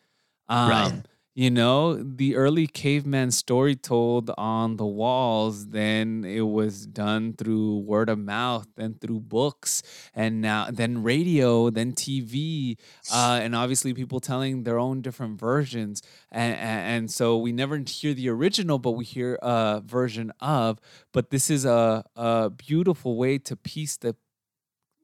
Um, 0.48 0.68
Right. 0.68 1.02
You 1.34 1.50
know, 1.50 1.94
the 1.96 2.36
early 2.36 2.68
caveman 2.68 3.32
story 3.32 3.74
told 3.74 4.30
on 4.38 4.76
the 4.76 4.86
walls, 4.86 5.68
then 5.70 6.24
it 6.24 6.42
was 6.42 6.86
done 6.86 7.32
through 7.32 7.78
word 7.78 8.08
of 8.08 8.20
mouth, 8.20 8.68
then 8.76 8.94
through 9.00 9.18
books, 9.18 9.82
and 10.14 10.40
now 10.40 10.68
then 10.70 11.02
radio, 11.02 11.70
then 11.70 11.92
TV, 11.92 12.76
uh, 13.12 13.40
and 13.42 13.56
obviously 13.56 13.92
people 13.92 14.20
telling 14.20 14.62
their 14.62 14.78
own 14.78 15.02
different 15.02 15.40
versions. 15.40 16.02
And, 16.30 16.54
and, 16.54 16.80
and, 16.94 17.10
so 17.10 17.36
we 17.36 17.52
never 17.52 17.78
hear 17.78 18.14
the 18.14 18.28
original, 18.28 18.78
but 18.78 18.92
we 18.92 19.04
hear 19.04 19.36
a 19.42 19.82
version 19.84 20.32
of. 20.40 20.80
But 21.12 21.30
this 21.30 21.50
is 21.50 21.64
a, 21.64 22.04
a 22.14 22.50
beautiful 22.50 23.16
way 23.16 23.38
to 23.38 23.56
piece 23.56 23.96
the, 23.96 24.14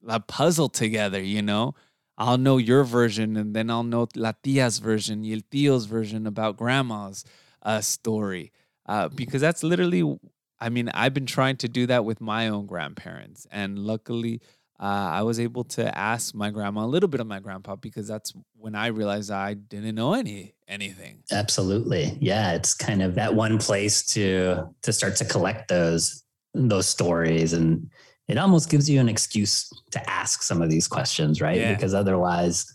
the 0.00 0.20
puzzle 0.20 0.68
together, 0.68 1.20
you 1.20 1.42
know? 1.42 1.74
I'll 2.20 2.36
know 2.36 2.58
your 2.58 2.84
version 2.84 3.38
and 3.38 3.56
then 3.56 3.70
I'll 3.70 3.82
know 3.82 4.06
La 4.14 4.32
Tia's 4.42 4.78
version, 4.78 5.22
y 5.22 5.32
el 5.32 5.40
tío's 5.40 5.86
version 5.86 6.26
about 6.26 6.58
grandma's 6.58 7.24
uh, 7.62 7.80
story. 7.80 8.52
Uh, 8.84 9.08
because 9.08 9.40
that's 9.40 9.62
literally, 9.62 10.18
I 10.60 10.68
mean, 10.68 10.90
I've 10.90 11.14
been 11.14 11.24
trying 11.24 11.56
to 11.58 11.68
do 11.68 11.86
that 11.86 12.04
with 12.04 12.20
my 12.20 12.48
own 12.48 12.66
grandparents. 12.66 13.46
And 13.50 13.78
luckily, 13.78 14.42
uh, 14.78 15.08
I 15.12 15.22
was 15.22 15.40
able 15.40 15.64
to 15.64 15.96
ask 15.96 16.34
my 16.34 16.50
grandma 16.50 16.84
a 16.84 16.90
little 16.94 17.08
bit 17.08 17.20
of 17.20 17.26
my 17.26 17.40
grandpa 17.40 17.76
because 17.76 18.06
that's 18.06 18.34
when 18.54 18.74
I 18.74 18.88
realized 18.88 19.30
I 19.30 19.54
didn't 19.54 19.94
know 19.94 20.12
any 20.12 20.52
anything. 20.68 21.22
Absolutely, 21.32 22.18
yeah. 22.20 22.52
It's 22.52 22.74
kind 22.74 23.02
of 23.02 23.14
that 23.14 23.34
one 23.34 23.58
place 23.58 24.02
to 24.14 24.66
to 24.82 24.92
start 24.92 25.16
to 25.16 25.24
collect 25.24 25.68
those 25.68 26.22
those 26.54 26.86
stories 26.86 27.52
and 27.52 27.90
it 28.30 28.38
almost 28.38 28.70
gives 28.70 28.88
you 28.88 29.00
an 29.00 29.08
excuse 29.08 29.68
to 29.90 30.10
ask 30.10 30.42
some 30.42 30.62
of 30.62 30.70
these 30.70 30.86
questions, 30.86 31.40
right? 31.40 31.58
Yeah. 31.58 31.74
Because 31.74 31.94
otherwise, 31.94 32.72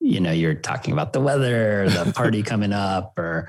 you 0.00 0.20
know, 0.20 0.32
you're 0.32 0.54
talking 0.54 0.92
about 0.92 1.14
the 1.14 1.20
weather, 1.20 1.88
the 1.88 2.12
party 2.16 2.42
coming 2.42 2.74
up, 2.74 3.18
or 3.18 3.48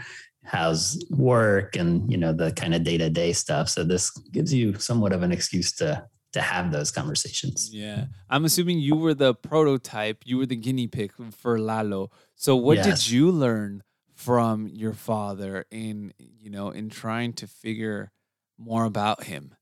how's 0.49 1.03
work 1.11 1.75
and 1.75 2.09
you 2.09 2.17
know 2.17 2.33
the 2.33 2.51
kind 2.53 2.73
of 2.73 2.83
day-to-day 2.83 3.31
stuff 3.31 3.69
so 3.69 3.83
this 3.83 4.09
gives 4.31 4.51
you 4.51 4.73
somewhat 4.79 5.13
of 5.13 5.21
an 5.21 5.31
excuse 5.31 5.71
to 5.71 6.03
to 6.33 6.41
have 6.41 6.71
those 6.71 6.89
conversations 6.89 7.69
yeah 7.71 8.05
i'm 8.31 8.45
assuming 8.45 8.79
you 8.79 8.95
were 8.95 9.13
the 9.13 9.35
prototype 9.35 10.23
you 10.25 10.37
were 10.39 10.47
the 10.47 10.55
guinea 10.55 10.87
pig 10.87 11.13
for 11.31 11.59
lalo 11.59 12.09
so 12.35 12.55
what 12.55 12.77
yes. 12.77 12.85
did 12.85 13.11
you 13.11 13.29
learn 13.29 13.83
from 14.15 14.67
your 14.67 14.93
father 14.93 15.65
in 15.69 16.11
you 16.17 16.49
know 16.49 16.71
in 16.71 16.89
trying 16.89 17.31
to 17.31 17.45
figure 17.45 18.11
more 18.57 18.85
about 18.85 19.25
him 19.25 19.53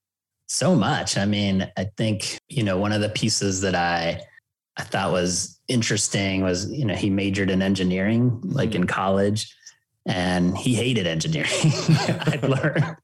so 0.48 0.76
much. 0.76 1.18
I 1.18 1.26
mean, 1.26 1.70
I 1.78 1.86
think, 1.98 2.40
you 2.48 2.64
know, 2.64 2.78
one 2.78 2.92
of 2.92 3.02
the 3.02 3.10
pieces 3.10 3.62
that 3.62 3.76
I 3.76 4.22
I 4.78 4.84
thought 4.84 5.12
was 5.12 5.60
interesting 5.68 6.44
was, 6.44 6.72
you 6.72 6.86
know, 6.86 6.96
he 6.96 7.10
majored 7.10 7.50
in 7.50 7.62
engineering 7.62 8.40
like 8.44 8.70
mm-hmm. 8.70 8.84
in 8.84 8.88
college 8.88 9.54
and 10.06 10.58
he 10.58 10.76
hated 10.76 11.08
engineering. 11.08 11.50
I 11.54 12.40
learned. 12.48 12.98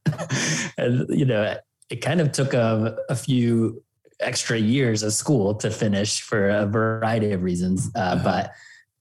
and 0.78 1.06
you 1.10 1.26
know, 1.26 1.58
it 1.90 1.98
kind 1.98 2.22
of 2.22 2.32
took 2.32 2.54
a, 2.54 2.98
a, 3.10 3.16
few 3.16 3.84
extra 4.20 4.58
years 4.58 5.04
of 5.04 5.14
school 5.14 5.56
to 5.56 5.70
finish 5.70 6.22
for 6.22 6.50
a 6.50 6.66
variety 6.66 7.32
of 7.32 7.44
reasons. 7.44 7.92
Uh, 7.96 8.00
uh-huh. 8.00 8.24
But, 8.24 8.52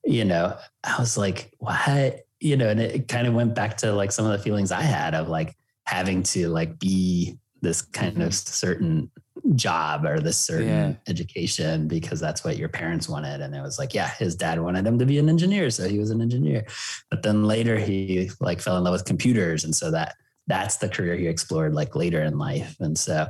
you 0.05 0.25
know, 0.25 0.57
I 0.83 0.99
was 0.99 1.17
like, 1.17 1.53
what? 1.59 2.23
You 2.41 2.57
know, 2.57 2.69
and 2.69 2.81
it 2.81 3.07
kind 3.07 3.29
of 3.29 3.35
went 3.35 3.55
back 3.55 3.77
to 3.79 3.93
like 3.93 4.11
some 4.11 4.27
of 4.27 4.33
the 4.33 4.39
feelings 4.39 4.73
I 4.73 4.81
had 4.81 5.15
of 5.15 5.29
like 5.29 5.57
having 5.85 6.25
to 6.25 6.49
like 6.49 6.79
be 6.79 7.39
this 7.63 7.81
kind 7.81 8.23
of 8.23 8.31
mm-hmm. 8.31 8.53
certain 8.53 9.11
job 9.55 10.05
or 10.05 10.21
this 10.21 10.37
certain 10.37 10.69
yeah. 10.69 10.95
education 11.09 11.89
because 11.89 12.21
that's 12.21 12.45
what 12.45 12.59
your 12.59 12.69
parents 12.69 13.09
wanted. 13.09 13.41
And 13.41 13.55
it 13.55 13.63
was 13.63 13.79
like, 13.79 13.95
yeah, 13.95 14.11
his 14.19 14.37
dad 14.37 14.61
wanted 14.61 14.87
him 14.87 14.99
to 14.99 15.07
be 15.07 15.19
an 15.19 15.29
engineer. 15.29 15.71
So 15.71 15.89
he 15.89 15.99
was 15.99 16.11
an 16.11 16.21
engineer. 16.21 16.65
But 17.11 17.23
then 17.23 17.45
later 17.45 17.79
he 17.79 18.31
like 18.41 18.61
fell 18.61 18.77
in 18.77 18.85
love 18.85 18.93
with 18.93 19.05
computers. 19.05 19.65
And 19.65 19.75
so 19.75 19.91
that 19.91 20.17
that's 20.47 20.77
the 20.77 20.89
career 20.89 21.17
he 21.17 21.27
explored 21.27 21.75
like 21.75 21.97
later 21.97 22.23
in 22.23 22.39
life. 22.39 22.77
And 22.81 22.99
so 22.99 23.29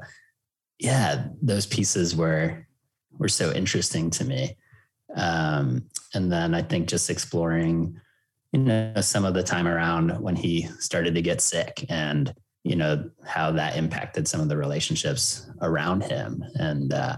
yeah, 0.78 1.28
those 1.40 1.66
pieces 1.66 2.16
were 2.16 2.66
were 3.18 3.28
so 3.28 3.52
interesting 3.52 4.10
to 4.10 4.24
me. 4.24 4.56
Um, 5.14 5.84
and 6.14 6.32
then 6.32 6.54
I 6.54 6.62
think 6.62 6.88
just 6.88 7.10
exploring, 7.10 8.00
you 8.52 8.60
know, 8.60 9.00
some 9.00 9.24
of 9.24 9.34
the 9.34 9.42
time 9.42 9.68
around 9.68 10.20
when 10.20 10.36
he 10.36 10.68
started 10.78 11.14
to 11.14 11.22
get 11.22 11.40
sick 11.40 11.84
and 11.88 12.34
you 12.64 12.76
know 12.76 13.10
how 13.26 13.50
that 13.52 13.76
impacted 13.76 14.28
some 14.28 14.40
of 14.40 14.48
the 14.48 14.56
relationships 14.56 15.50
around 15.60 16.02
him. 16.04 16.44
And 16.54 16.92
uh, 16.92 17.16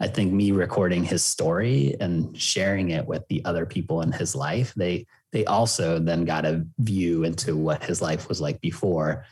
i 0.00 0.06
think 0.06 0.32
me 0.32 0.52
recording 0.52 1.04
his 1.04 1.24
story 1.24 1.96
and 2.00 2.36
sharing 2.40 2.90
it 2.90 3.06
with 3.06 3.26
the 3.28 3.44
other 3.44 3.66
people 3.66 4.00
in 4.02 4.10
his 4.12 4.34
life 4.34 4.72
they 4.74 5.06
they 5.32 5.44
also 5.46 5.98
then 5.98 6.24
got 6.24 6.44
a 6.44 6.64
view 6.78 7.24
into 7.24 7.56
what 7.56 7.82
his 7.82 8.00
life 8.00 8.28
was 8.28 8.40
like 8.40 8.60
before. 8.60 9.24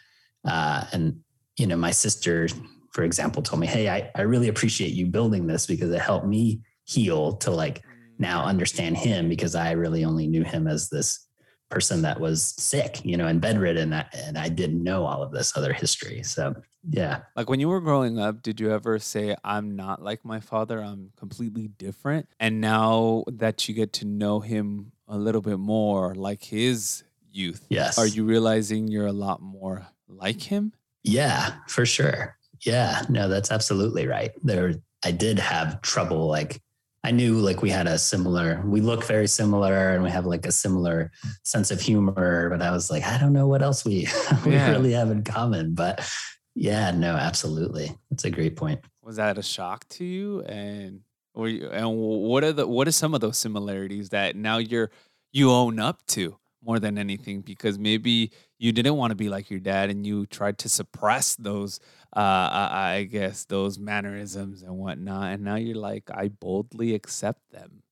Uh, 0.45 0.85
and 0.93 1.21
you 1.59 1.67
know 1.67 1.77
my 1.77 1.91
sister 1.91 2.49
for 2.93 3.05
example 3.05 3.43
told 3.43 3.61
me 3.61 3.67
hey 3.67 3.89
I, 3.89 4.11
I 4.15 4.23
really 4.23 4.49
appreciate 4.49 4.93
you 4.93 5.07
building 5.07 5.47
this 5.47 5.67
because 5.67 5.91
it 5.91 6.01
helped 6.01 6.27
me 6.27 6.63
heal 6.85 7.35
to 7.39 7.51
like 7.51 7.83
now 8.19 8.45
understand 8.45 8.97
him 8.97 9.29
because 9.29 9.55
i 9.55 9.73
really 9.73 10.03
only 10.05 10.27
knew 10.27 10.43
him 10.43 10.67
as 10.67 10.89
this 10.89 11.27
person 11.71 12.03
that 12.03 12.21
was 12.21 12.55
sick, 12.59 13.01
you 13.05 13.17
know, 13.17 13.27
and 13.27 13.41
bedridden, 13.41 13.93
and 13.93 14.37
I 14.37 14.49
didn't 14.49 14.83
know 14.83 15.05
all 15.05 15.23
of 15.23 15.33
this 15.33 15.57
other 15.57 15.73
history. 15.73 16.23
So, 16.23 16.55
yeah. 16.89 17.21
Like 17.37 17.49
when 17.49 17.61
you 17.61 17.69
were 17.69 17.81
growing 17.81 18.19
up, 18.19 18.43
did 18.43 18.61
you 18.61 18.73
ever 18.73 18.99
say, 18.99 19.37
I'm 19.45 19.77
not 19.77 20.03
like 20.03 20.25
my 20.25 20.41
father, 20.41 20.83
I'm 20.83 21.13
completely 21.17 21.69
different? 21.69 22.29
And 22.41 22.61
now 22.61 23.25
that 23.29 23.69
you 23.69 23.75
get 23.75 23.93
to 23.95 24.05
know 24.07 24.41
him 24.41 24.93
a 25.09 25.17
little 25.17 25.41
bit 25.41 25.59
more, 25.59 26.15
like 26.15 26.43
his 26.43 27.05
youth, 27.33 27.67
yes. 27.71 27.99
are 27.99 28.07
you 28.07 28.25
realizing 28.25 28.89
you're 28.89 29.07
a 29.07 29.13
lot 29.13 29.41
more 29.41 29.87
like 30.09 30.43
him? 30.43 30.73
Yeah, 31.03 31.55
for 31.67 31.87
sure. 31.87 32.37
Yeah, 32.63 33.03
no, 33.09 33.29
that's 33.29 33.51
absolutely 33.51 34.07
right. 34.07 34.33
There, 34.43 34.75
I 35.05 35.13
did 35.13 35.39
have 35.39 35.81
trouble 35.83 36.27
like 36.27 36.61
I 37.03 37.13
knew 37.13 37.39
like 37.39 37.63
we 37.63 37.71
had 37.71 37.87
a 37.87 37.99
similar, 37.99 38.63
we 38.65 38.81
look 38.81 39.05
very 39.05 39.27
similar 39.27 39.91
and 39.91 40.03
we 40.03 40.11
have 40.11 40.27
like 40.27 40.45
a 40.45 40.53
similar 40.53 41.11
sense 41.45 41.71
of 41.71 41.81
humor, 41.81 42.51
but 42.51 42.61
I 42.61 42.71
was 42.71 42.91
like, 42.91 43.05
I 43.05 43.17
don't 43.19 43.33
know 43.33 43.47
what 43.47 43.63
else 43.63 43.85
we, 43.85 44.07
we 44.45 44.53
yeah. 44.53 44.71
really 44.71 44.93
have 44.93 45.11
in 45.11 45.25
common. 45.25 45.75
But 45.75 46.07
yeah, 46.55 46.91
no, 46.91 47.15
absolutely. 47.17 47.97
That's 48.11 48.25
a 48.25 48.31
great 48.31 48.57
point. 48.57 48.81
Was 49.03 49.17
that 49.17 49.39
a 49.39 49.43
shock 49.43 49.89
to 49.91 50.05
you? 50.05 50.43
And 50.43 51.01
or 51.35 51.47
and 51.49 51.97
what 51.97 52.45
are 52.45 52.53
the 52.53 52.67
what 52.67 52.87
are 52.87 52.93
some 52.93 53.15
of 53.15 53.21
those 53.21 53.39
similarities 53.39 54.11
that 54.11 54.37
now 54.37 54.59
you're 54.59 54.91
you 55.33 55.51
own 55.51 55.79
up 55.79 56.05
to 56.09 56.37
more 56.63 56.79
than 56.79 56.99
anything? 56.99 57.41
Because 57.41 57.79
maybe 57.79 58.33
you 58.59 58.73
didn't 58.73 58.97
want 58.97 59.11
to 59.11 59.15
be 59.15 59.29
like 59.29 59.51
your 59.51 59.61
dad 59.61 59.91
and 59.91 60.07
you 60.07 60.27
tried 60.27 60.59
to 60.59 60.69
suppress 60.69 61.35
those 61.37 61.81
uh, 62.17 62.69
I 62.73 63.09
guess 63.11 63.45
those 63.45 63.79
mannerisms 63.79 64.63
and 64.63 64.77
whatnot. 64.77 65.33
And 65.33 65.45
now 65.45 65.55
you're 65.57 65.77
like, 65.77 66.11
I 66.13 66.29
boldly 66.29 66.95
accept 66.95 67.41
them. 67.53 67.83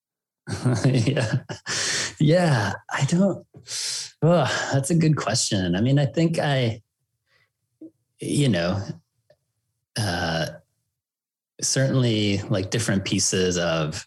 yeah. 0.85 1.43
Yeah. 2.19 2.73
I 2.91 3.05
don't, 3.05 3.47
oh, 4.23 4.71
that's 4.73 4.91
a 4.91 4.97
good 4.97 5.17
question. 5.17 5.77
I 5.77 5.81
mean, 5.81 5.99
I 5.99 6.07
think 6.07 6.39
I, 6.39 6.83
you 8.21 8.49
know, 8.49 8.83
uh, 9.97 10.47
certainly 11.61 12.39
like 12.49 12.71
different 12.71 13.05
pieces 13.05 13.57
of, 13.57 14.07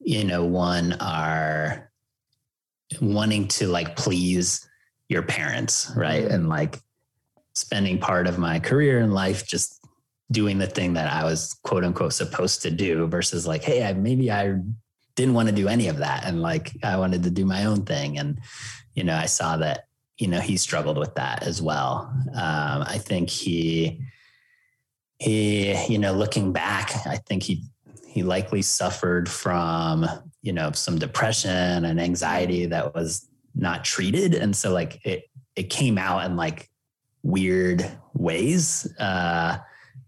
you 0.00 0.24
know, 0.24 0.44
one 0.44 0.94
are 0.94 1.90
wanting 3.00 3.48
to 3.48 3.68
like 3.68 3.96
please 3.96 4.68
your 5.08 5.22
parents, 5.22 5.92
right? 5.96 6.24
Mm-hmm. 6.24 6.34
And 6.34 6.48
like 6.48 6.80
spending 7.54 7.98
part 7.98 8.26
of 8.26 8.38
my 8.38 8.58
career 8.58 9.00
in 9.00 9.12
life 9.12 9.46
just 9.46 9.84
doing 10.30 10.58
the 10.58 10.66
thing 10.66 10.94
that 10.94 11.12
I 11.12 11.24
was 11.24 11.54
quote 11.62 11.84
unquote 11.84 12.12
supposed 12.12 12.62
to 12.62 12.70
do 12.70 13.06
versus 13.06 13.46
like, 13.46 13.62
hey, 13.62 13.84
I, 13.84 13.92
maybe 13.92 14.30
I 14.30 14.58
didn't 15.16 15.34
want 15.34 15.48
to 15.48 15.54
do 15.54 15.68
any 15.68 15.88
of 15.88 15.98
that 15.98 16.24
and 16.24 16.42
like 16.42 16.72
I 16.82 16.96
wanted 16.96 17.22
to 17.24 17.30
do 17.30 17.44
my 17.44 17.66
own 17.66 17.84
thing. 17.84 18.18
And 18.18 18.40
you 18.94 19.04
know, 19.04 19.14
I 19.14 19.26
saw 19.26 19.56
that 19.58 19.86
you 20.18 20.28
know 20.28 20.40
he 20.40 20.56
struggled 20.56 20.98
with 20.98 21.14
that 21.16 21.42
as 21.42 21.60
well. 21.60 22.12
Um, 22.28 22.84
I 22.86 22.98
think 22.98 23.30
he 23.30 24.00
he 25.18 25.74
you 25.86 25.98
know 25.98 26.12
looking 26.12 26.52
back, 26.52 27.06
I 27.06 27.16
think 27.16 27.42
he 27.42 27.64
he 28.06 28.22
likely 28.22 28.62
suffered 28.62 29.28
from 29.28 30.06
you 30.42 30.52
know 30.52 30.72
some 30.72 30.98
depression 30.98 31.84
and 31.84 32.00
anxiety 32.00 32.66
that 32.66 32.94
was 32.94 33.28
not 33.54 33.84
treated, 33.84 34.34
and 34.34 34.54
so 34.54 34.72
like 34.72 35.04
it 35.04 35.24
it 35.56 35.70
came 35.70 35.98
out 35.98 36.24
and 36.24 36.36
like 36.36 36.68
weird 37.24 37.84
ways 38.14 38.86
uh, 39.00 39.58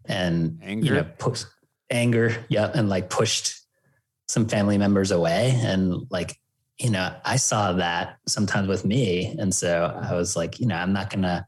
and 0.04 0.60
anger. 0.62 0.86
you 0.86 0.94
know 0.94 1.06
push, 1.18 1.42
anger 1.90 2.36
yep 2.48 2.74
and 2.76 2.88
like 2.88 3.10
pushed 3.10 3.60
some 4.28 4.46
family 4.46 4.78
members 4.78 5.10
away 5.10 5.58
and 5.64 6.06
like 6.10 6.38
you 6.78 6.90
know 6.90 7.12
i 7.24 7.36
saw 7.36 7.72
that 7.72 8.18
sometimes 8.28 8.68
with 8.68 8.84
me 8.84 9.34
and 9.38 9.52
so 9.52 9.98
i 10.08 10.14
was 10.14 10.36
like 10.36 10.60
you 10.60 10.66
know 10.66 10.76
i'm 10.76 10.92
not 10.92 11.10
gonna 11.10 11.44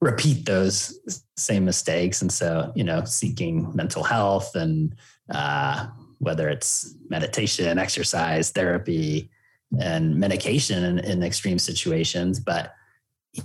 repeat 0.00 0.46
those 0.46 0.98
same 1.36 1.64
mistakes 1.64 2.22
and 2.22 2.32
so 2.32 2.72
you 2.74 2.84
know 2.84 3.04
seeking 3.04 3.70
mental 3.74 4.02
health 4.02 4.54
and 4.54 4.94
uh, 5.30 5.86
whether 6.18 6.48
it's 6.48 6.94
meditation 7.08 7.78
exercise 7.78 8.50
therapy 8.50 9.28
and 9.80 10.16
medication 10.16 10.84
in, 10.84 10.98
in 11.00 11.22
extreme 11.22 11.58
situations. 11.58 12.38
But 12.38 12.74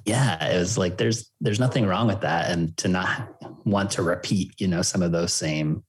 yeah, 0.05 0.43
it 0.45 0.57
was 0.57 0.77
like 0.77 0.97
there's 0.97 1.31
there's 1.39 1.59
nothing 1.59 1.85
wrong 1.85 2.07
with 2.07 2.21
that, 2.21 2.51
and 2.51 2.75
to 2.77 2.87
not 2.87 3.35
want 3.65 3.91
to 3.91 4.03
repeat, 4.03 4.59
you 4.59 4.67
know, 4.67 4.81
some 4.81 5.01
of 5.01 5.11
those 5.11 5.33
same 5.33 5.83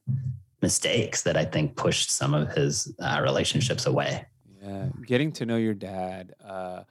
mistakes 0.63 1.23
that 1.23 1.37
I 1.37 1.45
think 1.45 1.77
pushed 1.77 2.11
some 2.11 2.35
of 2.35 2.51
his 2.53 2.93
uh, 3.01 3.21
relationships 3.23 3.87
away. 3.87 4.27
Yeah, 4.63 4.89
getting 5.07 5.33
to 5.33 5.47
know 5.47 5.57
your 5.57 5.75
dad 5.75 6.35
uh, 6.45 6.83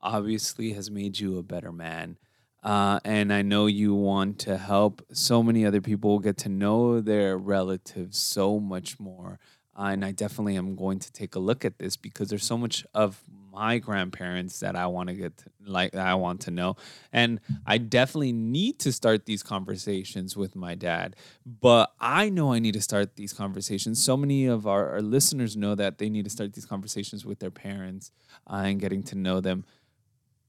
obviously 0.00 0.72
has 0.72 0.90
made 0.90 1.18
you 1.18 1.38
a 1.38 1.42
better 1.42 1.72
man. 1.72 2.16
Uh, 2.62 2.98
and 3.04 3.30
I 3.30 3.42
know 3.42 3.66
you 3.66 3.94
want 3.94 4.38
to 4.40 4.56
help 4.56 5.04
so 5.12 5.42
many 5.42 5.66
other 5.66 5.82
people 5.82 6.18
get 6.18 6.38
to 6.38 6.48
know 6.48 7.02
their 7.02 7.36
relatives 7.36 8.16
so 8.16 8.58
much 8.58 8.98
more. 8.98 9.38
Uh, 9.76 9.90
and 9.92 10.04
I 10.04 10.12
definitely 10.12 10.56
am 10.56 10.76
going 10.76 10.98
to 11.00 11.12
take 11.12 11.34
a 11.34 11.38
look 11.38 11.64
at 11.64 11.78
this 11.78 11.96
because 11.96 12.28
there's 12.28 12.44
so 12.44 12.56
much 12.56 12.86
of 12.94 13.20
my 13.52 13.78
grandparents 13.78 14.60
that 14.60 14.76
I 14.76 14.86
want 14.86 15.08
to 15.08 15.14
get 15.14 15.36
to, 15.38 15.44
like 15.64 15.94
I 15.94 16.14
want 16.14 16.42
to 16.42 16.50
know, 16.50 16.76
and 17.12 17.40
I 17.66 17.78
definitely 17.78 18.32
need 18.32 18.78
to 18.80 18.92
start 18.92 19.26
these 19.26 19.42
conversations 19.42 20.36
with 20.36 20.56
my 20.56 20.74
dad. 20.74 21.16
But 21.46 21.92
I 22.00 22.30
know 22.30 22.52
I 22.52 22.58
need 22.58 22.74
to 22.74 22.82
start 22.82 23.16
these 23.16 23.32
conversations. 23.32 24.02
So 24.02 24.16
many 24.16 24.46
of 24.46 24.66
our, 24.66 24.90
our 24.90 25.02
listeners 25.02 25.56
know 25.56 25.74
that 25.76 25.98
they 25.98 26.08
need 26.08 26.24
to 26.24 26.30
start 26.30 26.52
these 26.52 26.66
conversations 26.66 27.24
with 27.24 27.38
their 27.38 27.50
parents 27.50 28.10
uh, 28.50 28.62
and 28.64 28.80
getting 28.80 29.02
to 29.04 29.16
know 29.16 29.40
them. 29.40 29.64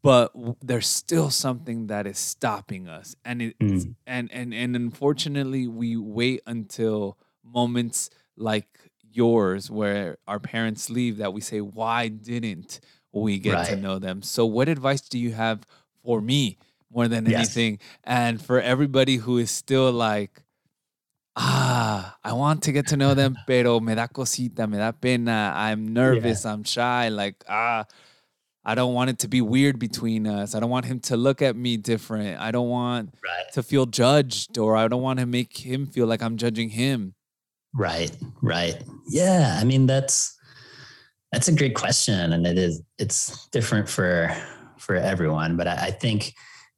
But 0.02 0.34
w- 0.34 0.56
there's 0.62 0.88
still 0.88 1.32
something 1.32 1.88
that 1.88 2.06
is 2.06 2.20
stopping 2.20 2.88
us, 2.88 3.16
and 3.26 3.42
it 3.42 3.60
mm. 3.60 3.96
and 4.06 4.32
and 4.32 4.54
and 4.54 4.76
unfortunately, 4.76 5.68
we 5.68 5.98
wait 5.98 6.42
until 6.46 7.18
moments 7.44 8.12
like 8.38 8.85
yours 9.16 9.70
where 9.72 10.18
our 10.28 10.40
parents 10.40 10.90
leave 10.90 11.18
that 11.18 11.34
we 11.34 11.42
say 11.42 11.62
why 11.62 12.08
didn't 12.08 12.80
we 13.12 13.40
get 13.40 13.54
right. 13.54 13.68
to 13.68 13.76
know 13.76 14.00
them 14.00 14.22
so 14.22 14.46
what 14.46 14.68
advice 14.68 15.02
do 15.02 15.18
you 15.18 15.32
have 15.32 15.66
for 16.04 16.22
me 16.22 16.58
more 16.92 17.08
than 17.08 17.26
yes. 17.26 17.36
anything 17.36 17.80
and 18.04 18.42
for 18.42 18.60
everybody 18.60 19.18
who 19.18 19.38
is 19.38 19.50
still 19.50 19.92
like 19.92 20.42
ah 21.36 22.16
i 22.24 22.34
want 22.34 22.64
to 22.64 22.72
get 22.72 22.88
to 22.88 22.98
know 22.98 23.14
them 23.14 23.38
pero 23.48 23.80
me 23.80 23.96
da 23.96 24.08
cosita 24.08 24.68
me 24.68 24.78
da 24.78 24.92
pena 24.92 25.54
i'm 25.56 25.94
nervous 25.94 26.46
yeah. 26.46 26.52
i'm 26.52 26.64
shy 26.64 27.10
like 27.10 27.44
ah 27.48 27.86
I 28.68 28.74
don't 28.74 28.96
want 28.96 29.12
it 29.12 29.20
to 29.20 29.28
be 29.28 29.42
weird 29.42 29.78
between 29.78 30.26
us. 30.26 30.56
I 30.56 30.60
don't 30.60 30.72
want 30.72 30.86
him 30.86 31.00
to 31.02 31.16
look 31.16 31.44
at 31.44 31.56
me 31.56 31.78
different. 31.78 32.42
I 32.42 32.50
don't 32.50 32.68
want 32.68 33.14
right. 33.24 33.54
to 33.54 33.62
feel 33.62 33.86
judged 33.86 34.58
or 34.58 34.76
I 34.76 34.88
don't 34.88 35.04
want 35.04 35.20
to 35.20 35.28
make 35.28 35.56
him 35.56 35.86
feel 35.86 36.08
like 36.08 36.24
I'm 36.24 36.36
judging 36.36 36.70
him. 36.70 37.14
Right, 37.76 38.16
right. 38.42 38.82
Yeah, 39.08 39.58
I 39.60 39.66
mean 39.66 39.86
that's 39.86 40.38
that's 41.32 41.50
a 41.50 41.52
great 41.56 41.76
question, 41.76 42.32
and 42.32 42.48
it 42.48 42.58
is 42.58 42.82
it's 42.98 43.48
different 43.50 43.90
for 43.90 44.36
for 44.78 44.96
everyone. 44.96 45.58
But 45.58 45.68
I, 45.68 45.88
I 45.88 45.92
think 45.92 46.34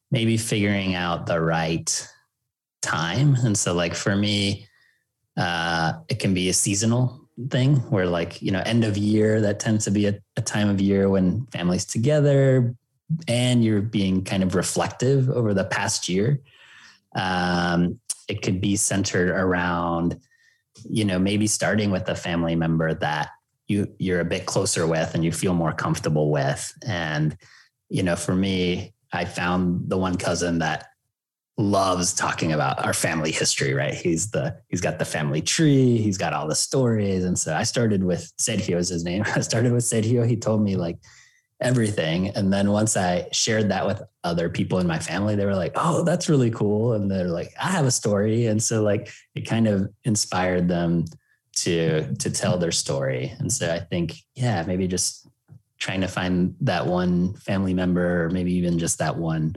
maybe 0.09 0.37
figuring 0.37 0.95
out 0.95 1.27
the 1.27 1.39
right 1.39 1.87
time, 2.81 3.35
and 3.35 3.55
so 3.57 3.73
like 3.73 3.93
for 3.93 4.15
me, 4.15 4.67
uh, 5.37 5.93
it 6.09 6.19
can 6.19 6.33
be 6.33 6.49
a 6.49 6.53
seasonal 6.53 7.21
thing 7.51 7.75
where 7.91 8.07
like 8.07 8.41
you 8.41 8.51
know 8.51 8.63
end 8.65 8.83
of 8.83 8.97
year 8.97 9.39
that 9.41 9.59
tends 9.59 9.85
to 9.85 9.91
be 9.91 10.07
a, 10.07 10.19
a 10.37 10.41
time 10.41 10.69
of 10.69 10.81
year 10.81 11.09
when 11.09 11.45
families 11.47 11.85
together 11.85 12.75
and 13.27 13.63
you're 13.63 13.81
being 13.81 14.23
kind 14.23 14.41
of 14.43 14.55
reflective 14.55 15.29
over 15.29 15.53
the 15.53 15.63
past 15.65 16.09
year. 16.09 16.41
Um, 17.15 17.99
it 18.27 18.41
could 18.41 18.59
be 18.59 18.75
centered 18.75 19.29
around 19.29 20.19
you 20.89 21.05
know, 21.05 21.19
maybe 21.19 21.47
starting 21.47 21.91
with 21.91 22.07
a 22.09 22.15
family 22.15 22.55
member 22.55 22.93
that 22.93 23.29
you 23.67 23.93
you're 23.99 24.21
a 24.21 24.25
bit 24.25 24.45
closer 24.45 24.87
with 24.87 25.13
and 25.13 25.23
you 25.23 25.31
feel 25.31 25.53
more 25.53 25.73
comfortable 25.73 26.31
with. 26.31 26.73
And, 26.85 27.37
you 27.89 28.03
know, 28.03 28.15
for 28.15 28.35
me, 28.35 28.93
I 29.11 29.25
found 29.25 29.89
the 29.89 29.97
one 29.97 30.17
cousin 30.17 30.59
that 30.59 30.87
loves 31.57 32.13
talking 32.13 32.51
about 32.51 32.85
our 32.85 32.93
family 32.93 33.31
history, 33.31 33.73
right? 33.73 33.93
He's 33.93 34.31
the 34.31 34.57
he's 34.69 34.81
got 34.81 34.99
the 34.99 35.05
family 35.05 35.41
tree, 35.41 35.97
he's 35.97 36.17
got 36.17 36.33
all 36.33 36.47
the 36.47 36.55
stories. 36.55 37.23
And 37.23 37.37
so 37.37 37.55
I 37.55 37.63
started 37.63 38.03
with 38.03 38.31
Sergio 38.37 38.77
is 38.77 38.89
his 38.89 39.03
name. 39.03 39.23
I 39.35 39.41
started 39.41 39.71
with 39.71 39.83
Sergio. 39.83 40.27
He 40.27 40.37
told 40.37 40.61
me 40.61 40.75
like 40.75 40.97
everything. 41.59 42.29
And 42.29 42.53
then 42.53 42.71
once 42.71 42.95
I 42.95 43.27
shared 43.31 43.69
that 43.69 43.85
with 43.85 44.01
other 44.23 44.49
people 44.49 44.79
in 44.79 44.87
my 44.87 44.99
family, 44.99 45.35
they 45.35 45.45
were 45.45 45.55
like, 45.55 45.73
oh, 45.75 46.03
that's 46.03 46.29
really 46.29 46.51
cool. 46.51 46.93
And 46.93 47.09
they're 47.09 47.27
like, 47.27 47.53
I 47.59 47.69
have 47.69 47.85
a 47.85 47.91
story. 47.91 48.45
And 48.45 48.61
so 48.61 48.83
like 48.83 49.09
it 49.35 49.41
kind 49.41 49.67
of 49.67 49.91
inspired 50.03 50.67
them 50.67 51.05
to 51.57 52.13
to 52.15 52.29
tell 52.29 52.57
their 52.57 52.71
story. 52.71 53.33
And 53.39 53.51
so 53.51 53.73
I 53.73 53.79
think, 53.79 54.17
yeah, 54.35 54.63
maybe 54.67 54.87
just 54.87 55.27
trying 55.79 56.01
to 56.01 56.07
find 56.07 56.55
that 56.61 56.85
one 56.85 57.33
family 57.35 57.73
member 57.73 58.25
or 58.25 58.29
maybe 58.29 58.53
even 58.53 58.77
just 58.77 58.99
that 58.99 59.17
one 59.17 59.55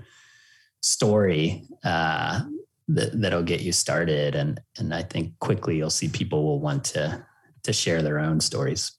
story 0.82 1.66
uh, 1.84 2.42
that, 2.88 3.20
that'll 3.20 3.42
get 3.42 3.60
you 3.60 3.72
started. 3.72 4.34
And 4.34 4.60
and 4.78 4.94
I 4.94 5.02
think 5.02 5.38
quickly 5.38 5.76
you'll 5.76 5.90
see 5.90 6.08
people 6.08 6.44
will 6.44 6.60
want 6.60 6.84
to 6.84 7.26
to 7.64 7.72
share 7.74 8.00
their 8.00 8.18
own 8.18 8.40
stories. 8.40 8.92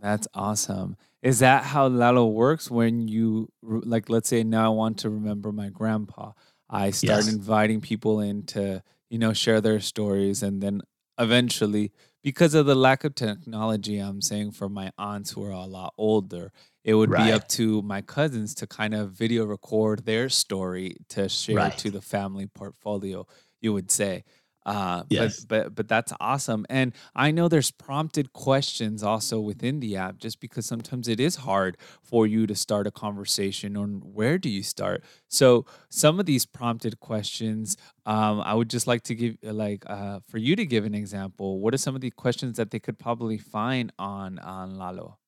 That's 0.00 0.28
awesome. 0.34 0.96
Is 1.24 1.38
that 1.38 1.64
how 1.64 1.86
Lalo 1.86 2.26
works 2.26 2.70
when 2.70 3.08
you 3.08 3.48
like 3.62 4.10
let's 4.10 4.28
say 4.28 4.44
now 4.44 4.66
I 4.66 4.68
want 4.68 4.98
to 4.98 5.10
remember 5.10 5.52
my 5.52 5.70
grandpa. 5.70 6.32
I 6.68 6.90
start 6.90 7.24
yes. 7.24 7.32
inviting 7.32 7.80
people 7.80 8.20
in 8.20 8.44
to, 8.46 8.82
you 9.08 9.18
know, 9.18 9.32
share 9.32 9.62
their 9.62 9.80
stories 9.80 10.42
and 10.42 10.62
then 10.62 10.82
eventually 11.18 11.92
because 12.22 12.54
of 12.54 12.66
the 12.66 12.74
lack 12.74 13.04
of 13.04 13.14
technology, 13.14 13.98
I'm 13.98 14.20
saying 14.20 14.52
for 14.52 14.68
my 14.68 14.92
aunts 14.98 15.30
who 15.30 15.44
are 15.44 15.50
a 15.50 15.64
lot 15.64 15.94
older, 15.96 16.52
it 16.82 16.94
would 16.94 17.10
right. 17.10 17.26
be 17.26 17.32
up 17.32 17.48
to 17.48 17.80
my 17.82 18.02
cousins 18.02 18.54
to 18.56 18.66
kind 18.66 18.94
of 18.94 19.12
video 19.12 19.46
record 19.46 20.04
their 20.04 20.28
story 20.28 20.96
to 21.10 21.28
share 21.30 21.56
right. 21.56 21.78
to 21.78 21.90
the 21.90 22.02
family 22.02 22.46
portfolio, 22.46 23.26
you 23.62 23.72
would 23.72 23.90
say. 23.90 24.24
Uh, 24.66 25.02
yes. 25.10 25.40
but, 25.40 25.62
but 25.64 25.74
but 25.74 25.88
that's 25.88 26.12
awesome. 26.20 26.64
And 26.70 26.94
I 27.14 27.30
know 27.30 27.48
there's 27.48 27.70
prompted 27.70 28.32
questions 28.32 29.02
also 29.02 29.38
within 29.40 29.80
the 29.80 29.96
app, 29.96 30.18
just 30.18 30.40
because 30.40 30.64
sometimes 30.66 31.06
it 31.08 31.20
is 31.20 31.36
hard 31.36 31.76
for 32.02 32.26
you 32.26 32.46
to 32.46 32.54
start 32.54 32.86
a 32.86 32.90
conversation 32.90 33.76
on 33.76 34.00
where 34.02 34.38
do 34.38 34.48
you 34.48 34.62
start. 34.62 35.04
So 35.28 35.66
some 35.90 36.18
of 36.18 36.26
these 36.26 36.46
prompted 36.46 37.00
questions, 37.00 37.76
um, 38.06 38.40
I 38.40 38.54
would 38.54 38.70
just 38.70 38.86
like 38.86 39.02
to 39.04 39.14
give 39.14 39.36
like 39.42 39.84
uh, 39.86 40.20
for 40.28 40.38
you 40.38 40.56
to 40.56 40.64
give 40.64 40.84
an 40.84 40.94
example. 40.94 41.60
What 41.60 41.74
are 41.74 41.78
some 41.78 41.94
of 41.94 42.00
the 42.00 42.10
questions 42.10 42.56
that 42.56 42.70
they 42.70 42.80
could 42.80 42.98
probably 42.98 43.38
find 43.38 43.92
on 43.98 44.38
on 44.38 44.76
Lalo? 44.78 45.18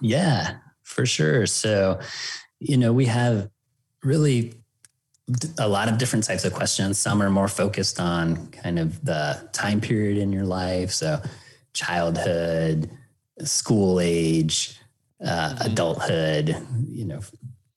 Yeah, 0.00 0.56
for 0.82 1.06
sure. 1.06 1.46
So, 1.46 2.00
you 2.60 2.76
know, 2.76 2.92
we 2.92 3.06
have 3.06 3.50
really 4.02 4.54
a 5.58 5.68
lot 5.68 5.88
of 5.88 5.98
different 5.98 6.24
types 6.24 6.44
of 6.44 6.52
questions. 6.52 6.98
Some 6.98 7.22
are 7.22 7.30
more 7.30 7.48
focused 7.48 7.98
on 7.98 8.48
kind 8.48 8.78
of 8.78 9.04
the 9.04 9.48
time 9.52 9.80
period 9.80 10.18
in 10.18 10.32
your 10.32 10.44
life. 10.44 10.90
So, 10.90 11.20
childhood, 11.72 12.90
school 13.42 14.00
age, 14.00 14.78
uh, 15.24 15.54
mm-hmm. 15.54 15.72
adulthood, 15.72 16.56
you 16.86 17.04
know, 17.04 17.20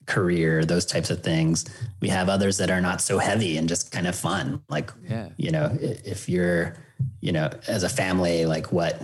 career, 0.05 0.65
those 0.65 0.85
types 0.85 1.09
of 1.09 1.23
things. 1.23 1.65
We 2.01 2.09
have 2.09 2.29
others 2.29 2.57
that 2.57 2.69
are 2.69 2.81
not 2.81 3.01
so 3.01 3.17
heavy 3.17 3.57
and 3.57 3.67
just 3.67 3.91
kind 3.91 4.07
of 4.07 4.15
fun. 4.15 4.61
Like, 4.69 4.91
yeah. 5.07 5.29
you 5.37 5.51
know, 5.51 5.77
if 5.79 6.27
you're, 6.27 6.77
you 7.21 7.31
know, 7.31 7.49
as 7.67 7.83
a 7.83 7.89
family, 7.89 8.45
like 8.45 8.71
what 8.71 9.01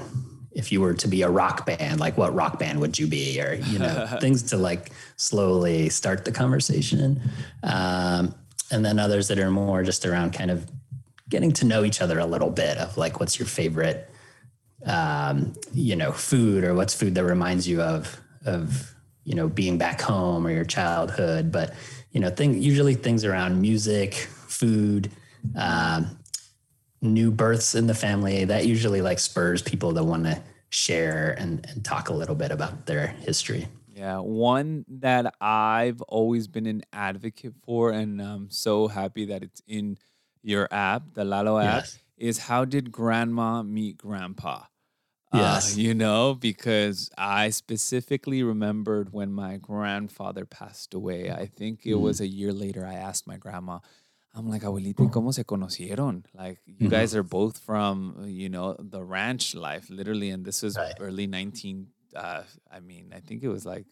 if 0.56 0.72
you 0.72 0.82
were 0.82 0.93
to 0.93 1.08
be 1.08 1.22
a 1.24 1.30
rock 1.30 1.66
band, 1.66 1.99
like 1.99 2.18
what 2.18 2.34
rock 2.34 2.60
band 2.60 2.80
would 2.80 2.97
you 2.97 3.08
be? 3.08 3.41
Or, 3.41 3.54
you 3.54 3.80
know, 3.80 4.08
things 4.22 4.43
to 4.43 4.58
like 4.58 4.91
slowly 5.16 5.89
start 5.89 6.26
the 6.26 6.32
conversation. 6.32 7.22
Um, 7.64 8.36
and 8.72 8.86
then 8.86 8.99
others 8.99 9.28
that 9.28 9.39
are 9.39 9.51
more 9.51 9.84
just 9.84 10.06
around 10.06 10.34
kind 10.34 10.51
of 10.51 10.70
getting 11.30 11.51
to 11.51 11.66
know 11.66 11.84
each 11.84 12.01
other 12.01 12.20
a 12.20 12.26
little 12.26 12.49
bit 12.49 12.78
of 12.78 12.97
like, 12.97 13.20
what's 13.20 13.39
your 13.39 13.47
favorite, 13.47 14.10
um, 14.86 15.54
you 15.74 15.95
know, 15.95 16.12
food 16.12 16.64
or 16.64 16.74
what's 16.76 16.93
food 16.93 17.16
that 17.16 17.24
reminds 17.24 17.68
you 17.68 17.82
of, 17.82 18.20
of, 18.45 18.93
you 19.24 19.36
know, 19.36 19.47
being 19.47 19.78
back 19.78 20.01
home 20.01 20.45
or 20.45 20.51
your 20.51 20.66
childhood. 20.66 21.51
But, 21.51 21.74
you 22.12 22.20
know, 22.20 22.30
thing, 22.30 22.62
usually 22.62 22.93
things 22.93 23.26
around 23.26 23.60
music, 23.60 24.14
food, 24.14 25.12
um, 25.56 26.20
new 27.04 27.30
births 27.30 27.76
in 27.76 27.88
the 27.88 27.93
family 27.93 28.45
that 28.45 28.66
usually 28.66 29.01
like 29.01 29.20
spurs 29.20 29.62
people 29.62 29.93
to 29.93 30.04
want 30.04 30.24
to 30.24 30.41
share 30.70 31.36
and, 31.38 31.66
and 31.70 31.86
talk 31.86 32.10
a 32.10 32.14
little 32.14 32.36
bit 32.36 32.51
about 32.51 32.86
their 32.86 33.08
history. 33.08 33.68
Yeah, 33.93 34.18
one 34.20 34.86
that 34.88 35.36
I've 35.39 36.01
always 36.04 36.47
been 36.47 36.66
an 36.66 36.82
advocate 36.91 37.54
for, 37.64 37.91
and 37.91 38.20
I'm 38.22 38.49
so 38.49 38.88
happy 38.88 39.26
that 39.26 39.43
it's 39.43 39.62
in 39.68 39.97
your 40.41 40.68
app, 40.72 41.14
the 41.14 41.24
Lalo 41.24 41.60
app, 41.60 41.84
yes. 41.84 41.99
is 42.18 42.38
how 42.39 42.66
did 42.66 42.91
grandma 42.91 43.62
meet 43.62 43.97
grandpa? 43.97 44.64
Uh, 45.32 45.38
yes. 45.38 45.76
Uh, 45.76 45.82
you 45.82 45.93
know, 45.93 46.36
because 46.36 47.10
I 47.18 47.49
specifically 47.49 48.43
remembered 48.43 49.14
when 49.14 49.32
my 49.32 49.58
grandfather 49.58 50.45
passed 50.45 50.93
away. 50.93 51.32
I 51.32 51.45
think 51.45 51.86
it 51.86 51.93
mm. 51.93 52.01
was 52.01 52.20
a 52.20 52.28
year 52.28 52.51
later. 52.51 52.86
I 52.86 52.93
asked 52.93 53.28
my 53.28 53.38
grandma, 53.38 53.80
I'm 54.36 54.49
like, 54.49 54.63
abuelita, 54.63 55.09
¿cómo 55.11 55.31
se 55.31 55.43
conocieron? 55.43 56.25
Like, 56.34 56.59
you 56.65 56.73
mm-hmm. 56.73 56.88
guys 56.88 57.15
are 57.15 57.23
both 57.23 57.59
from, 57.59 58.23
you 58.25 58.49
know, 58.49 58.75
the 58.79 59.03
ranch 59.03 59.53
life, 59.53 59.89
literally. 59.91 60.31
And 60.31 60.43
this 60.43 60.63
was 60.63 60.75
right. 60.75 60.93
early 60.99 61.27
19 61.27 61.88
uh, 62.15 62.43
I 62.71 62.79
mean, 62.79 63.13
I 63.15 63.19
think 63.19 63.43
it 63.43 63.49
was 63.49 63.65
like 63.65 63.86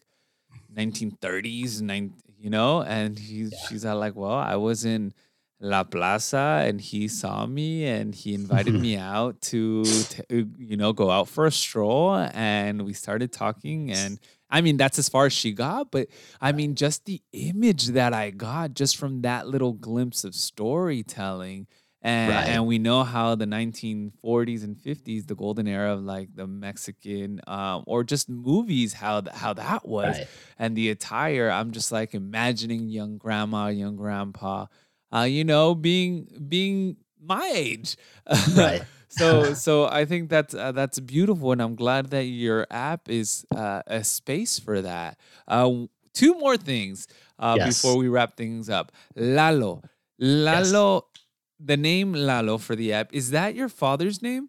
1930s, 0.74 1.80
nine, 1.82 2.14
you 2.38 2.50
know, 2.50 2.82
and 2.82 3.18
he's 3.18 3.52
yeah. 3.52 3.68
she's 3.68 3.84
like, 3.84 4.16
well, 4.16 4.32
I 4.32 4.56
was 4.56 4.84
in 4.84 5.12
La 5.60 5.84
Plaza 5.84 6.62
and 6.64 6.80
he 6.80 7.08
saw 7.08 7.46
me 7.46 7.86
and 7.86 8.14
he 8.14 8.34
invited 8.34 8.74
me 8.80 8.96
out 8.96 9.40
to, 9.42 9.84
to, 9.84 10.48
you 10.58 10.76
know, 10.76 10.92
go 10.92 11.10
out 11.10 11.28
for 11.28 11.46
a 11.46 11.52
stroll 11.52 12.16
and 12.16 12.82
we 12.82 12.92
started 12.92 13.32
talking 13.32 13.90
and 13.90 14.18
I 14.52 14.60
mean, 14.60 14.76
that's 14.76 14.98
as 14.98 15.08
far 15.08 15.26
as 15.26 15.32
she 15.32 15.52
got, 15.52 15.90
but 15.90 16.08
I 16.40 16.52
mean, 16.52 16.76
just 16.76 17.06
the 17.06 17.22
image 17.32 17.88
that 17.88 18.12
I 18.12 18.30
got 18.30 18.74
just 18.74 18.96
from 18.98 19.22
that 19.22 19.48
little 19.48 19.72
glimpse 19.72 20.22
of 20.22 20.34
storytelling 20.34 21.66
and, 22.04 22.32
right. 22.32 22.48
and 22.48 22.66
we 22.66 22.78
know 22.78 23.04
how 23.04 23.36
the 23.36 23.44
1940s 23.44 24.64
and 24.64 24.76
50s, 24.76 25.26
the 25.28 25.36
golden 25.36 25.68
era 25.68 25.92
of 25.92 26.02
like 26.02 26.34
the 26.34 26.48
Mexican 26.48 27.40
um, 27.46 27.84
or 27.86 28.02
just 28.02 28.28
movies, 28.28 28.92
how 28.92 29.22
how 29.32 29.52
that 29.52 29.86
was, 29.86 30.18
right. 30.18 30.28
and 30.58 30.76
the 30.76 30.90
attire. 30.90 31.48
I'm 31.48 31.70
just 31.70 31.92
like 31.92 32.12
imagining 32.12 32.88
young 32.88 33.18
grandma, 33.18 33.68
young 33.68 33.94
grandpa, 33.94 34.66
uh, 35.14 35.22
you 35.22 35.44
know, 35.44 35.76
being 35.76 36.26
being 36.48 36.96
my 37.20 37.50
age. 37.54 37.96
Right. 38.56 38.82
So 39.12 39.54
so 39.66 39.86
I 39.86 40.04
think 40.04 40.28
that's 40.28 40.54
uh, 40.54 40.72
that's 40.72 40.98
beautiful, 41.00 41.52
and 41.52 41.62
I'm 41.62 41.76
glad 41.76 42.10
that 42.10 42.24
your 42.24 42.66
app 42.70 43.08
is 43.08 43.46
uh, 43.54 43.82
a 43.86 44.02
space 44.02 44.58
for 44.58 44.82
that. 44.82 45.18
Uh, 45.46 45.86
two 46.12 46.34
more 46.34 46.56
things 46.56 47.06
uh, 47.38 47.56
yes. 47.58 47.80
before 47.80 47.96
we 47.96 48.08
wrap 48.08 48.36
things 48.36 48.68
up. 48.68 48.92
Lalo, 49.14 49.82
Lalo. 50.18 51.06
Yes 51.06 51.22
the 51.64 51.76
name 51.76 52.12
Lalo 52.12 52.58
for 52.58 52.74
the 52.74 52.92
app, 52.92 53.14
is 53.14 53.30
that 53.30 53.54
your 53.54 53.68
father's 53.68 54.20
name? 54.22 54.48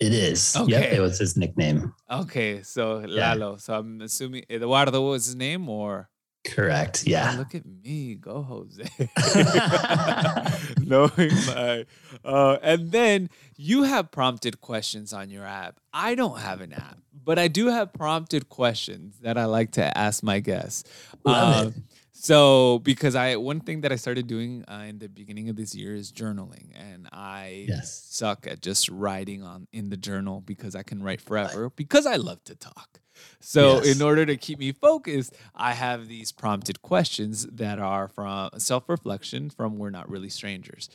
It 0.00 0.12
is. 0.12 0.56
Okay. 0.56 0.72
Yep, 0.72 0.92
it 0.92 1.00
was 1.00 1.18
his 1.18 1.36
nickname. 1.36 1.94
Okay, 2.10 2.62
so 2.62 3.04
Lalo. 3.06 3.52
Yeah. 3.52 3.56
So 3.58 3.74
I'm 3.74 4.00
assuming 4.00 4.44
Eduardo 4.50 5.00
was 5.00 5.26
his 5.26 5.36
name 5.36 5.68
or 5.68 6.08
Correct. 6.44 7.06
Yeah. 7.06 7.32
Oh, 7.34 7.38
look 7.38 7.54
at 7.54 7.64
me. 7.64 8.16
Go 8.16 8.42
Jose. 8.42 8.82
Knowing 10.84 11.34
my 11.46 11.86
uh, 12.24 12.58
and 12.62 12.90
then 12.90 13.30
you 13.56 13.84
have 13.84 14.10
prompted 14.10 14.60
questions 14.60 15.12
on 15.12 15.30
your 15.30 15.44
app. 15.44 15.78
I 15.92 16.14
don't 16.14 16.40
have 16.40 16.60
an 16.60 16.72
app, 16.72 16.98
but 17.24 17.38
I 17.38 17.48
do 17.48 17.68
have 17.68 17.92
prompted 17.92 18.48
questions 18.48 19.18
that 19.20 19.38
I 19.38 19.44
like 19.44 19.72
to 19.72 19.96
ask 19.96 20.22
my 20.22 20.40
guests. 20.40 20.84
Love 21.24 21.68
it. 21.68 21.76
Um, 21.76 21.84
so 22.12 22.78
because 22.80 23.14
I 23.14 23.36
one 23.36 23.60
thing 23.60 23.80
that 23.82 23.92
I 23.92 23.96
started 23.96 24.26
doing 24.26 24.64
uh, 24.68 24.84
in 24.88 24.98
the 24.98 25.08
beginning 25.08 25.48
of 25.48 25.56
this 25.56 25.74
year 25.74 25.94
is 25.94 26.12
journaling, 26.12 26.70
and 26.74 27.08
I 27.12 27.66
yes. 27.68 28.06
suck 28.10 28.46
at 28.46 28.60
just 28.60 28.88
writing 28.88 29.42
on 29.42 29.66
in 29.72 29.90
the 29.90 29.96
journal 29.96 30.40
because 30.40 30.76
I 30.76 30.82
can 30.82 31.02
write 31.02 31.20
forever 31.20 31.70
because 31.70 32.06
I 32.06 32.16
love 32.16 32.42
to 32.44 32.54
talk. 32.54 33.01
So 33.40 33.76
yes. 33.76 33.96
in 33.96 34.02
order 34.02 34.24
to 34.26 34.36
keep 34.36 34.58
me 34.58 34.72
focused, 34.72 35.34
I 35.54 35.72
have 35.72 36.08
these 36.08 36.32
prompted 36.32 36.82
questions 36.82 37.46
that 37.46 37.78
are 37.78 38.08
from 38.08 38.50
self-reflection 38.56 39.50
from 39.50 39.78
We're 39.78 39.90
Not 39.90 40.08
Really 40.08 40.30
Strangers, 40.30 40.88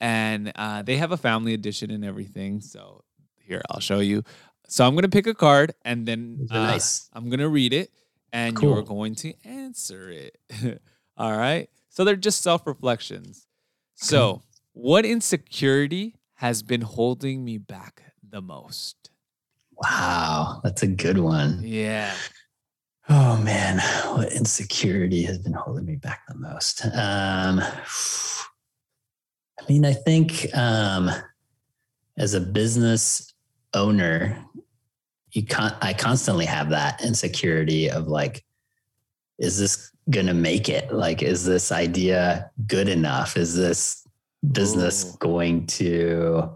and 0.00 0.52
uh, 0.54 0.82
they 0.82 0.96
have 0.96 1.12
a 1.12 1.16
family 1.16 1.54
edition 1.54 1.90
and 1.90 2.04
everything. 2.04 2.60
So 2.60 3.04
here 3.38 3.62
I'll 3.70 3.80
show 3.80 4.00
you. 4.00 4.22
So 4.68 4.86
I'm 4.86 4.94
gonna 4.94 5.08
pick 5.08 5.26
a 5.26 5.34
card 5.34 5.74
and 5.84 6.06
then 6.06 6.46
uh, 6.50 6.54
nice. 6.54 7.08
I'm 7.12 7.28
gonna 7.28 7.48
read 7.48 7.72
it 7.72 7.90
and 8.34 8.56
cool. 8.56 8.74
you're 8.74 8.82
going 8.82 9.14
to 9.14 9.32
answer 9.44 10.10
it. 10.10 10.38
All 11.16 11.36
right. 11.36 11.70
So 11.88 12.04
they're 12.04 12.16
just 12.16 12.42
self 12.42 12.66
reflections. 12.66 13.46
So, 13.94 14.42
what 14.72 15.06
insecurity 15.06 16.16
has 16.34 16.64
been 16.64 16.80
holding 16.80 17.44
me 17.44 17.58
back 17.58 18.02
the 18.28 18.42
most? 18.42 19.10
Wow, 19.82 20.60
that's 20.62 20.82
a 20.82 20.86
good 20.86 21.18
one. 21.18 21.60
Yeah. 21.64 22.14
Oh 23.08 23.36
man, 23.36 23.80
what 24.16 24.32
insecurity 24.32 25.22
has 25.24 25.38
been 25.38 25.52
holding 25.52 25.84
me 25.84 25.96
back 25.96 26.26
the 26.26 26.34
most? 26.34 26.84
Um, 26.86 27.60
I 27.60 27.72
mean, 29.68 29.84
I 29.84 29.92
think 29.92 30.46
um, 30.56 31.10
as 32.16 32.34
a 32.34 32.40
business 32.40 33.34
owner, 33.74 34.42
you 35.32 35.44
con- 35.44 35.76
I 35.82 35.92
constantly 35.92 36.46
have 36.46 36.70
that 36.70 37.04
insecurity 37.04 37.90
of 37.90 38.08
like, 38.08 38.44
is 39.38 39.58
this 39.58 39.90
going 40.10 40.26
to 40.26 40.34
make 40.34 40.68
it? 40.68 40.92
Like, 40.92 41.22
is 41.22 41.44
this 41.44 41.72
idea 41.72 42.50
good 42.66 42.88
enough? 42.88 43.36
Is 43.36 43.54
this 43.54 44.06
business 44.52 45.14
Ooh. 45.14 45.18
going 45.18 45.66
to 45.66 46.50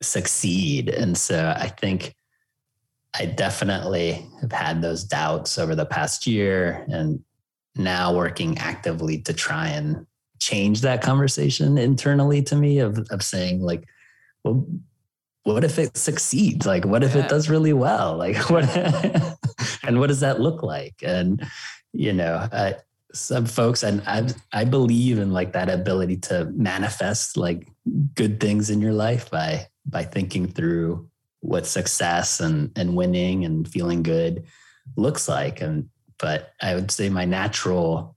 succeed? 0.00 0.88
And 0.88 1.16
so 1.16 1.54
I 1.58 1.68
think 1.68 2.14
I 3.18 3.26
definitely 3.26 4.26
have 4.40 4.52
had 4.52 4.82
those 4.82 5.04
doubts 5.04 5.58
over 5.58 5.74
the 5.74 5.86
past 5.86 6.26
year 6.26 6.84
and 6.88 7.22
now 7.76 8.14
working 8.14 8.58
actively 8.58 9.18
to 9.22 9.32
try 9.32 9.68
and 9.68 10.06
change 10.40 10.80
that 10.80 11.02
conversation 11.02 11.78
internally 11.78 12.42
to 12.42 12.56
me 12.56 12.78
of, 12.78 12.98
of 13.10 13.22
saying 13.22 13.62
like, 13.62 13.84
well, 14.42 14.66
what 15.44 15.62
if 15.62 15.78
it 15.78 15.96
succeeds? 15.96 16.66
Like, 16.66 16.84
what 16.84 17.04
if 17.04 17.14
yeah. 17.14 17.24
it 17.24 17.28
does 17.28 17.48
really 17.48 17.72
well? 17.72 18.16
Like, 18.16 18.36
what, 18.50 18.64
and 19.84 20.00
what 20.00 20.08
does 20.08 20.20
that 20.20 20.40
look 20.40 20.62
like? 20.62 20.94
And, 21.02 21.46
you 21.92 22.12
know, 22.12 22.48
uh, 22.50 22.72
some 23.12 23.46
folks, 23.46 23.84
and 23.84 24.02
I, 24.06 24.28
I 24.52 24.64
believe 24.64 25.18
in 25.18 25.32
like 25.32 25.52
that 25.52 25.70
ability 25.70 26.16
to 26.16 26.46
manifest 26.46 27.36
like 27.36 27.68
good 28.14 28.40
things 28.40 28.70
in 28.70 28.80
your 28.80 28.92
life 28.92 29.30
by, 29.30 29.68
by 29.86 30.02
thinking 30.02 30.48
through 30.48 31.08
what 31.44 31.66
success 31.66 32.40
and, 32.40 32.70
and 32.76 32.96
winning 32.96 33.44
and 33.44 33.68
feeling 33.68 34.02
good 34.02 34.44
looks 34.96 35.28
like. 35.28 35.60
And, 35.60 35.88
but 36.18 36.52
I 36.60 36.74
would 36.74 36.90
say 36.90 37.08
my 37.08 37.24
natural 37.24 38.16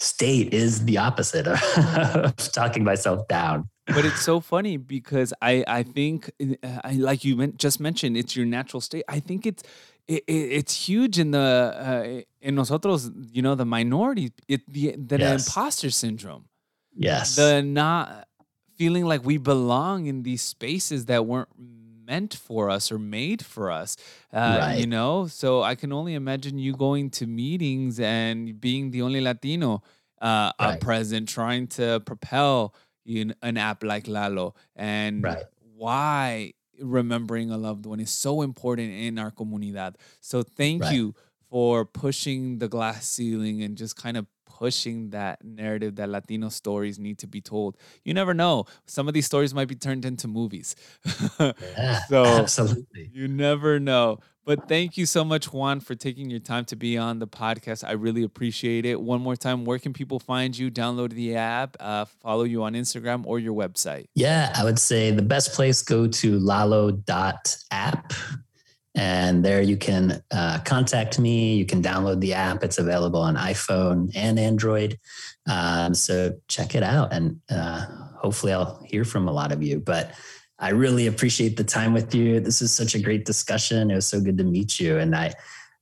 state 0.00 0.52
is 0.52 0.84
the 0.84 0.98
opposite 0.98 1.46
of, 1.46 1.62
of 2.16 2.36
talking 2.36 2.84
myself 2.84 3.26
down 3.28 3.68
but 3.86 4.04
it's 4.04 4.22
so 4.22 4.40
funny 4.40 4.76
because 4.76 5.34
I 5.42 5.64
I 5.66 5.82
think 5.82 6.30
I 6.62 6.92
like 6.92 7.24
you 7.24 7.46
just 7.48 7.80
mentioned 7.80 8.16
it's 8.16 8.34
your 8.34 8.46
natural 8.46 8.80
state. 8.80 9.04
I 9.08 9.20
think 9.20 9.46
it's 9.46 9.62
it, 10.08 10.24
it's 10.26 10.88
huge 10.88 11.18
in 11.18 11.32
the 11.32 11.38
uh, 11.38 12.22
in 12.40 12.54
nosotros 12.54 13.10
you 13.30 13.42
know 13.42 13.54
the 13.54 13.66
minority 13.66 14.32
it 14.48 14.62
the 14.72 14.96
the 14.96 15.18
yes. 15.18 15.46
imposter 15.46 15.90
syndrome. 15.90 16.46
Yes, 16.96 17.36
the 17.36 17.62
not 17.62 18.28
feeling 18.76 19.04
like 19.04 19.24
we 19.24 19.36
belong 19.36 20.06
in 20.06 20.22
these 20.22 20.42
spaces 20.42 21.06
that 21.06 21.26
weren't 21.26 21.48
meant 22.06 22.34
for 22.34 22.70
us 22.70 22.92
or 22.92 22.98
made 22.98 23.44
for 23.44 23.70
us. 23.70 23.96
Uh, 24.32 24.58
right. 24.60 24.78
You 24.78 24.86
know, 24.86 25.26
so 25.26 25.62
I 25.62 25.74
can 25.74 25.92
only 25.92 26.14
imagine 26.14 26.58
you 26.58 26.76
going 26.76 27.10
to 27.10 27.26
meetings 27.26 28.00
and 28.00 28.60
being 28.60 28.90
the 28.90 29.02
only 29.02 29.20
Latino 29.20 29.82
uh, 30.20 30.52
right. 30.60 30.80
present, 30.80 31.28
trying 31.28 31.66
to 31.68 32.00
propel 32.00 32.74
in 33.04 33.34
an 33.42 33.56
app 33.56 33.84
like 33.84 34.08
Lalo 34.08 34.54
and 34.74 35.22
right. 35.22 35.44
why 35.76 36.52
remembering 36.80 37.50
a 37.50 37.56
loved 37.56 37.86
one 37.86 38.00
is 38.00 38.10
so 38.10 38.42
important 38.42 38.92
in 38.92 39.18
our 39.18 39.30
comunidad. 39.30 39.94
So 40.20 40.42
thank 40.42 40.90
you 40.90 41.14
for 41.50 41.84
pushing 41.84 42.58
the 42.58 42.68
glass 42.68 43.06
ceiling 43.06 43.62
and 43.62 43.76
just 43.76 43.96
kind 43.96 44.16
of 44.16 44.26
pushing 44.54 45.10
that 45.10 45.44
narrative 45.44 45.96
that 45.96 46.08
Latino 46.08 46.48
stories 46.48 46.96
need 46.98 47.18
to 47.18 47.26
be 47.26 47.40
told. 47.40 47.76
You 48.04 48.14
never 48.14 48.32
know. 48.32 48.66
Some 48.86 49.08
of 49.08 49.14
these 49.14 49.26
stories 49.26 49.52
might 49.52 49.66
be 49.66 49.74
turned 49.74 50.04
into 50.04 50.28
movies. 50.28 50.76
yeah, 51.40 52.00
so 52.08 52.24
absolutely. 52.24 53.10
You 53.12 53.26
never 53.26 53.80
know. 53.80 54.20
But 54.44 54.68
thank 54.68 54.96
you 54.96 55.06
so 55.06 55.24
much, 55.24 55.52
Juan, 55.52 55.80
for 55.80 55.94
taking 55.94 56.30
your 56.30 56.38
time 56.38 56.66
to 56.66 56.76
be 56.76 56.96
on 56.98 57.18
the 57.18 57.26
podcast. 57.26 57.82
I 57.82 57.92
really 57.92 58.22
appreciate 58.22 58.84
it. 58.84 59.00
One 59.00 59.22
more 59.22 59.36
time, 59.36 59.64
where 59.64 59.78
can 59.78 59.92
people 59.92 60.20
find 60.20 60.56
you? 60.56 60.70
Download 60.70 61.10
the 61.10 61.34
app, 61.36 61.76
uh, 61.80 62.04
follow 62.04 62.44
you 62.44 62.62
on 62.62 62.74
Instagram 62.74 63.22
or 63.26 63.38
your 63.38 63.54
website. 63.54 64.06
Yeah, 64.14 64.52
I 64.54 64.62
would 64.62 64.78
say 64.78 65.10
the 65.10 65.22
best 65.22 65.54
place 65.54 65.82
go 65.82 66.06
to 66.06 66.38
lalo.app. 66.38 68.12
And 68.94 69.44
there 69.44 69.60
you 69.60 69.76
can 69.76 70.22
uh, 70.30 70.60
contact 70.64 71.18
me. 71.18 71.56
You 71.56 71.66
can 71.66 71.82
download 71.82 72.20
the 72.20 72.34
app. 72.34 72.62
It's 72.62 72.78
available 72.78 73.20
on 73.20 73.34
iPhone 73.36 74.12
and 74.14 74.38
Android. 74.38 74.98
Um, 75.46 75.94
so 75.94 76.34
check 76.46 76.74
it 76.74 76.82
out. 76.82 77.12
And 77.12 77.40
uh, 77.50 77.86
hopefully, 78.16 78.52
I'll 78.52 78.80
hear 78.84 79.04
from 79.04 79.26
a 79.26 79.32
lot 79.32 79.50
of 79.50 79.62
you. 79.62 79.80
But 79.80 80.12
I 80.58 80.70
really 80.70 81.08
appreciate 81.08 81.56
the 81.56 81.64
time 81.64 81.92
with 81.92 82.14
you. 82.14 82.38
This 82.38 82.62
is 82.62 82.72
such 82.72 82.94
a 82.94 83.00
great 83.00 83.24
discussion. 83.24 83.90
It 83.90 83.96
was 83.96 84.06
so 84.06 84.20
good 84.20 84.38
to 84.38 84.44
meet 84.44 84.78
you. 84.78 84.98
And 84.98 85.14
I, 85.16 85.34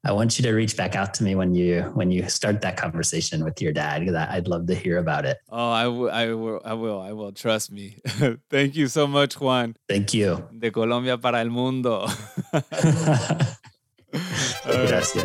I 0.05 0.11
want 0.11 0.37
you 0.37 0.43
to 0.43 0.51
reach 0.53 0.77
back 0.77 0.97
out 0.97 1.15
to 1.15 1.23
me 1.23 1.37
when 1.37 1.55
you 1.55 1.83
when 1.95 2.11
you 2.11 2.29
start 2.29 2.61
that 2.63 2.77
conversation 2.77 3.45
with 3.45 3.63
your 3.63 3.73
dad 3.73 4.01
because 4.01 4.17
I'd 4.17 4.49
love 4.49 4.67
to 4.67 4.75
hear 4.75 4.99
about 4.99 5.25
it. 5.25 5.39
Oh, 5.49 5.71
I, 5.71 5.85
w- 5.85 6.09
I 6.09 6.35
will, 6.35 6.61
I 6.65 6.73
will, 6.75 7.01
I 7.01 7.13
will. 7.13 7.31
Trust 7.31 7.71
me. 7.71 7.99
Thank 8.51 8.75
you 8.75 8.89
so 8.89 9.07
much, 9.07 9.41
Juan. 9.41 9.77
Thank 9.89 10.13
you. 10.13 10.45
De 10.59 10.73
Colombia 10.73 11.19
para 11.19 11.41
el 11.41 11.51
mundo. 11.51 12.09
Gracias. 14.65 15.25